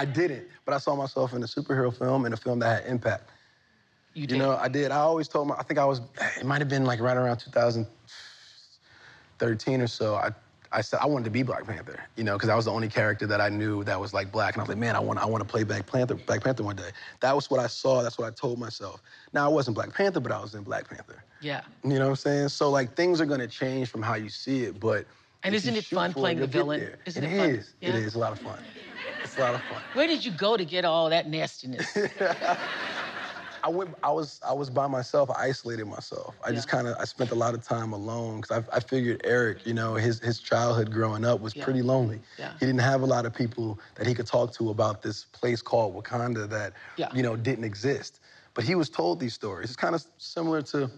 I 0.01 0.07
didn't, 0.07 0.47
but 0.65 0.73
I 0.73 0.79
saw 0.79 0.97
myself 0.97 1.35
in 1.35 1.43
a 1.43 1.47
superhero 1.47 1.95
film 1.95 2.25
and 2.25 2.33
a 2.33 2.37
film 2.39 2.59
that 2.61 2.85
had 2.85 2.91
impact. 2.91 3.29
You 4.15 4.27
You 4.31 4.39
know, 4.39 4.57
I 4.57 4.69
did. 4.69 4.91
I 4.93 4.97
always 4.97 5.29
told 5.29 5.49
my, 5.49 5.57
I 5.57 5.63
think 5.63 5.79
I 5.79 5.85
was, 5.85 6.01
it 6.39 6.47
might 6.47 6.63
have 6.63 6.71
been 6.71 6.87
like 6.87 7.01
right 7.01 7.19
around 7.19 7.37
2013 7.37 9.83
or 9.83 9.87
so. 9.87 10.15
I, 10.15 10.31
I 10.73 10.81
said 10.81 11.01
I 11.03 11.07
wanted 11.07 11.25
to 11.27 11.31
be 11.31 11.43
Black 11.43 11.67
Panther, 11.67 12.01
you 12.17 12.25
know, 12.25 12.33
because 12.35 12.47
that 12.49 12.57
was 12.57 12.65
the 12.65 12.71
only 12.71 12.89
character 12.89 13.27
that 13.27 13.43
I 13.43 13.51
knew 13.51 13.85
that 13.85 14.01
was 14.01 14.15
like 14.15 14.33
black. 14.33 14.55
And 14.55 14.61
I 14.61 14.63
was 14.63 14.71
like, 14.71 14.79
man, 14.79 14.97
I 14.97 15.01
want, 15.01 15.19
I 15.19 15.27
want 15.27 15.43
to 15.43 15.47
play 15.47 15.65
Black 15.65 15.85
Panther, 15.85 16.15
Black 16.15 16.43
Panther 16.43 16.63
one 16.63 16.77
day. 16.77 16.93
That 17.21 17.37
was 17.37 17.51
what 17.51 17.61
I 17.61 17.67
saw. 17.67 18.03
That's 18.03 18.17
what 18.19 18.27
I 18.27 18.31
told 18.31 18.59
myself. 18.59 19.03
Now, 19.35 19.45
I 19.45 19.49
wasn't 19.49 19.75
Black 19.75 19.93
Panther, 19.93 20.21
but 20.21 20.33
I 20.33 20.41
was 20.41 20.55
in 20.55 20.63
Black 20.63 20.89
Panther. 20.89 21.23
yeah. 21.43 21.61
You 21.85 21.91
know 21.91 22.05
what 22.05 22.09
I'm 22.09 22.17
saying? 22.17 22.49
So 22.49 22.71
like 22.71 22.97
things 22.97 23.21
are 23.21 23.27
gonna 23.27 23.47
change 23.49 23.91
from 23.91 24.01
how 24.01 24.15
you 24.15 24.31
see 24.31 24.65
it, 24.65 24.81
but 24.81 25.05
And 25.43 25.55
isn't 25.55 25.77
it 25.77 25.85
fun 25.85 26.15
playing 26.15 26.39
the 26.39 26.47
villain? 26.47 26.95
Isn't 27.05 27.25
It 27.25 27.33
it 27.33 27.37
fun? 27.37 27.51
is. 27.51 27.75
It 27.83 27.89
Yeah. 27.91 27.97
is 28.01 28.15
a 28.15 28.19
lot 28.19 28.33
of 28.33 28.39
fun. 28.39 28.59
It's 29.23 29.37
a 29.37 29.41
lot 29.41 29.55
of 29.55 29.63
fun. 29.63 29.83
Where 29.95 30.07
did 30.07 30.25
you 30.25 30.31
go 30.33 30.57
to 30.57 30.65
get 30.65 30.85
all 30.85 31.11
that 31.11 31.29
nastiness? 31.29 31.97
I 33.63 33.69
went. 33.69 33.95
I 34.03 34.11
was. 34.11 34.41
I 34.47 34.55
was 34.55 34.71
by 34.71 34.87
myself. 34.87 35.31
I 35.31 35.45
isolated 35.49 35.85
myself. 35.85 36.35
I 36.43 36.51
just 36.51 36.67
kind 36.67 36.87
of. 36.89 36.97
I 36.99 37.05
spent 37.05 37.31
a 37.31 37.35
lot 37.35 37.53
of 37.53 37.63
time 37.63 37.93
alone 37.93 38.41
because 38.41 38.65
I, 38.73 38.77
I 38.77 38.81
figured 38.81 39.21
Eric. 39.25 39.67
You 39.67 39.75
know, 39.75 39.95
his 39.95 40.19
his 40.21 40.39
childhood 40.41 40.91
growing 40.91 41.27
up 41.27 41.41
was 41.41 41.55
Yeah. 41.55 41.65
pretty 41.65 41.83
lonely. 41.83 42.21
Yeah. 42.39 42.53
He 42.59 42.65
didn't 42.65 42.81
have 42.81 43.03
a 43.03 43.07
lot 43.07 43.27
of 43.27 43.35
people 43.35 43.79
that 43.97 44.07
he 44.07 44.15
could 44.15 44.27
talk 44.27 44.55
to 44.55 44.71
about 44.71 45.03
this 45.03 45.25
place 45.27 45.61
called 45.61 45.95
Wakanda 45.95 46.49
that 46.49 46.73
Yeah. 46.97 47.09
you 47.15 47.23
know 47.23 47.37
didn't 47.37 47.65
exist. 47.65 48.21
But 48.55 48.65
he 48.65 48.75
was 48.75 48.89
told 48.89 49.21
these 49.21 49.35
stories. 49.35 49.69
It's 49.69 49.77
kind 49.77 49.95
of 49.95 50.05
similar 50.17 50.63
to. 50.63 50.91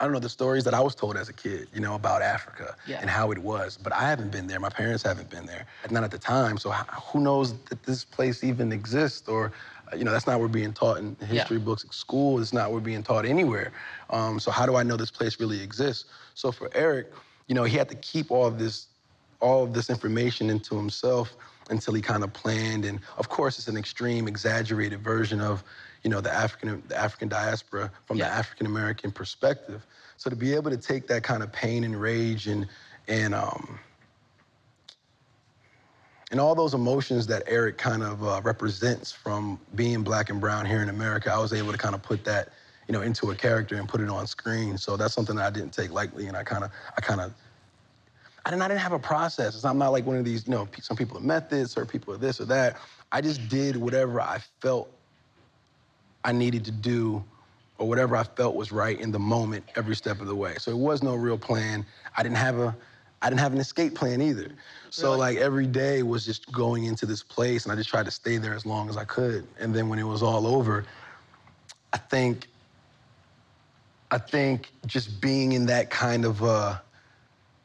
I 0.00 0.04
don't 0.04 0.14
know 0.14 0.18
the 0.18 0.30
stories 0.30 0.64
that 0.64 0.72
I 0.72 0.80
was 0.80 0.94
told 0.94 1.18
as 1.18 1.28
a 1.28 1.32
kid, 1.32 1.68
you 1.74 1.80
know, 1.80 1.94
about 1.94 2.22
Africa 2.22 2.74
Yeah. 2.86 3.00
and 3.02 3.10
how 3.10 3.30
it 3.32 3.38
was. 3.38 3.76
But 3.76 3.92
I 3.92 4.08
haven't 4.08 4.32
been 4.32 4.46
there. 4.46 4.58
My 4.58 4.70
parents 4.70 5.02
haven't 5.02 5.28
been 5.28 5.44
there, 5.44 5.66
not 5.90 6.04
at 6.04 6.10
the 6.10 6.18
time. 6.18 6.56
So 6.56 6.70
who 6.70 7.20
knows 7.20 7.52
that 7.64 7.82
this 7.82 8.02
place 8.02 8.42
even 8.42 8.72
exists? 8.72 9.28
Or, 9.28 9.52
uh, 9.92 9.96
you 9.96 10.04
know, 10.04 10.10
that's 10.10 10.26
not 10.26 10.34
what 10.40 10.42
we're 10.42 10.48
being 10.48 10.72
taught 10.72 10.96
in 10.98 11.16
history 11.26 11.58
books 11.58 11.84
at 11.84 11.92
school. 11.92 12.40
It's 12.40 12.54
not 12.54 12.70
what 12.70 12.76
we're 12.76 12.80
being 12.86 13.02
taught 13.02 13.26
anywhere. 13.26 13.72
Um, 14.08 14.40
so 14.40 14.50
how 14.50 14.64
do 14.64 14.74
I 14.74 14.82
know 14.82 14.96
this 14.96 15.10
place 15.10 15.38
really 15.38 15.60
exists? 15.60 16.06
So 16.34 16.50
for 16.50 16.70
Eric, 16.74 17.12
you 17.46 17.54
know, 17.54 17.64
he 17.64 17.76
had 17.76 17.90
to 17.90 17.96
keep 17.96 18.30
all 18.30 18.46
of 18.46 18.58
this, 18.58 18.86
all 19.40 19.64
of 19.64 19.74
this 19.74 19.90
information 19.90 20.48
into 20.48 20.76
himself 20.76 21.36
until 21.68 21.92
he 21.92 22.00
kind 22.00 22.24
of 22.24 22.32
planned. 22.32 22.86
And 22.86 23.00
of 23.18 23.28
course, 23.28 23.58
it's 23.58 23.68
an 23.68 23.76
extreme, 23.76 24.26
exaggerated 24.26 25.02
version 25.02 25.42
of, 25.42 25.62
you 26.02 26.10
know, 26.10 26.20
the 26.20 26.32
African 26.32 26.82
the 26.88 26.96
African 26.96 27.28
diaspora 27.28 27.90
from 28.06 28.18
the 28.18 28.26
African 28.26 28.66
American 28.66 29.10
perspective. 29.10 29.86
So 30.16 30.30
to 30.30 30.36
be 30.36 30.54
able 30.54 30.70
to 30.70 30.76
take 30.76 31.06
that 31.08 31.22
kind 31.22 31.42
of 31.42 31.52
pain 31.52 31.84
and 31.84 32.00
rage 32.00 32.46
and 32.46 32.66
and 33.08 33.34
um, 33.34 33.78
and 36.30 36.40
all 36.40 36.54
those 36.54 36.74
emotions 36.74 37.26
that 37.26 37.42
Eric 37.46 37.76
kind 37.76 38.02
of 38.02 38.22
uh, 38.24 38.40
represents 38.44 39.10
from 39.10 39.58
being 39.74 40.02
black 40.02 40.30
and 40.30 40.40
brown 40.40 40.64
here 40.64 40.82
in 40.82 40.88
America, 40.88 41.32
I 41.32 41.38
was 41.38 41.52
able 41.52 41.72
to 41.72 41.78
kind 41.78 41.94
of 41.94 42.02
put 42.02 42.24
that, 42.24 42.50
you 42.86 42.92
know, 42.92 43.02
into 43.02 43.30
a 43.30 43.34
character 43.34 43.76
and 43.76 43.88
put 43.88 44.00
it 44.00 44.08
on 44.08 44.26
screen. 44.26 44.78
So 44.78 44.96
that's 44.96 45.12
something 45.12 45.36
that 45.36 45.46
I 45.46 45.50
didn't 45.50 45.72
take 45.72 45.90
lightly, 45.90 46.28
and 46.28 46.36
I 46.36 46.44
kind 46.44 46.62
of, 46.62 46.70
I 46.96 47.00
kind 47.00 47.20
of, 47.20 47.34
I 48.44 48.50
didn't, 48.50 48.62
I 48.62 48.68
didn't 48.68 48.80
have 48.80 48.92
a 48.92 48.98
process. 48.98 49.64
I'm 49.64 49.78
not 49.78 49.90
like 49.90 50.06
one 50.06 50.16
of 50.16 50.24
these, 50.24 50.46
you 50.46 50.52
know, 50.52 50.68
some 50.80 50.96
people 50.96 51.18
are 51.18 51.22
methods 51.22 51.76
or 51.76 51.84
people 51.84 52.14
are 52.14 52.18
this 52.18 52.40
or 52.40 52.44
that. 52.46 52.76
I 53.12 53.20
just 53.20 53.48
did 53.48 53.76
whatever 53.76 54.20
I 54.20 54.38
felt 54.60 54.88
I 56.24 56.32
needed 56.32 56.64
to 56.66 56.70
do 56.72 57.24
or 57.78 57.88
whatever 57.88 58.16
I 58.16 58.24
felt 58.24 58.54
was 58.56 58.72
right 58.72 58.98
in 59.00 59.10
the 59.10 59.18
moment 59.18 59.64
every 59.76 59.96
step 59.96 60.20
of 60.20 60.26
the 60.26 60.34
way. 60.34 60.54
So 60.58 60.70
it 60.70 60.76
was 60.76 61.02
no 61.02 61.14
real 61.14 61.38
plan. 61.38 61.84
I 62.16 62.22
didn't 62.22 62.36
have 62.36 62.58
a 62.58 62.76
I 63.22 63.28
didn't 63.28 63.40
have 63.40 63.52
an 63.52 63.58
escape 63.60 63.94
plan 63.94 64.20
either. 64.22 64.50
So 64.90 65.16
like 65.16 65.38
every 65.38 65.66
day 65.66 66.02
was 66.02 66.24
just 66.24 66.50
going 66.52 66.84
into 66.84 67.06
this 67.06 67.22
place 67.22 67.64
and 67.64 67.72
I 67.72 67.76
just 67.76 67.88
tried 67.90 68.06
to 68.06 68.10
stay 68.10 68.36
there 68.38 68.54
as 68.54 68.64
long 68.66 68.88
as 68.88 68.96
I 68.96 69.04
could. 69.04 69.46
And 69.58 69.74
then 69.74 69.88
when 69.88 69.98
it 69.98 70.04
was 70.04 70.22
all 70.22 70.46
over, 70.46 70.84
I 71.92 71.98
think 71.98 72.48
I 74.10 74.18
think 74.18 74.72
just 74.86 75.20
being 75.20 75.52
in 75.52 75.66
that 75.66 75.90
kind 75.90 76.24
of 76.24 76.42
uh 76.42 76.78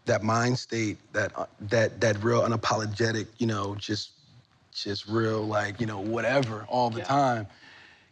that 0.06 0.24
mind 0.24 0.58
state, 0.60 0.98
that 1.14 1.32
uh, 1.38 1.46
that 1.62 2.00
that 2.02 2.24
real 2.24 2.42
unapologetic, 2.42 3.28
you 3.38 3.48
know, 3.48 3.76
just 3.76 4.12
just 4.74 5.08
real 5.08 5.42
like, 5.42 5.80
you 5.80 5.86
know, 5.86 6.00
whatever 6.00 6.66
all 6.70 6.90
the 6.90 7.00
Yeah. 7.00 7.06
time 7.06 7.48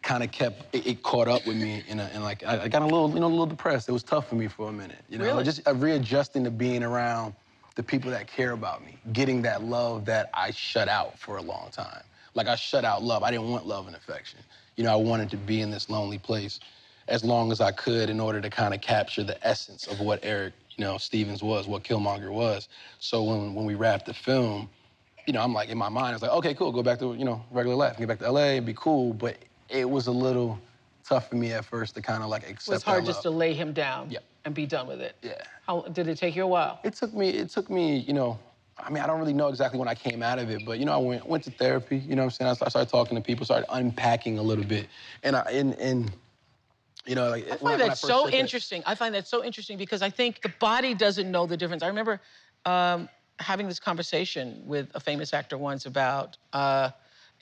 kind 0.04 0.24
of 0.24 0.32
kept 0.32 0.76
it, 0.76 0.86
it 0.86 1.04
caught 1.04 1.28
up 1.28 1.48
with 1.48 1.58
me 1.58 1.84
and 1.90 2.00
and 2.00 2.24
like 2.24 2.44
I, 2.46 2.64
I 2.64 2.68
got 2.68 2.82
a 2.82 2.86
little 2.86 3.10
you 3.10 3.20
know 3.20 3.28
a 3.28 3.30
little 3.30 3.46
depressed. 3.46 3.90
It 3.90 3.94
was 3.94 4.04
tough 4.04 4.28
for 4.30 4.36
me 4.36 4.48
for 4.48 4.70
a 4.70 4.74
minute. 4.74 5.04
You 5.10 5.18
know, 5.18 5.26
Really? 5.26 5.44
just 5.44 5.68
uh, 5.68 5.74
readjusting 5.74 6.44
to 6.44 6.52
being 6.52 6.84
around 6.84 7.34
the 7.76 7.84
people 7.84 8.12
that 8.12 8.28
care 8.28 8.52
about 8.52 8.86
me, 8.86 8.98
getting 9.14 9.42
that 9.44 9.64
love 9.64 10.06
that 10.06 10.30
I 10.34 10.52
shut 10.52 10.88
out 10.88 11.18
for 11.18 11.38
a 11.38 11.42
long 11.42 11.70
time. 11.72 12.04
Like 12.36 12.48
I 12.48 12.56
shut 12.56 12.86
out 12.86 13.02
love. 13.04 13.24
I 13.24 13.32
didn't 13.32 13.50
want 13.50 13.66
love 13.66 13.88
and 13.88 13.96
affection. 13.96 14.40
You 14.76 14.84
know, 14.84 14.94
I 14.94 14.96
wanted 14.96 15.30
to 15.32 15.38
be 15.38 15.62
in 15.62 15.72
this 15.72 15.90
lonely 15.90 16.20
place 16.20 16.60
as 17.08 17.24
long 17.24 17.52
as 17.52 17.62
I 17.62 17.72
could 17.72 18.10
in 18.10 18.20
order 18.20 18.42
to 18.42 18.50
kind 18.50 18.74
of 18.74 18.82
capture 18.82 19.24
the 19.24 19.46
essence 19.46 19.88
of 19.88 20.00
what 20.00 20.20
Eric, 20.24 20.54
you 20.78 20.84
know, 20.84 20.98
Stevens 20.98 21.44
was, 21.44 21.68
what 21.68 21.84
Killmonger 21.84 22.32
was. 22.32 22.70
So 23.00 23.24
when 23.24 23.54
when 23.56 23.66
we 23.66 23.76
wrapped 23.76 24.06
the 24.06 24.14
film, 24.14 24.70
you 25.26 25.34
know, 25.34 25.42
I'm 25.42 25.54
like 25.54 25.70
in 25.70 25.78
my 25.78 25.90
mind, 25.90 26.10
I 26.10 26.14
was 26.14 26.22
like, 26.22 26.32
okay, 26.32 26.54
cool, 26.54 26.72
go 26.72 26.84
back 26.84 27.00
to 27.00 27.14
you 27.14 27.26
know 27.26 27.44
regular 27.52 27.76
life, 27.76 27.98
get 27.98 28.08
back 28.08 28.20
to 28.20 28.32
LA, 28.32 28.58
and 28.58 28.66
be 28.66 28.74
cool. 28.74 29.14
But 29.14 29.38
it 29.74 29.90
was 29.90 30.08
a 30.08 30.12
little 30.12 30.60
tough 31.04 31.30
for 31.30 31.36
me 31.36 31.52
at 31.52 31.66
first 31.66 31.96
to 31.96 32.02
kind 32.02 32.24
of 32.24 32.30
like 32.30 32.44
accept. 32.50 32.68
it 32.70 32.72
was 32.72 32.84
hard 32.84 33.06
just 33.06 33.24
to 33.24 33.30
lay 33.30 33.54
him 33.54 33.74
down 33.74 34.10
Yeah. 34.10 34.20
and 34.46 34.54
be 34.54 34.66
done 34.66 34.88
with 34.88 35.02
it. 35.02 35.16
Yeah. 35.22 35.34
How 35.68 35.82
did 35.82 36.08
it 36.08 36.18
take 36.18 36.36
you 36.36 36.44
a 36.44 36.48
while? 36.48 36.80
It 36.84 36.94
took 36.94 37.14
me. 37.14 37.30
It 37.30 37.50
took 37.50 37.70
me. 37.70 37.98
You 37.98 38.14
know. 38.14 38.40
I 38.76 38.90
mean, 38.90 39.04
I 39.04 39.08
don't 39.08 39.20
really 39.20 39.34
know 39.34 39.50
exactly 39.50 39.78
when 39.78 39.88
I 39.88 39.94
came 39.94 40.24
out 40.24 40.40
of 40.40 40.50
it, 40.50 40.66
but 40.66 40.80
you 40.80 40.86
know, 40.86 40.94
I 40.94 40.98
went 40.98 41.28
went 41.28 41.44
to 41.44 41.52
therapy. 41.52 41.98
You 41.98 42.16
know, 42.16 42.24
what 42.24 42.40
I'm 42.42 42.48
saying 42.48 42.58
I 42.62 42.66
I 42.66 42.70
started 42.70 42.90
talking 42.90 43.16
to 43.16 43.22
people, 43.22 43.46
started 43.46 43.68
unpacking 43.72 44.40
a 44.40 44.42
little 44.42 44.64
bit, 44.64 44.88
and 45.24 45.36
I 45.36 45.42
and 45.52 45.76
and 45.76 46.12
you 47.06 47.16
know, 47.16 47.30
like 47.30 47.50
I 47.52 47.58
find 47.58 47.82
that 47.82 47.90
first 47.90 48.02
so 48.02 48.30
interesting. 48.30 48.82
I 48.86 48.96
find 48.96 49.14
that 49.16 49.28
so 49.28 49.44
interesting 49.44 49.78
because 49.78 50.02
I 50.02 50.10
think 50.10 50.42
the 50.42 50.54
body 50.60 50.94
doesn't 50.94 51.30
know 51.30 51.46
the 51.46 51.58
difference. 51.58 51.84
I 51.84 51.88
remember 51.88 52.20
um, 52.66 53.10
having 53.40 53.68
this 53.68 53.80
conversation 53.80 54.62
with 54.66 54.90
a 54.96 55.00
famous 55.00 55.34
actor 55.34 55.58
once 55.58 55.86
about 55.86 56.38
uh, 56.54 56.90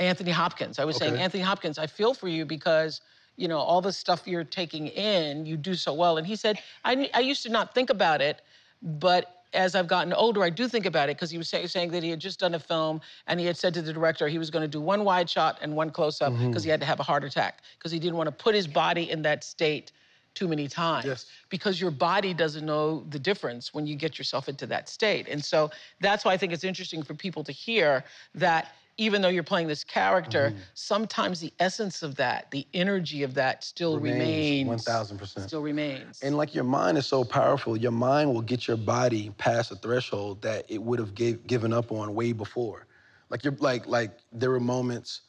Anthony 0.02 0.32
Hopkins. 0.32 0.80
I 0.80 0.86
was 0.86 0.98
saying, 0.98 1.16
Anthony 1.18 1.44
Hopkins, 1.44 1.78
I 1.78 1.88
feel 1.88 2.14
for 2.14 2.28
you 2.28 2.46
because 2.46 3.02
you 3.38 3.48
know 3.48 3.60
all 3.60 3.82
the 3.82 3.94
stuff 3.94 4.28
you're 4.28 4.44
taking 4.44 4.88
in, 4.88 5.46
you 5.46 5.58
do 5.58 5.74
so 5.76 5.94
well. 5.94 6.18
And 6.18 6.28
he 6.28 6.36
said, 6.36 6.60
I, 6.84 7.10
I 7.14 7.20
used 7.22 7.44
to 7.44 7.50
not 7.50 7.74
think 7.74 7.90
about 7.90 8.22
it, 8.22 8.42
but 8.82 9.38
as 9.54 9.76
I've 9.76 9.88
gotten 9.88 10.14
older, 10.14 10.44
I 10.44 10.50
do 10.50 10.68
think 10.68 10.86
about 10.86 11.10
it 11.10 11.18
because 11.18 11.30
he 11.30 11.38
was 11.38 11.50
say, 11.50 11.66
saying 11.68 11.92
that 11.92 12.04
he 12.04 12.10
had 12.10 12.20
just 12.20 12.40
done 12.40 12.56
a 12.56 12.60
film 12.60 13.02
and 13.28 13.40
he 13.40 13.46
had 13.46 13.58
said 13.58 13.74
to 13.74 13.82
the 13.82 13.92
director 13.94 14.28
he 14.30 14.38
was 14.38 14.50
going 14.50 14.62
to 14.64 14.68
do 14.68 14.80
one 14.80 15.04
wide 15.04 15.30
shot 15.30 15.60
and 15.62 15.76
one 15.76 15.90
close 15.90 16.22
up 16.22 16.32
because 16.32 16.64
Mm-hmm. 16.64 16.64
he 16.64 16.70
had 16.70 16.80
to 16.80 16.86
have 16.86 17.00
a 17.02 17.04
heart 17.04 17.24
attack 17.26 17.62
because 17.78 17.92
he 17.92 18.00
didn't 18.00 18.16
want 18.16 18.28
to 18.28 18.32
put 18.32 18.56
his 18.56 18.66
body 18.68 19.10
in 19.12 19.22
that 19.24 19.44
state 19.44 19.92
too 20.34 20.48
many 20.48 20.68
times 20.70 21.06
Yes. 21.06 21.26
because 21.50 21.82
your 21.82 21.92
body 21.92 22.34
doesn't 22.34 22.66
know 22.66 23.04
the 23.10 23.20
difference 23.20 23.74
when 23.74 23.86
you 23.86 23.96
get 23.98 24.18
yourself 24.18 24.48
into 24.48 24.66
that 24.68 24.88
state. 24.88 25.28
And 25.28 25.44
so 25.44 25.70
that's 26.00 26.24
why 26.24 26.32
I 26.32 26.38
think 26.38 26.54
it's 26.54 26.64
interesting 26.64 27.04
for 27.04 27.14
people 27.14 27.44
to 27.44 27.52
hear 27.52 28.06
that 28.36 28.72
even 29.02 29.22
though 29.24 29.30
you're 29.30 29.44
playing 29.44 29.68
this 29.68 29.84
character, 29.84 30.50
Mm-hmm. 30.50 30.60
sometimes 30.76 31.40
the 31.40 31.52
essence 31.60 32.04
of 32.04 32.16
that, 32.16 32.52
the 32.52 32.68
energy 32.74 33.24
of 33.24 33.34
that 33.34 33.64
still 33.64 33.98
remains. 34.00 34.68
One 34.68 34.78
thousand 34.78 35.18
percent. 35.18 35.48
Still 35.48 35.62
remains. 35.64 36.20
And 36.22 36.38
like 36.38 36.54
your 36.54 36.64
mind 36.64 36.98
is 37.00 37.08
so 37.08 37.24
powerful, 37.24 37.76
your 37.76 37.92
mind 37.92 38.32
will 38.32 38.42
get 38.44 38.68
your 38.68 38.78
body 38.78 39.32
past 39.40 39.72
a 39.72 39.76
threshold 39.76 40.44
that 40.44 40.66
it 40.70 40.82
would 40.82 41.00
have 41.00 41.16
gave, 41.16 41.48
given 41.48 41.74
up 41.74 41.92
on 41.92 42.14
way 42.14 42.32
before. 42.32 42.86
Like 43.30 43.44
you're 43.44 43.56
like 43.60 43.88
like 43.88 44.12
there 44.32 44.52
were 44.52 44.60
moments 44.60 45.22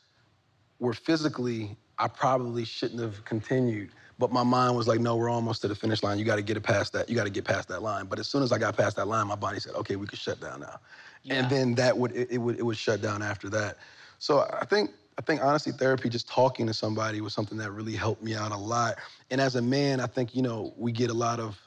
where 0.78 0.92
physically 0.92 1.76
I 1.98 2.08
probably 2.08 2.64
shouldn't 2.64 3.00
have 3.00 3.24
continued, 3.24 3.90
but 4.18 4.32
my 4.32 4.42
mind 4.42 4.76
was 4.76 4.86
like, 4.88 5.00
no, 5.00 5.16
we're 5.16 5.30
almost 5.30 5.62
to 5.62 5.68
the 5.68 5.74
finish 5.74 6.02
line. 6.02 6.18
You 6.18 6.24
got 6.24 6.36
to 6.36 6.42
get 6.42 6.56
it 6.56 6.62
past 6.62 6.92
that. 6.92 7.08
You 7.08 7.16
got 7.16 7.24
to 7.24 7.30
get 7.30 7.44
past 7.44 7.68
that 7.68 7.82
line. 7.82 8.06
But 8.06 8.18
as 8.18 8.28
soon 8.28 8.42
as 8.42 8.52
I 8.52 8.58
got 8.58 8.76
past 8.76 8.96
that 8.96 9.08
line, 9.08 9.26
my 9.26 9.34
body 9.36 9.60
said, 9.60 9.74
okay, 9.74 9.96
we 9.96 10.06
can 10.06 10.18
shut 10.18 10.40
down 10.40 10.60
now. 10.60 10.78
Yeah. 11.24 11.34
And 11.36 11.50
then 11.50 11.74
that 11.76 11.96
would 11.96 12.12
it, 12.12 12.30
it 12.30 12.38
would 12.38 12.58
it 12.58 12.62
would 12.62 12.76
shut 12.76 13.00
down 13.02 13.22
after 13.22 13.48
that. 13.50 13.78
So 14.18 14.40
I 14.60 14.64
think 14.64 14.90
I 15.18 15.22
think 15.22 15.42
honestly, 15.44 15.72
therapy, 15.72 16.08
just 16.08 16.28
talking 16.28 16.66
to 16.66 16.74
somebody 16.74 17.20
was 17.20 17.32
something 17.34 17.58
that 17.58 17.70
really 17.72 17.94
helped 17.94 18.22
me 18.22 18.34
out 18.34 18.52
a 18.52 18.56
lot. 18.56 18.96
And 19.30 19.40
as 19.40 19.56
a 19.56 19.62
man, 19.62 20.00
I 20.00 20.06
think 20.06 20.34
you 20.34 20.42
know 20.42 20.72
we 20.76 20.92
get 20.92 21.10
a 21.10 21.14
lot 21.14 21.40
of 21.40 21.58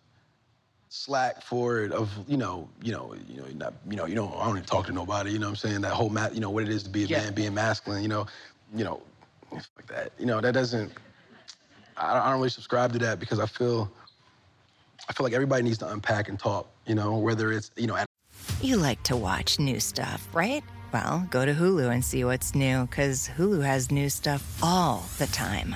slack 0.89 1.41
for 1.41 1.79
it 1.79 1.91
of 1.91 2.09
you 2.27 2.37
know 2.37 2.69
you 2.81 2.91
know 2.91 3.13
you 3.27 3.37
know 3.41 3.47
not 3.55 3.73
you 3.89 3.97
know 3.97 4.05
you 4.05 4.15
don't 4.15 4.33
I 4.35 4.45
don't 4.45 4.57
even 4.57 4.63
talk 4.63 4.85
to 4.87 4.93
nobody 4.93 5.31
you 5.31 5.39
know 5.39 5.47
what 5.47 5.51
I'm 5.63 5.69
saying 5.69 5.81
that 5.81 5.91
whole 5.91 6.09
ma- 6.09 6.29
you 6.31 6.39
know 6.39 6.49
what 6.49 6.63
it 6.63 6.69
is 6.69 6.83
to 6.83 6.89
be 6.89 7.03
a 7.03 7.07
Yeah. 7.07 7.23
man 7.23 7.33
being 7.33 7.53
masculine 7.53 8.01
you 8.01 8.07
know 8.07 8.27
you 8.73 8.83
know 8.85 9.01
like 9.51 9.87
that 9.87 10.13
you 10.17 10.25
know 10.25 10.39
that 10.39 10.53
doesn't 10.53 10.91
I 11.97 12.29
don't, 12.29 12.37
really 12.37 12.49
subscribe 12.49 12.91
to 12.93 12.99
that 12.99 13.19
because 13.19 13.39
I 13.39 13.45
feel 13.45 13.91
I 15.07 15.13
feel 15.13 15.23
like 15.23 15.33
everybody 15.33 15.63
needs 15.63 15.77
to 15.79 15.89
unpack 15.89 16.29
and 16.29 16.37
talk 16.39 16.67
you 16.85 16.95
know 16.95 17.17
whether 17.17 17.51
it's 17.51 17.71
you 17.75 17.87
know 17.87 17.95
at 17.95 18.05
You 18.61 18.77
like 18.77 19.01
to 19.03 19.15
watch 19.15 19.59
new 19.59 19.79
stuff, 19.79 20.27
right? 20.33 20.63
Well, 20.93 21.27
go 21.29 21.45
to 21.45 21.53
Hulu 21.53 21.91
and 21.91 22.03
see 22.03 22.23
what's 22.23 22.55
new, 22.55 22.85
because 22.85 23.29
Hulu 23.37 23.63
has 23.65 23.91
new 23.91 24.09
stuff 24.09 24.63
all 24.63 25.03
the 25.17 25.27
time. 25.27 25.75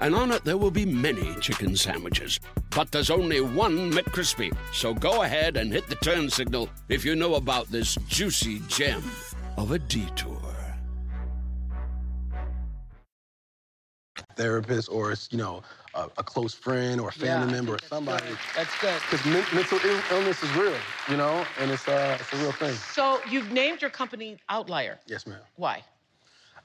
and 0.00 0.14
on 0.14 0.30
it 0.32 0.44
there 0.44 0.56
will 0.56 0.70
be 0.70 0.86
many 0.86 1.34
chicken 1.40 1.76
sandwiches. 1.76 2.40
But 2.70 2.90
there's 2.92 3.10
only 3.10 3.40
one 3.40 3.92
McCrispy. 3.92 4.56
So 4.72 4.94
go 4.94 5.22
ahead 5.22 5.56
and 5.56 5.72
hit 5.72 5.88
the 5.88 5.96
turn 5.96 6.30
signal 6.30 6.68
if 6.88 7.04
you 7.04 7.16
know 7.16 7.34
about 7.34 7.68
this 7.68 7.96
juicy 8.08 8.60
gem 8.68 9.02
of 9.56 9.72
a 9.72 9.78
detour. 9.78 10.40
Therapist, 14.36 14.88
or 14.88 15.14
you 15.30 15.38
know, 15.38 15.62
a, 15.94 16.04
a 16.18 16.22
close 16.22 16.54
friend, 16.54 17.00
or 17.00 17.08
a 17.08 17.12
family 17.12 17.46
yeah, 17.48 17.52
member, 17.52 17.74
or 17.74 17.78
somebody. 17.86 18.24
That's 18.54 18.80
good. 18.80 19.00
Because 19.10 19.24
men- 19.26 19.44
mental 19.52 19.78
Ill- 19.84 20.02
illness 20.12 20.42
is 20.42 20.52
real, 20.56 20.74
you 21.08 21.16
know, 21.16 21.44
and 21.60 21.70
it's 21.70 21.88
uh, 21.88 22.16
it's 22.20 22.32
a 22.32 22.36
real 22.36 22.52
thing. 22.52 22.74
So 22.74 23.20
you've 23.28 23.50
named 23.50 23.80
your 23.80 23.90
company 23.90 24.38
Outlier. 24.48 24.98
Yes, 25.06 25.26
ma'am. 25.26 25.40
Why? 25.56 25.82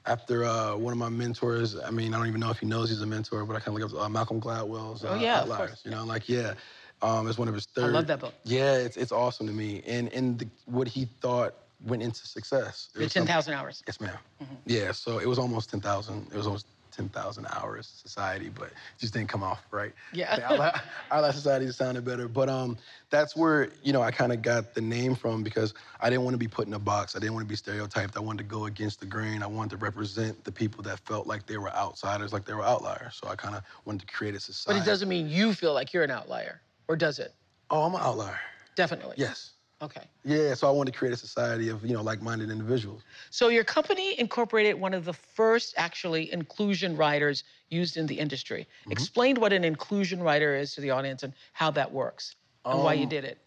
After 0.06 0.44
uh, 0.44 0.76
one 0.76 0.92
of 0.92 0.98
my 0.98 1.08
mentors, 1.08 1.78
I 1.80 1.90
mean, 1.90 2.12
I 2.12 2.18
don't 2.18 2.26
even 2.26 2.40
know 2.40 2.50
if 2.50 2.58
he 2.58 2.66
knows 2.66 2.90
he's 2.90 3.00
a 3.00 3.06
mentor, 3.06 3.44
but 3.46 3.56
I 3.56 3.60
kind 3.60 3.80
of 3.80 3.90
look 3.90 3.98
up 3.98 4.06
uh, 4.06 4.08
Malcolm 4.08 4.38
Gladwell's 4.40 5.02
uh, 5.02 5.08
Oh, 5.12 5.14
yeah, 5.14 5.40
Outliers. 5.40 5.80
You 5.84 5.92
know, 5.92 6.04
like 6.04 6.28
yeah, 6.28 6.54
um, 7.00 7.26
it's 7.26 7.38
one 7.38 7.48
of 7.48 7.54
his 7.54 7.66
third. 7.66 7.84
I 7.84 7.88
love 7.88 8.06
that 8.08 8.20
book. 8.20 8.34
Yeah, 8.44 8.76
it's 8.76 8.98
it's 8.98 9.12
awesome 9.12 9.46
to 9.46 9.52
me, 9.52 9.82
and 9.86 10.12
and 10.12 10.38
the, 10.38 10.46
what 10.66 10.88
he 10.88 11.06
thought 11.22 11.54
went 11.86 12.02
into 12.02 12.26
success. 12.26 12.90
It 12.94 12.98
The 12.98 13.08
10,000 13.08 13.54
hours. 13.54 13.82
Yes, 13.86 14.00
madam 14.00 14.18
Yeah, 14.66 14.92
so 14.92 15.18
it 15.18 15.26
was 15.26 15.38
almost 15.38 15.70
ten 15.70 15.80
thousand. 15.80 16.26
It 16.32 16.36
was 16.36 16.46
almost 16.46 16.66
ten 16.94 17.08
thousand 17.08 17.46
hours 17.46 17.86
society, 17.86 18.50
but 18.54 18.70
just 18.98 19.12
didn't 19.12 19.28
come 19.28 19.42
off 19.42 19.62
right. 19.70 19.92
Yeah. 20.12 20.36
The 20.36 20.44
Outlier, 20.44 20.80
Outlier 21.10 21.32
Society 21.32 21.70
sounded 21.70 22.04
better, 22.04 22.28
but 22.28 22.48
um, 22.48 22.76
that's 23.10 23.34
where 23.36 23.68
you 23.82 23.92
know 23.92 24.02
I 24.02 24.10
kind 24.10 24.32
of 24.32 24.42
got 24.42 24.74
the 24.74 24.80
name 24.80 25.14
from 25.14 25.42
because 25.42 25.74
I 26.00 26.10
didn't 26.10 26.24
want 26.24 26.34
to 26.34 26.38
be 26.38 26.48
put 26.48 26.66
in 26.66 26.74
a 26.74 26.78
box. 26.78 27.16
I 27.16 27.18
didn't 27.18 27.34
want 27.34 27.46
to 27.46 27.48
be 27.48 27.56
stereotyped. 27.56 28.16
I 28.16 28.20
wanted 28.20 28.44
to 28.44 28.48
go 28.48 28.66
against 28.66 29.00
the 29.00 29.06
grain. 29.06 29.42
I 29.42 29.46
wanted 29.46 29.70
to 29.70 29.76
represent 29.78 30.44
the 30.44 30.52
people 30.52 30.82
that 30.84 31.00
felt 31.00 31.26
like 31.26 31.46
they 31.46 31.56
were 31.56 31.70
outsiders, 31.74 32.32
like 32.32 32.44
they 32.44 32.54
were 32.54 32.64
outliers. 32.64 33.18
So 33.22 33.28
I 33.28 33.36
kind 33.36 33.54
of 33.54 33.62
wanted 33.84 34.06
to 34.06 34.14
create 34.14 34.34
a 34.34 34.40
society. 34.40 34.80
But 34.80 34.86
it 34.86 34.90
doesn't 34.90 35.08
mean 35.08 35.28
you 35.28 35.52
feel 35.54 35.74
like 35.74 35.92
you're 35.92 36.04
an 36.04 36.10
outlier, 36.10 36.60
or 36.88 36.96
does 36.96 37.18
it? 37.18 37.32
Oh, 37.70 37.82
I'm 37.82 37.94
an 37.94 38.00
outlier. 38.02 38.38
Definitely. 38.76 39.14
Yes. 39.18 39.53
Okay. 39.84 40.06
Yeah. 40.24 40.54
So 40.54 40.66
I 40.66 40.70
wanted 40.70 40.92
to 40.92 40.98
create 40.98 41.12
a 41.12 41.16
society 41.16 41.68
of 41.68 41.84
you 41.84 41.94
know 41.94 42.02
like-minded 42.02 42.50
individuals. 42.50 43.02
So 43.30 43.48
your 43.48 43.64
company 43.64 44.18
incorporated 44.18 44.80
one 44.80 44.94
of 44.94 45.04
the 45.04 45.12
first 45.12 45.74
actually 45.76 46.32
inclusion 46.32 46.96
riders 46.96 47.44
used 47.68 47.96
in 47.96 48.06
the 48.06 48.18
industry. 48.18 48.62
Mm-hmm. 48.62 48.92
Explain 48.92 49.40
what 49.40 49.52
an 49.52 49.64
inclusion 49.64 50.22
rider 50.22 50.54
is 50.54 50.74
to 50.74 50.80
the 50.80 50.90
audience 50.90 51.22
and 51.22 51.32
how 51.52 51.70
that 51.72 51.92
works 51.92 52.36
and 52.64 52.82
why 52.82 52.94
you 52.94 53.04
Um, 53.04 53.08
did 53.08 53.24
it. 53.24 53.38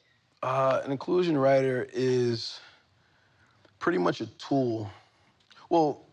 Uh, 0.43 0.81
an 0.85 0.91
inclusion 0.91 1.35
rider 1.37 1.87
is 1.93 2.59
pretty 3.79 3.97
much 3.97 4.21
a 4.21 4.27
tool. 4.37 4.89
Well, 5.69 6.05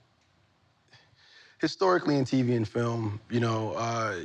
historically 1.61 2.17
in 2.17 2.25
TV 2.25 2.57
and 2.57 2.67
film, 2.67 3.21
you 3.31 3.41
know, 3.41 3.73
uh, 3.77 4.17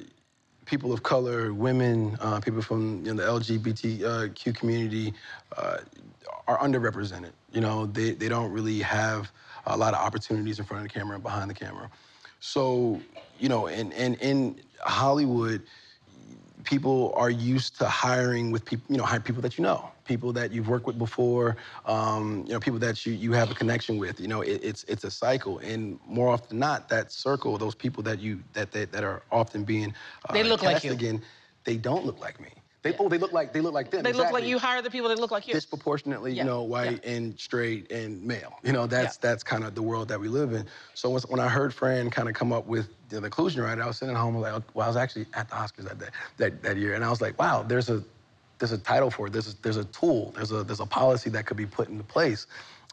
people 0.69 0.93
of 0.93 1.01
color, 1.01 1.53
women, 1.53 2.15
uh, 2.21 2.39
people 2.39 2.61
from 2.61 3.03
you 3.03 3.13
know, 3.13 3.39
the 3.39 3.57
LGBTQ 3.57 4.55
community 4.55 5.13
uh, 5.57 5.77
are 6.47 6.59
underrepresented. 6.59 7.31
You 7.51 7.61
know, 7.61 7.87
they, 7.87 8.11
they 8.11 8.29
don't 8.29 8.51
really 8.51 8.79
have 8.79 9.31
a 9.65 9.75
lot 9.75 9.93
of 9.93 9.99
opportunities 9.99 10.59
in 10.59 10.65
front 10.65 10.85
of 10.85 10.91
the 10.91 10.99
camera 10.99 11.15
and 11.15 11.23
behind 11.23 11.49
the 11.49 11.55
camera. 11.55 11.89
So, 12.39 13.01
you 13.39 13.49
know, 13.49 13.67
and, 13.67 13.91
and 13.93 14.15
in 14.21 14.61
Hollywood, 14.81 15.63
people 16.63 17.13
are 17.15 17.29
used 17.29 17.77
to 17.79 17.85
hiring 17.87 18.51
with 18.51 18.65
people, 18.65 18.85
you 18.89 18.97
know, 18.97 19.03
hire 19.03 19.19
people 19.19 19.41
that 19.41 19.57
you 19.57 19.63
know, 19.63 19.89
people 20.05 20.31
that 20.33 20.51
you've 20.51 20.67
worked 20.67 20.85
with 20.85 20.97
before, 20.97 21.55
um, 21.85 22.43
you 22.47 22.53
know, 22.53 22.59
people 22.59 22.79
that 22.79 23.05
you, 23.05 23.13
you 23.13 23.31
have 23.33 23.51
a 23.51 23.53
connection 23.55 23.97
with. 23.97 24.19
You 24.19 24.27
know, 24.27 24.41
it, 24.41 24.59
it's 24.63 24.83
it's 24.85 25.03
a 25.03 25.11
cycle, 25.11 25.59
and 25.59 25.99
more 26.05 26.29
often 26.29 26.49
than 26.49 26.59
not, 26.59 26.89
that 26.89 27.11
circle, 27.11 27.57
those 27.57 27.75
people 27.75 28.03
that 28.03 28.19
you 28.19 28.43
that 28.53 28.71
that, 28.71 28.91
that 28.91 29.03
are 29.03 29.23
often 29.31 29.63
being 29.63 29.93
uh, 30.29 30.33
They 30.33 30.43
look 30.43 30.61
like 30.63 30.83
you. 30.83 30.91
again, 30.91 31.21
they 31.63 31.77
don't 31.77 32.05
look 32.05 32.19
like 32.19 32.39
me. 32.39 32.49
They 32.81 32.95
oh, 32.97 33.09
they 33.09 33.17
look 33.17 33.33
like 33.33 33.51
they 33.51 33.59
look 33.59 33.73
like 33.73 33.91
them. 33.91 34.03
They 34.03 34.13
look 34.13 34.31
like 34.31 34.45
you 34.45 34.57
hire 34.57 34.81
the 34.81 34.89
people 34.89 35.09
that 35.09 35.19
look 35.19 35.31
like 35.31 35.47
you. 35.47 35.53
disproportionately, 35.53 36.31
Yeah, 36.31 36.43
you 36.43 36.49
know, 36.49 36.63
white 36.63 37.03
and 37.03 37.37
straight 37.37 37.91
and 37.91 38.23
male. 38.23 38.57
You 38.63 38.71
know, 38.71 38.87
that's 38.87 39.15
Yeah. 39.15 39.29
that's 39.29 39.43
kind 39.43 39.65
of 39.65 39.75
the 39.75 39.81
world 39.81 40.07
that 40.07 40.19
we 40.19 40.29
live 40.29 40.53
in. 40.53 40.65
So 40.93 41.09
when, 41.09 41.21
when 41.23 41.39
I 41.41 41.49
heard 41.49 41.73
Fran 41.73 42.09
kind 42.09 42.29
of 42.29 42.35
come 42.35 42.53
up 42.53 42.67
with 42.67 42.87
the 43.09 43.17
inclusion 43.17 43.61
rider, 43.63 43.83
I 43.83 43.87
was 43.87 43.97
sitting 43.97 44.15
at 44.15 44.19
home 44.19 44.35
like, 44.37 44.53
well, 44.73 44.85
I 44.85 44.87
was 44.87 44.95
actually 44.95 45.25
at 45.33 45.49
the 45.49 45.55
Oscars 45.55 45.83
that 45.89 45.99
day, 45.99 46.07
that, 46.37 46.63
that 46.63 46.77
year, 46.77 46.93
and 46.93 47.03
I 47.03 47.09
was 47.09 47.19
like, 47.19 47.37
wow, 47.37 47.63
there's 47.63 47.89
a 47.89 48.01
there's 48.59 48.71
a 48.73 48.77
title 48.77 49.09
for 49.09 49.27
it. 49.27 49.33
There's 49.33 49.53
a, 49.53 49.61
there's 49.61 49.77
a 49.77 49.85
tool. 49.85 50.31
There's 50.35 50.51
a 50.51 50.63
there's 50.63 50.79
a 50.81 50.85
policy 50.85 51.29
that 51.31 51.45
could 51.45 51.57
be 51.57 51.65
put 51.65 51.89
into 51.89 52.03
place. 52.03 52.47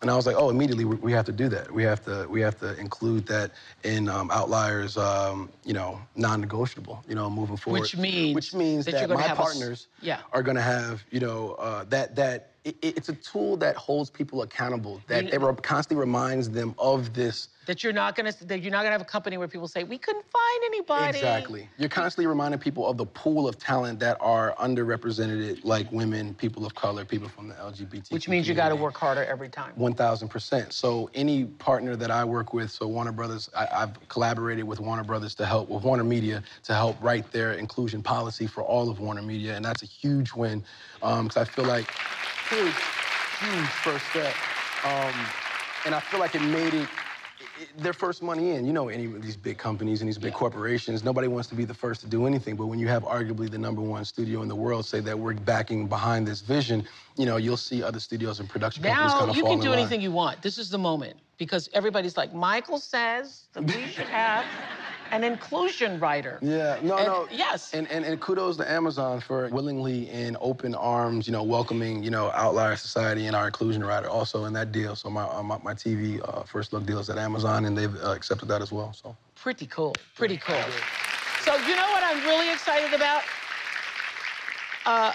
And 0.06 0.12
I 0.12 0.14
was 0.14 0.24
like, 0.24 0.36
oh, 0.38 0.50
immediately 0.50 0.84
we, 0.84 0.94
we 0.94 1.10
have 1.10 1.24
to 1.24 1.32
do 1.32 1.48
that. 1.48 1.68
We 1.68 1.82
have 1.82 2.04
to 2.04 2.28
we 2.28 2.40
have 2.40 2.60
to 2.60 2.78
include 2.78 3.26
that 3.26 3.50
in 3.82 4.08
um, 4.08 4.30
outliers, 4.30 4.96
um, 4.96 5.50
you 5.64 5.72
know, 5.72 6.00
non-negotiable, 6.14 7.02
you 7.08 7.16
know, 7.16 7.28
moving 7.28 7.56
forward. 7.56 7.80
Which 7.80 7.96
means 7.96 8.32
which 8.36 8.54
means 8.54 8.84
that 8.84 8.92
that, 8.92 9.10
my 9.10 9.20
have 9.20 9.36
a 9.36 9.42
partners 9.42 9.88
yeah. 10.00 10.20
are 10.32 10.44
going 10.44 10.54
to 10.54 10.62
have, 10.62 11.02
you 11.10 11.18
know, 11.18 11.54
uh, 11.54 11.82
that 11.88 12.14
that 12.14 12.50
it, 12.66 12.76
it's 12.82 13.08
a 13.08 13.14
tool 13.14 13.56
that 13.58 13.76
holds 13.76 14.10
people 14.10 14.42
accountable. 14.42 15.00
That 15.06 15.24
You- 15.24 15.30
it 15.32 15.40
re- 15.40 15.54
constantly 15.62 16.00
reminds 16.00 16.50
them 16.50 16.74
of 16.78 17.14
this. 17.14 17.48
that 17.66 17.82
you're 17.82 17.92
not 17.92 18.14
gonna 18.14 18.32
that 18.42 18.60
you're 18.62 18.70
not 18.70 18.82
gonna 18.82 18.92
have 18.92 19.00
a 19.00 19.04
company 19.04 19.36
where 19.38 19.48
people 19.48 19.66
say 19.66 19.82
we 19.82 19.98
couldn't 19.98 20.24
find 20.30 20.62
anybody. 20.66 21.18
Exactly. 21.18 21.68
You're 21.78 21.88
constantly 21.88 22.28
reminding 22.28 22.60
people 22.60 22.86
of 22.86 22.96
the 22.96 23.06
pool 23.06 23.48
of 23.48 23.58
talent 23.58 23.98
that 23.98 24.16
are 24.20 24.54
underrepresented, 24.60 25.64
like 25.64 25.90
women, 25.90 26.32
people 26.34 26.64
of 26.64 26.76
color, 26.76 27.04
people 27.04 27.28
from 27.28 27.48
the 27.48 27.54
LGBT. 27.54 28.12
Which 28.12 28.28
means 28.28 28.46
you 28.46 28.54
got 28.54 28.68
to 28.68 28.76
work 28.76 28.96
harder 28.96 29.24
every 29.24 29.48
time. 29.48 29.72
One 29.74 29.94
thousand 29.94 30.28
percent. 30.28 30.72
So 30.74 31.10
any 31.14 31.44
partner 31.44 31.96
that 31.96 32.10
I 32.12 32.24
work 32.24 32.52
with, 32.52 32.70
so 32.70 32.86
Warner 32.86 33.10
Brothers, 33.10 33.50
I, 33.56 33.66
I've 33.72 34.08
collaborated 34.08 34.64
with 34.64 34.78
Warner 34.78 35.02
Brothers 35.04 35.34
to 35.36 35.46
help 35.46 35.68
with 35.68 35.82
Warner 35.82 36.04
Media 36.04 36.44
to 36.64 36.74
help 36.74 36.96
write 37.02 37.32
their 37.32 37.54
inclusion 37.54 38.00
policy 38.00 38.46
for 38.46 38.62
all 38.62 38.88
of 38.88 39.00
Warner 39.00 39.22
Media, 39.22 39.56
and 39.56 39.64
that's 39.64 39.82
a 39.82 39.86
huge 39.86 40.32
win 40.34 40.62
because 41.00 41.36
I 41.36 41.44
feel 41.44 41.64
like 41.64 41.86
huge, 42.50 42.74
huge 43.40 43.68
first 43.84 44.04
step, 44.10 44.34
um, 44.84 45.14
and 45.84 45.94
I 45.94 46.00
feel 46.00 46.20
like 46.20 46.34
it 46.34 46.42
made 46.42 46.74
it. 46.74 46.82
it- 46.82 46.88
Their 47.78 47.92
first 47.94 48.22
money 48.22 48.50
in, 48.50 48.66
you 48.66 48.72
know, 48.74 48.88
any 48.88 49.06
of 49.06 49.22
these 49.22 49.36
big 49.36 49.56
companies 49.56 50.00
and 50.02 50.08
these 50.08 50.18
big 50.18 50.34
corporations, 50.34 51.02
nobody 51.04 51.26
wants 51.28 51.48
to 51.48 51.54
be 51.54 51.64
the 51.64 51.72
first 51.74 52.00
to 52.02 52.06
do 52.06 52.26
anything. 52.26 52.54
But 52.56 52.66
when 52.66 52.78
you 52.78 52.88
have 52.88 53.02
arguably 53.04 53.50
the 53.50 53.56
number 53.58 53.80
one 53.80 54.04
studio 54.04 54.42
in 54.42 54.48
the 54.48 54.54
world 54.56 54.84
say 54.84 55.00
that 55.00 55.18
we're 55.18 55.32
backing 55.34 55.86
behind 55.86 56.26
this 56.26 56.40
vision, 56.42 56.86
you 57.16 57.24
know, 57.24 57.36
you'll 57.38 57.56
see 57.56 57.82
other 57.82 57.98
studios 58.00 58.40
and 58.40 58.48
production 58.48 58.82
companies 58.82 59.12
Now 59.12 59.18
kind 59.18 59.30
of 59.30 59.36
you 59.36 59.42
fall 59.42 59.52
can 59.52 59.60
do 59.60 59.70
line. 59.70 59.78
anything 59.78 60.00
you 60.02 60.12
want. 60.12 60.42
This 60.42 60.58
is 60.58 60.68
the 60.68 60.78
moment 60.78 61.16
because 61.38 61.70
everybody's 61.72 62.16
like, 62.16 62.34
Michael 62.34 62.78
says 62.78 63.44
that 63.54 63.62
we 63.64 63.86
should 63.86 64.08
have 64.08 64.44
an 65.10 65.24
inclusion 65.24 65.98
rider. 65.98 66.38
Yeah, 66.42 66.78
no, 66.82 66.96
And- 66.98 67.06
no. 67.06 67.28
yes. 67.30 67.72
And, 67.74 67.90
and 67.90 68.04
and 68.04 68.20
kudos 68.20 68.56
to 68.58 68.70
Amazon 68.70 69.20
for 69.20 69.48
willingly 69.48 70.08
in 70.10 70.36
open 70.40 70.74
arms, 70.74 71.26
you 71.26 71.32
know, 71.32 71.42
welcoming, 71.42 72.02
you 72.02 72.10
know, 72.10 72.30
Outlier 72.34 72.76
Society 72.76 73.26
and 73.26 73.34
our 73.36 73.46
inclusion 73.46 73.84
rider 73.84 74.08
also 74.08 74.44
in 74.44 74.52
that 74.54 74.72
deal. 74.72 74.94
So 74.96 75.10
my 75.10 75.24
uh, 75.24 75.42
my, 75.42 75.58
my 75.62 75.74
TV 75.74 76.20
uh, 76.28 76.42
first 76.44 76.72
look 76.72 76.84
deal 76.86 76.98
is 76.98 77.10
at 77.10 77.18
Amazon, 77.18 77.64
and 77.64 77.76
they've 77.76 77.94
uh, 78.02 78.10
accepted 78.12 78.48
that 78.48 78.62
as 78.62 78.72
well. 78.72 78.92
So 78.92 79.16
Pretty 79.34 79.66
cool. 79.66 79.94
Pretty 80.14 80.36
cool. 80.38 80.62
So 81.42 81.54
you 81.68 81.76
know 81.76 81.88
what 81.90 82.02
I'm 82.02 82.24
really 82.24 82.50
excited 82.52 82.92
about? 82.92 83.22
Uh, 84.84 85.12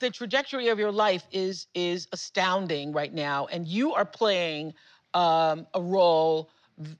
the 0.00 0.10
trajectory 0.10 0.68
of 0.68 0.78
your 0.78 0.92
life 0.92 1.24
is 1.32 1.66
is 1.74 2.08
astounding 2.12 2.92
right 2.92 3.12
now, 3.14 3.46
and 3.46 3.66
you 3.66 3.94
are 3.94 4.04
playing 4.04 4.74
um, 5.14 5.66
a 5.74 5.80
role 5.82 6.50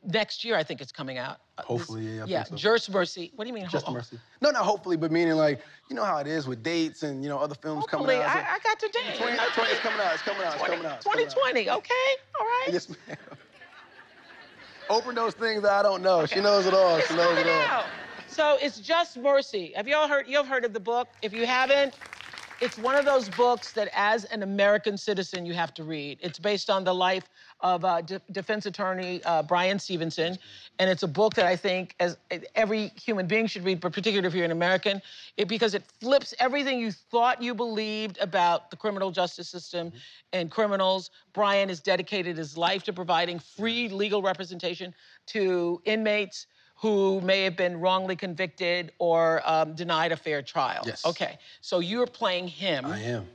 next 0.04 0.44
year. 0.44 0.56
I 0.56 0.62
think 0.62 0.80
it's 0.80 0.92
coming 0.92 1.18
out. 1.18 1.38
Uh, 1.58 1.62
this- 1.62 1.66
Hopefully, 1.66 2.06
yeah, 2.16 2.22
I 2.22 2.26
yeah. 2.26 2.42
think 2.44 2.60
so. 2.60 2.70
Just 2.76 2.90
Mercy. 2.90 3.32
What 3.34 3.44
do 3.44 3.48
you 3.48 3.54
mean? 3.54 3.66
just 3.68 3.84
ho- 3.86 3.92
mercy. 3.92 4.18
No, 4.40 4.50
not 4.50 4.64
hopefully, 4.64 4.96
but 4.96 5.10
meaning 5.10 5.34
like 5.34 5.60
you 5.90 5.96
know 5.96 6.04
how 6.04 6.18
it 6.18 6.26
is 6.28 6.46
with 6.46 6.62
dates 6.62 7.02
and 7.02 7.22
you 7.22 7.28
know 7.28 7.38
other 7.38 7.56
films 7.56 7.80
Hopefully, 7.90 8.16
coming 8.16 8.22
out. 8.22 8.36
I, 8.36 8.54
I 8.54 8.58
got 8.62 8.78
to 8.78 8.88
date. 8.88 9.16
20, 9.18 9.36
20, 9.36 9.70
it's 9.70 9.80
coming 9.80 10.00
out. 10.00 10.14
It's 10.14 10.22
coming 10.22 10.42
out. 10.42 10.54
It's 10.54 10.62
coming 10.64 10.86
out. 10.86 10.94
it's 10.96 11.04
coming 11.04 11.26
out. 11.26 11.32
2020. 11.34 11.70
Okay. 11.70 11.94
All 12.40 12.46
right. 12.46 12.68
Yes, 12.72 12.88
ma'am. 12.88 13.16
Oprah 14.88 15.14
those 15.14 15.34
things 15.34 15.62
that 15.62 15.72
I 15.72 15.82
don't 15.82 16.02
know. 16.02 16.24
She 16.26 16.40
knows 16.40 16.66
it 16.66 16.74
all. 16.74 17.00
She 17.00 17.14
knows 17.14 17.36
it 17.38 17.46
it 17.46 17.50
all. 17.50 17.62
out. 17.80 17.84
So 18.28 18.56
it's 18.60 18.78
just 18.80 19.16
mercy. 19.16 19.72
Have 19.74 19.88
you 19.88 19.96
all 19.96 20.08
heard? 20.08 20.26
You've 20.28 20.46
heard 20.46 20.64
of 20.64 20.72
the 20.72 20.80
book? 20.80 21.08
If 21.22 21.32
you 21.32 21.44
haven't, 21.44 21.94
it's 22.60 22.76
one 22.76 22.96
of 22.96 23.04
those 23.04 23.28
books 23.28 23.72
that, 23.72 23.88
as 23.94 24.24
an 24.26 24.42
American 24.42 24.96
citizen, 24.96 25.46
you 25.46 25.54
have 25.54 25.72
to 25.74 25.84
read. 25.84 26.18
It's 26.20 26.38
based 26.38 26.70
on 26.70 26.82
the 26.82 26.94
life 26.94 27.28
of 27.60 27.84
uh, 27.84 28.00
de- 28.00 28.20
defense 28.32 28.66
attorney 28.66 29.22
uh, 29.24 29.42
Brian 29.42 29.78
Stevenson, 29.78 30.38
and 30.78 30.90
it's 30.90 31.04
a 31.04 31.08
book 31.08 31.34
that 31.34 31.46
I 31.46 31.54
think 31.54 31.94
as 32.00 32.16
every 32.54 32.88
human 33.00 33.26
being 33.26 33.46
should 33.46 33.64
read, 33.64 33.80
but 33.80 33.92
particularly 33.92 34.26
if 34.26 34.34
you're 34.34 34.44
an 34.44 34.50
American, 34.50 35.00
it, 35.36 35.46
because 35.46 35.74
it 35.74 35.84
flips 36.00 36.34
everything 36.40 36.80
you 36.80 36.90
thought 36.90 37.40
you 37.40 37.54
believed 37.54 38.18
about 38.20 38.70
the 38.70 38.76
criminal 38.76 39.10
justice 39.10 39.48
system 39.48 39.92
and 40.32 40.50
criminals. 40.50 41.10
Brian 41.32 41.68
has 41.68 41.80
dedicated 41.80 42.36
his 42.36 42.56
life 42.56 42.82
to 42.84 42.92
providing 42.92 43.38
free 43.38 43.88
legal 43.88 44.20
representation 44.20 44.94
to 45.26 45.80
inmates 45.84 46.46
who 46.80 47.20
may 47.20 47.42
have 47.42 47.56
been 47.56 47.80
wrongly 47.80 48.14
convicted 48.14 48.92
or 48.98 49.42
um, 49.44 49.74
denied 49.74 50.12
a 50.12 50.16
fair 50.16 50.42
trial. 50.42 50.82
Yes. 50.86 51.04
Okay. 51.04 51.38
So 51.60 51.80
you're 51.80 52.06
playing 52.06 52.48
him. 52.48 52.86
I 52.86 53.00
am. 53.00 53.26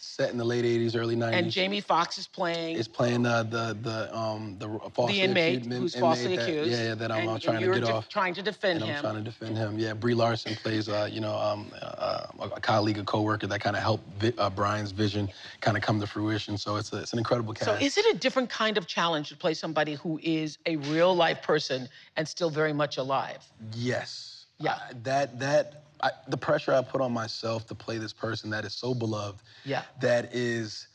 Set 0.00 0.30
in 0.30 0.38
the 0.38 0.44
late 0.44 0.64
'80s, 0.64 0.96
early 0.96 1.14
'90s. 1.14 1.32
And 1.32 1.50
Jamie 1.50 1.80
Foxx 1.80 2.16
is 2.18 2.26
playing. 2.26 2.76
is 2.76 2.88
playing 2.88 3.26
uh, 3.26 3.42
the 3.42 3.76
the 3.80 4.16
um 4.16 4.56
the 4.58 4.68
falsely 4.94 5.18
the 5.18 5.22
inmate 5.22 5.58
accused, 5.58 5.80
who's 5.80 5.94
falsely 5.94 6.36
that, 6.36 6.48
accused. 6.48 6.70
Yeah, 6.70 6.88
yeah, 6.88 6.94
that 6.94 7.12
I'm 7.12 7.18
and, 7.20 7.28
uh, 7.28 7.38
trying 7.38 7.60
to 7.60 7.74
get 7.74 7.84
off. 7.84 8.08
Trying 8.08 8.34
to 8.34 8.42
defend 8.42 8.80
and 8.80 8.90
him. 8.90 8.96
I'm 8.96 9.02
trying 9.02 9.16
to 9.16 9.22
defend 9.22 9.58
him. 9.58 9.78
Yeah, 9.78 9.92
Brie 9.94 10.14
Larson 10.14 10.54
plays, 10.56 10.88
uh, 10.88 11.08
you 11.10 11.20
know, 11.20 11.36
um, 11.36 11.70
uh, 11.80 12.26
a 12.40 12.60
colleague, 12.60 12.98
a 12.98 13.04
coworker 13.04 13.46
that 13.46 13.60
kind 13.60 13.76
of 13.76 13.82
helped 13.82 14.08
vi- 14.18 14.34
uh, 14.38 14.48
Brian's 14.50 14.92
vision 14.92 15.28
kind 15.60 15.76
of 15.76 15.82
come 15.82 16.00
to 16.00 16.06
fruition. 16.06 16.56
So 16.56 16.76
it's 16.76 16.92
a, 16.92 16.98
it's 16.98 17.12
an 17.12 17.18
incredible 17.18 17.52
cast. 17.52 17.66
So 17.66 17.76
is 17.84 17.98
it 17.98 18.06
a 18.14 18.18
different 18.18 18.48
kind 18.48 18.78
of 18.78 18.86
challenge 18.86 19.28
to 19.28 19.36
play 19.36 19.54
somebody 19.54 19.94
who 19.94 20.18
is 20.22 20.58
a 20.66 20.76
real 20.76 21.14
life 21.14 21.42
person 21.42 21.88
and 22.16 22.26
still 22.26 22.50
very 22.50 22.72
much 22.72 22.96
alive? 22.96 23.44
Yes. 23.74 24.46
Yeah. 24.58 24.78
That 25.02 25.38
that 25.40 25.84
I, 26.02 26.10
the 26.28 26.36
pressure 26.36 26.72
I 26.72 26.82
put 26.82 27.00
on 27.00 27.12
myself 27.12 27.66
to 27.66 27.74
play 27.74 27.98
this 27.98 28.12
person 28.12 28.50
that 28.50 28.64
is 28.64 28.72
so 28.74 28.94
beloved. 28.94 29.42
Yeah. 29.64 29.82
That 30.00 30.34
is. 30.34 30.86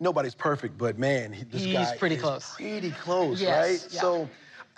Nobody's 0.00 0.34
perfect, 0.34 0.78
but 0.78 0.96
man, 0.96 1.32
he, 1.32 1.42
this 1.42 1.64
He's 1.64 1.72
guy 1.74 1.96
pretty 1.98 2.14
is 2.14 2.20
close. 2.20 2.54
Pretty 2.54 2.92
close, 2.92 3.40
Yes, 3.40 3.82
right? 3.82 3.92
yeah. 3.92 4.00
So, 4.00 4.30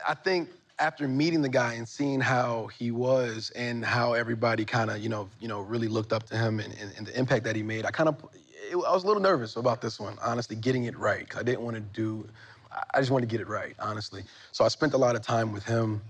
I 0.09 0.15
think 0.15 0.49
after 0.79 1.07
meeting 1.07 1.43
the 1.43 1.49
guy 1.51 1.75
and 1.75 1.87
seeing 1.87 2.21
how 2.23 2.69
he 2.69 2.91
was 2.91 3.51
and 3.55 3.85
how 3.85 4.15
everybody 4.15 4.65
kind 4.65 4.91
of, 4.91 4.97
you 5.01 5.11
know, 5.11 5.29
you 5.39 5.47
know, 5.47 5.61
really 5.61 5.89
looked 5.89 6.15
up 6.15 6.23
to 6.31 6.39
him 6.39 6.59
and, 6.59 6.75
and, 6.81 6.91
and 6.97 7.07
the 7.07 7.19
impact 7.19 7.45
that 7.45 7.55
he 7.55 7.63
made, 7.63 7.85
I 7.85 7.91
kind 7.91 8.09
of, 8.09 8.17
I 8.73 8.77
was 8.77 9.05
a 9.05 9.07
little 9.07 9.21
nervous 9.21 9.57
about 9.57 9.83
this 9.83 10.01
one, 10.01 10.17
honestly, 10.23 10.57
getting 10.57 10.85
it 10.85 10.97
right. 10.99 11.29
'cause 11.29 11.39
I 11.39 11.43
didn't 11.43 11.61
want 11.61 11.75
to 11.77 11.81
do, 11.83 12.27
I- 12.73 12.85
I 12.95 13.01
just 13.01 13.11
wanted 13.11 13.29
to 13.29 13.31
get 13.31 13.43
it 13.43 13.49
right, 13.49 13.77
honestly. 13.79 14.23
So 14.53 14.65
I 14.65 14.69
spent 14.69 14.95
a 14.95 14.99
lot 14.99 15.17
of 15.17 15.21
time 15.21 15.53
with 15.53 15.65
him 15.65 16.01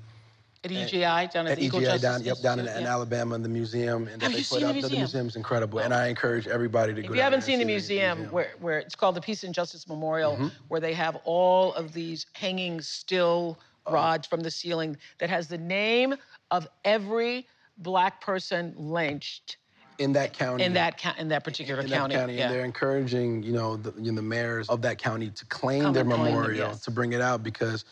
At 0.63 0.71
EJI, 0.71 1.01
down 1.33 1.47
at, 1.47 1.53
at 1.53 1.59
the 1.59 1.69
EJI 1.71 1.81
Justice 1.81 2.03
down, 2.03 2.23
yep, 2.23 2.39
down 2.41 2.59
in, 2.59 2.67
Institute, 2.67 2.83
in. 2.83 2.87
Alabama 2.87 3.35
in 3.35 3.43
the 3.43 3.49
museum. 3.49 4.09
And 4.09 4.21
Have 4.21 4.33
they 4.33 4.39
put 4.39 4.47
seen 4.47 4.61
the 4.61 4.67
up- 4.69 4.75
museum? 4.75 4.99
museum's 5.01 5.37
incredible, 5.37 5.79
and 5.79 5.95
I 5.95 6.09
encourage 6.09 6.47
everybody 6.47 6.93
to 6.93 7.01
go. 7.01 7.09
If 7.09 7.17
you 7.17 7.23
haven't 7.23 7.43
seen 7.43 7.59
the 7.59 7.65
see 7.65 7.67
museum, 7.67 8.25
Where, 8.31 8.51
where 8.61 8.79
it's 8.79 8.95
called 8.95 9.15
the 9.15 9.23
Peace 9.23 9.43
and 9.43 9.55
Justice 9.55 9.89
Memorial, 9.89 10.33
Mm-hmm. 10.35 10.49
where 10.69 10.81
they 10.81 10.93
have 10.93 11.17
all 11.25 11.73
of 11.75 11.93
these 11.95 12.27
hanging 12.35 12.81
still 12.83 13.59
Oh. 13.87 13.95
rods 13.95 14.27
from 14.27 14.41
the 14.41 14.51
ceiling 14.51 14.99
that 15.21 15.31
has 15.31 15.49
the 15.49 15.57
name 15.57 16.15
of 16.51 16.69
every 16.85 17.47
black 17.79 18.21
person 18.21 18.75
lynched 18.77 19.57
in 19.99 20.13
that 20.13 20.35
county, 20.35 20.65
in 20.65 20.75
that 20.75 21.03
in 21.19 21.29
that 21.29 21.43
particular 21.45 21.81
in 21.81 21.89
county. 21.89 22.15
that 22.15 22.21
county, 22.21 22.37
yeah. 22.37 22.45
and 22.47 22.55
they're 22.55 22.65
encouraging, 22.67 23.43
you 23.43 23.53
know, 23.55 23.77
the, 23.79 23.95
you 23.99 24.13
know, 24.13 24.17
the 24.17 24.23
mayors 24.23 24.69
of 24.69 24.83
that 24.83 24.99
county 24.99 25.31
to 25.31 25.47
claim 25.47 25.83
Come 25.85 25.95
their 25.95 26.03
and 26.03 26.13
claim 26.13 26.25
memorial, 26.35 26.69
yes. 26.69 26.81
to 26.83 26.91
bring 26.91 27.15
it 27.15 27.23
out 27.23 27.43
because 27.43 27.87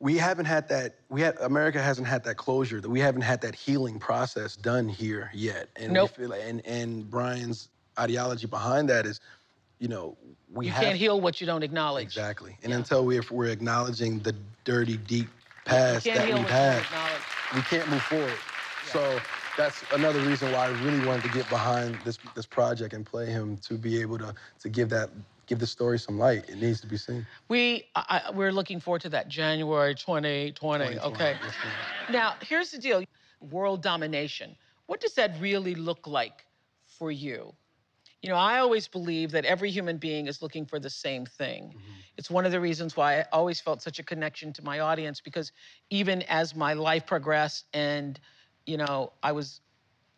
we 0.00 0.16
haven't 0.16 0.44
had 0.44 0.68
that. 0.68 0.96
We 1.08 1.20
had 1.20 1.36
America 1.40 1.82
hasn't 1.82 2.06
had 2.06 2.24
that 2.24 2.36
closure. 2.36 2.80
That 2.80 2.88
we 2.90 3.00
haven't 3.00 3.22
had 3.22 3.40
that 3.40 3.54
healing 3.54 3.98
process 3.98 4.56
done 4.56 4.88
here 4.88 5.30
yet. 5.34 5.68
And 5.76 5.92
Nope. 5.92 6.10
feel, 6.10 6.32
and 6.32 6.64
and 6.66 7.08
Brian's 7.10 7.68
ideology 7.98 8.46
behind 8.46 8.88
that 8.90 9.06
is, 9.06 9.20
you 9.78 9.88
know, 9.88 10.16
we 10.52 10.66
you 10.66 10.72
can't 10.72 10.96
heal 10.96 11.20
what 11.20 11.40
you 11.40 11.46
don't 11.46 11.62
acknowledge. 11.62 12.04
exactly. 12.04 12.56
And 12.62 12.72
until 12.72 13.04
we're 13.04 13.24
we're 13.30 13.46
acknowledging 13.46 14.20
the 14.20 14.34
dirty, 14.64 14.96
deep 14.96 15.28
past 15.64 16.04
that 16.04 16.26
we've 16.26 16.34
what 16.34 16.42
you 16.42 16.44
don't 16.44 16.50
had, 16.50 16.84
we 17.54 17.60
can't 17.62 17.88
move 17.90 18.02
forward. 18.02 18.38
So 18.86 19.18
that's 19.56 19.82
another 19.92 20.20
reason 20.20 20.52
why 20.52 20.66
I 20.66 20.68
really 20.82 21.04
wanted 21.04 21.24
to 21.24 21.30
get 21.30 21.48
behind 21.50 21.98
this 22.04 22.18
this 22.36 22.46
project 22.46 22.94
and 22.94 23.04
play 23.04 23.26
him 23.26 23.56
to 23.58 23.74
be 23.74 24.00
able 24.00 24.18
to 24.18 24.32
to 24.60 24.68
give 24.68 24.88
that 24.90 25.10
give 25.48 25.58
the 25.58 25.66
story 25.66 25.98
some 25.98 26.18
light. 26.18 26.48
It 26.48 26.60
needs 26.60 26.80
to 26.82 26.86
be 26.86 26.96
seen. 26.96 27.26
We 27.48 27.86
I, 27.96 28.30
we're 28.34 28.52
looking 28.52 28.80
forward 28.80 29.02
to 29.02 29.08
that 29.10 29.28
January 29.28 29.94
2020. 29.94 30.98
Okay. 30.98 31.36
Yes. 31.42 31.54
Now, 32.10 32.34
here's 32.40 32.70
the 32.70 32.78
deal 32.78 33.02
world 33.40 33.82
domination. 33.82 34.56
What 34.86 35.00
does 35.00 35.14
that 35.14 35.32
really 35.40 35.74
look 35.74 36.06
like 36.06 36.44
for 36.86 37.10
you? 37.10 37.54
You 38.22 38.30
know, 38.30 38.36
I 38.36 38.58
always 38.58 38.88
believe 38.88 39.30
that 39.30 39.44
every 39.44 39.70
human 39.70 39.96
being 39.96 40.26
is 40.26 40.42
looking 40.42 40.66
for 40.66 40.80
the 40.80 40.90
same 40.90 41.24
thing. 41.24 41.68
Mm-hmm. 41.68 41.92
It's 42.16 42.28
one 42.28 42.44
of 42.44 42.50
the 42.50 42.60
reasons 42.60 42.96
why 42.96 43.20
I 43.20 43.26
always 43.32 43.60
felt 43.60 43.80
such 43.80 44.00
a 44.00 44.02
connection 44.02 44.52
to 44.54 44.64
my 44.64 44.80
audience 44.80 45.20
because 45.20 45.52
even 45.90 46.22
as 46.22 46.56
my 46.56 46.72
life 46.72 47.06
progressed 47.06 47.66
and, 47.72 48.18
you 48.66 48.76
know, 48.76 49.12
I 49.22 49.30
was, 49.30 49.60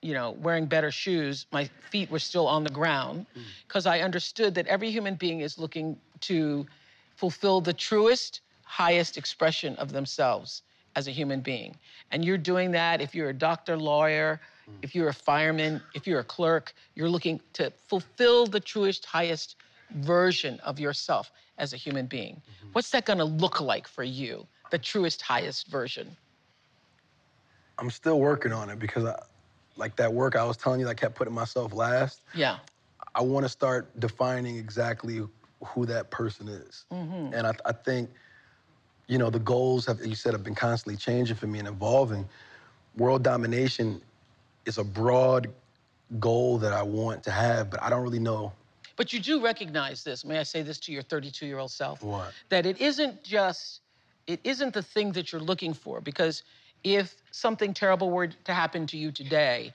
you 0.03 0.15
know, 0.15 0.31
wearing 0.41 0.67
better 0.67 0.91
shoes, 0.91 1.47
my 1.53 1.69
feet 1.91 2.11
were 2.11 2.19
still 2.19 2.47
on 2.47 2.65
the 2.65 2.71
ground 2.71 3.27
mm. 3.37 3.43
because 3.67 3.87
I 3.87 4.01
understood 4.01 4.55
that 4.55 4.67
every 4.67 4.91
human 4.91 5.15
being 5.15 5.41
is 5.41 5.59
looking 5.59 5.97
to 6.21 6.67
fulfill 7.17 7.61
the 7.61 7.73
truest, 7.73 8.41
highest 8.65 9.19
expression 9.19 9.77
of 9.77 9.93
themselves 9.93 10.63
as 10.97 11.07
a 11.07 11.11
human 11.11 11.41
being. 11.41 11.77
And 12.11 12.25
you're 12.25 12.39
doing 12.39 12.71
that 12.73 13.01
if 13.01 13.15
you're 13.15 13.29
a 13.29 13.35
doctor, 13.35 13.77
lawyer, 13.77 14.41
mm. 14.69 14.75
if 14.83 14.95
you're 14.95 15.09
a 15.09 15.15
fireman, 15.15 15.83
if 15.95 16.07
you're 16.07 16.21
a 16.21 16.25
clerk, 16.25 16.73
you're 16.95 17.11
looking 17.11 17.41
to 17.55 17.71
fulfill 17.87 18.47
the 18.47 18.61
truest, 18.61 19.05
highest 19.05 19.57
version 19.97 20.59
of 20.61 20.81
yourself 20.81 21.31
as 21.59 21.73
a 21.73 21.77
human 21.77 22.07
being. 22.07 22.35
Mm-hmm. 22.35 22.69
What's 22.73 22.91
that 22.91 23.05
gonna 23.05 23.25
look 23.25 23.61
like 23.61 23.87
for 23.87 24.03
you, 24.03 24.47
the 24.71 24.79
truest, 24.79 25.21
highest 25.21 25.69
version? 25.69 26.17
I'm 27.79 27.91
still 27.91 28.21
working 28.21 28.53
on 28.53 28.71
it 28.71 28.79
because 28.79 29.05
I, 29.05 29.19
like 29.77 29.97
that 29.97 30.13
work 30.13 30.37
I 30.37 30.45
was 30.45 30.57
telling 30.57 30.81
you, 30.81 30.89
I 30.89 30.95
kept 30.95 31.15
putting 31.15 31.35
myself 31.35 31.73
last. 31.73 32.23
Yeah. 32.35 32.59
I 33.15 33.23
want 33.23 33.45
to 33.45 33.49
start 33.49 33.99
defining 33.99 34.57
exactly 34.57 35.23
who 35.65 35.87
that 35.87 36.11
person 36.11 36.49
is. 36.49 36.85
Mm-hmm. 36.93 37.35
And 37.35 37.47
I, 37.47 37.53
I 37.65 37.73
think, 37.73 38.11
you 39.09 39.19
know, 39.19 39.31
the 39.31 39.41
goals 39.41 39.87
have 39.87 40.05
you 40.05 40.15
said 40.15 40.33
have 40.33 40.45
been 40.45 40.55
constantly 40.55 40.97
changing 40.97 41.37
for 41.37 41.47
me 41.47 41.59
and 41.59 41.69
evolving. 41.69 42.29
World 42.97 43.23
domination 43.23 44.01
is 44.67 44.79
a 44.79 44.85
broad 44.85 45.49
goal 46.19 46.59
that 46.59 46.73
I 46.73 46.83
want 46.83 47.23
to 47.25 47.31
have, 47.31 47.71
but 47.71 47.83
I 47.83 47.91
don't 47.91 48.03
really 48.03 48.19
know 48.19 48.53
But 48.97 49.13
you 49.13 49.21
do 49.21 49.43
recognize 49.43 50.05
this. 50.05 50.25
May 50.25 50.39
I 50.39 50.43
say 50.43 50.63
this 50.63 50.79
to 50.81 50.93
your 50.93 51.03
32 51.03 51.47
year 51.47 51.59
old 51.59 51.71
self? 51.71 52.03
What? 52.03 52.33
That 52.49 52.67
it 52.67 52.81
isn't 52.81 53.23
just, 53.23 53.81
it 54.27 54.41
isn't 54.45 54.75
the 54.75 54.83
thing 54.83 55.13
that 55.13 55.33
you're 55.33 55.41
looking 55.41 55.73
for. 55.75 56.01
Because 56.01 56.43
if 56.85 57.17
something 57.31 57.75
terrible 57.75 58.11
were 58.11 58.29
to 58.29 58.53
happen 58.53 58.87
to 58.89 58.97
you 58.97 59.13
today, 59.13 59.73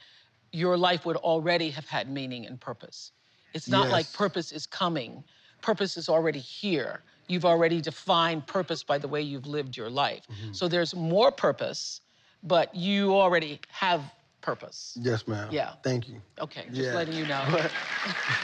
your 0.52 0.78
life 0.78 1.06
would 1.06 1.18
already 1.18 1.70
have 1.70 1.88
had 1.88 2.10
meaning 2.10 2.46
and 2.46 2.60
purpose. 2.60 3.12
It's 3.54 3.70
not 3.70 3.90
like 3.90 4.12
purpose 4.14 4.52
is 4.52 4.66
coming, 4.66 5.24
purpose 5.62 5.98
is 5.98 6.10
already 6.10 6.40
here. 6.40 7.04
You've 7.28 7.46
already 7.46 7.82
defined 7.82 8.46
purpose 8.48 8.84
by 8.84 8.98
the 8.98 9.08
way 9.08 9.22
you've 9.22 9.48
lived 9.48 9.76
your 9.78 9.90
life. 9.90 10.28
Mm-hmm. 10.32 10.54
So 10.54 10.68
there's 10.68 10.94
more 10.96 11.32
purpose, 11.32 12.02
but 12.44 12.74
you 12.76 13.16
already 13.16 13.60
have 13.70 14.02
purpose. 14.42 14.98
Yes, 15.02 15.28
ma'am. 15.28 15.48
Yeah. 15.52 15.74
Thank 15.84 16.08
you. 16.08 16.22
Okay, 16.40 16.66
just 16.70 16.90
Yeah. 16.90 16.94
letting 16.96 17.16
you 17.16 17.26
know. 17.26 17.44
But, 17.52 17.72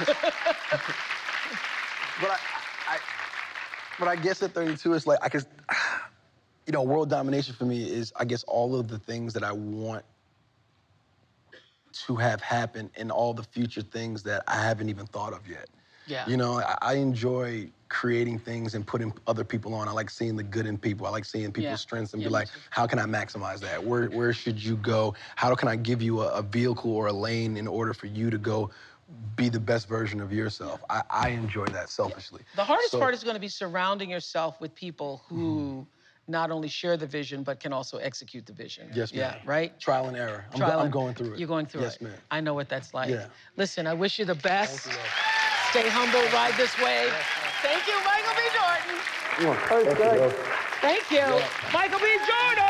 but 2.21 2.29
I, 2.31 2.39
I, 2.87 2.99
but 3.99 4.07
I 4.07 4.15
guess 4.15 4.41
at 4.41 4.51
32, 4.51 4.93
it's 4.93 5.05
like 5.05 5.19
I 5.21 5.29
guess, 5.29 5.45
you 6.65 6.73
know, 6.73 6.83
world 6.83 7.09
domination 7.09 7.53
for 7.53 7.65
me 7.65 7.83
is 7.89 8.13
I 8.15 8.25
guess 8.25 8.43
all 8.43 8.75
of 8.79 8.87
the 8.87 8.99
things 8.99 9.33
that 9.33 9.43
I 9.43 9.51
want 9.51 10.03
to 11.93 12.15
have 12.15 12.41
happen 12.41 12.89
and 12.95 13.11
all 13.11 13.33
the 13.33 13.43
future 13.43 13.81
things 13.81 14.23
that 14.23 14.43
I 14.47 14.61
haven't 14.61 14.89
even 14.89 15.05
thought 15.07 15.33
of 15.33 15.47
yet. 15.47 15.67
Yeah. 16.07 16.27
You 16.27 16.37
know, 16.37 16.59
I, 16.59 16.77
I 16.81 16.93
enjoy 16.95 17.69
creating 17.89 18.39
things 18.39 18.73
and 18.75 18.85
putting 18.85 19.13
other 19.27 19.43
people 19.43 19.73
on. 19.73 19.87
I 19.87 19.91
like 19.91 20.09
seeing 20.09 20.35
the 20.35 20.43
good 20.43 20.65
in 20.65 20.77
people. 20.77 21.05
I 21.05 21.09
like 21.09 21.25
seeing 21.25 21.51
people's 21.51 21.71
Yeah. 21.71 21.75
strengths 21.75 22.13
and 22.13 22.21
Yeah, 22.21 22.29
be 22.29 22.33
like, 22.33 22.47
how 22.69 22.87
can 22.87 22.97
I 22.99 23.03
maximize 23.05 23.59
that? 23.59 23.83
Where 23.83 24.07
where 24.09 24.33
should 24.33 24.63
you 24.63 24.77
go? 24.77 25.13
How 25.35 25.53
can 25.55 25.67
I 25.67 25.75
give 25.75 26.01
you 26.01 26.21
a, 26.21 26.27
a 26.29 26.41
vehicle 26.41 26.91
or 26.91 27.07
a 27.07 27.13
lane 27.13 27.57
in 27.57 27.67
order 27.67 27.93
for 27.93 28.07
you 28.07 28.29
to 28.29 28.37
go 28.37 28.71
be 29.35 29.49
the 29.49 29.59
best 29.59 29.87
version 29.87 30.21
of 30.21 30.31
yourself? 30.31 30.81
I, 30.89 31.01
I 31.09 31.29
enjoy 31.29 31.65
that 31.67 31.89
selfishly. 31.89 32.41
The 32.55 32.63
hardest 32.63 32.91
So- 32.91 32.99
part 32.99 33.13
is 33.13 33.23
going 33.23 33.35
to 33.35 33.41
be 33.41 33.49
surrounding 33.49 34.09
yourself 34.09 34.59
with 34.61 34.73
people 34.73 35.23
who 35.27 35.35
mm-hmm. 35.35 35.81
Not 36.27 36.51
only 36.51 36.67
share 36.67 36.97
the 36.97 37.07
vision 37.07 37.43
but 37.43 37.59
can 37.59 37.73
also 37.73 37.97
execute 37.97 38.45
the 38.45 38.53
vision. 38.53 38.89
Yes, 38.93 39.13
ma'am. 39.13 39.35
Yeah, 39.35 39.49
right? 39.49 39.79
Trial 39.79 40.07
and 40.07 40.17
error. 40.17 40.45
I'm, 40.53 40.59
go- 40.59 40.65
Trial 40.65 40.79
I'm 40.79 40.91
going 40.91 41.13
through 41.13 41.33
it. 41.33 41.39
You're 41.39 41.47
going 41.47 41.65
through 41.65 41.81
yes, 41.81 41.95
it. 41.95 42.01
Yes, 42.01 42.11
ma'am. 42.11 42.19
I 42.31 42.41
know 42.41 42.53
what 42.53 42.69
that's 42.69 42.93
like. 42.93 43.09
Yeah. 43.09 43.27
Listen, 43.57 43.87
I 43.87 43.93
wish 43.93 44.19
you 44.19 44.25
the 44.25 44.35
best. 44.35 44.81
Thank 44.81 44.95
you. 44.95 45.01
Stay 45.71 45.89
humble, 45.89 46.21
ride 46.33 46.53
this 46.57 46.77
wave. 46.79 47.13
Thank 47.61 47.87
you, 47.87 47.95
Michael 48.03 48.33
B. 48.35 48.41
Jordan. 48.51 49.01
Thank 50.81 51.11
you. 51.11 51.25
Michael 51.71 51.99
B. 51.99 52.05
Jordan! 52.27 52.65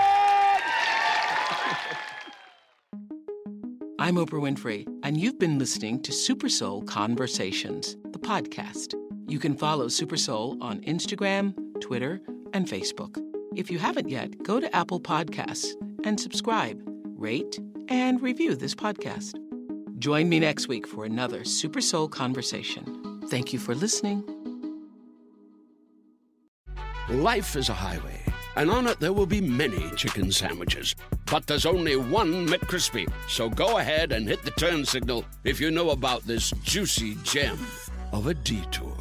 I'm 4.00 4.16
Oprah 4.16 4.42
Winfrey, 4.42 4.86
and 5.04 5.18
you've 5.18 5.40
been 5.40 5.58
listening 5.58 6.02
to 6.04 6.12
Super 6.12 6.50
Soul 6.50 6.84
Conversations, 6.84 7.98
the 8.12 8.20
podcast. 8.20 8.94
You 9.28 9.40
can 9.40 9.56
follow 9.56 9.88
Super 9.88 10.18
Soul 10.18 10.58
on 10.62 10.82
Instagram, 10.82 11.56
Twitter, 11.82 12.22
and 12.54 12.68
Facebook. 12.68 13.31
If 13.54 13.70
you 13.70 13.80
haven't 13.80 14.08
yet, 14.08 14.42
go 14.44 14.62
to 14.62 14.74
Apple 14.74 15.02
Podcasts 15.02 15.74
and 16.06 16.18
subscribe, 16.18 16.82
rate, 17.18 17.60
and 17.90 18.22
review 18.22 18.56
this 18.56 18.74
podcast. 18.74 19.36
Join 20.00 20.30
me 20.30 20.40
next 20.40 20.70
week 20.70 20.88
for 20.88 21.04
another 21.04 21.44
Super 21.44 21.82
Soul 21.82 22.08
Conversation. 22.08 23.22
Thank 23.28 23.52
you 23.52 23.60
for 23.60 23.76
listening. 23.76 24.24
Life 27.10 27.58
is 27.58 27.68
a 27.68 27.74
highway, 27.74 28.22
and 28.56 28.72
on 28.72 28.88
it 28.88 29.02
there 29.02 29.12
will 29.12 29.26
be 29.26 29.42
many 29.42 29.92
chicken 29.98 30.32
sandwiches. 30.32 30.96
But 31.26 31.46
there's 31.46 31.66
only 31.66 31.98
one 31.98 32.48
McCrispy. 32.48 33.12
So 33.28 33.50
go 33.50 33.80
ahead 33.80 34.14
and 34.14 34.30
hit 34.30 34.44
the 34.44 34.52
turn 34.52 34.86
signal 34.86 35.26
if 35.44 35.60
you 35.60 35.72
know 35.72 35.90
about 35.90 36.24
this 36.24 36.52
juicy 36.64 37.18
gem 37.24 37.60
of 38.14 38.28
a 38.28 38.34
detour. 38.34 39.01